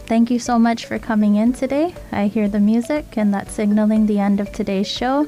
Thank 0.07 0.31
you 0.31 0.39
so 0.39 0.57
much 0.57 0.85
for 0.85 0.99
coming 0.99 1.35
in 1.35 1.53
today. 1.53 1.93
I 2.11 2.27
hear 2.27 2.47
the 2.47 2.59
music, 2.59 3.17
and 3.17 3.33
that's 3.33 3.53
signaling 3.53 4.05
the 4.05 4.19
end 4.19 4.39
of 4.39 4.51
today's 4.51 4.87
show. 4.87 5.27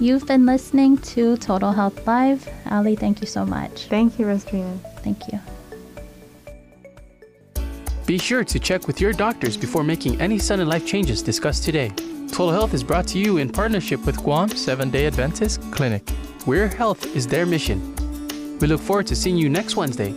You've 0.00 0.26
been 0.26 0.46
listening 0.46 0.96
to 0.98 1.36
Total 1.36 1.72
Health 1.72 2.06
Live. 2.06 2.48
Ali, 2.70 2.96
thank 2.96 3.20
you 3.20 3.26
so 3.26 3.44
much. 3.44 3.86
Thank 3.86 4.18
you, 4.18 4.26
Rostrina. 4.26 4.78
Thank 5.02 5.30
you. 5.30 5.40
Be 8.06 8.16
sure 8.16 8.44
to 8.44 8.58
check 8.58 8.86
with 8.86 9.00
your 9.00 9.12
doctors 9.12 9.56
before 9.56 9.84
making 9.84 10.18
any 10.20 10.38
sudden 10.38 10.68
life 10.68 10.86
changes 10.86 11.20
discussed 11.20 11.64
today. 11.64 11.90
Total 12.28 12.50
Health 12.50 12.72
is 12.72 12.82
brought 12.82 13.06
to 13.08 13.18
you 13.18 13.36
in 13.38 13.50
partnership 13.50 14.06
with 14.06 14.16
Guam 14.16 14.48
Seven 14.48 14.88
Day 14.88 15.06
Adventist 15.06 15.60
Clinic, 15.72 16.08
where 16.46 16.68
health 16.68 17.04
is 17.14 17.26
their 17.26 17.44
mission. 17.44 17.94
We 18.60 18.68
look 18.68 18.80
forward 18.80 19.06
to 19.08 19.16
seeing 19.16 19.36
you 19.36 19.50
next 19.50 19.76
Wednesday. 19.76 20.14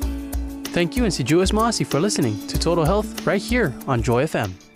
Thank 0.74 0.96
you 0.96 1.04
and 1.04 1.14
Si 1.14 1.24
Yu'os 1.26 1.52
Ma'åse' 1.52 1.86
for 1.86 2.00
listening 2.00 2.48
to 2.48 2.58
Total 2.58 2.86
Health 2.86 3.28
right 3.28 3.42
here 3.42 3.74
on 3.88 4.02
Joy 4.02 4.24
FM. 4.24 4.71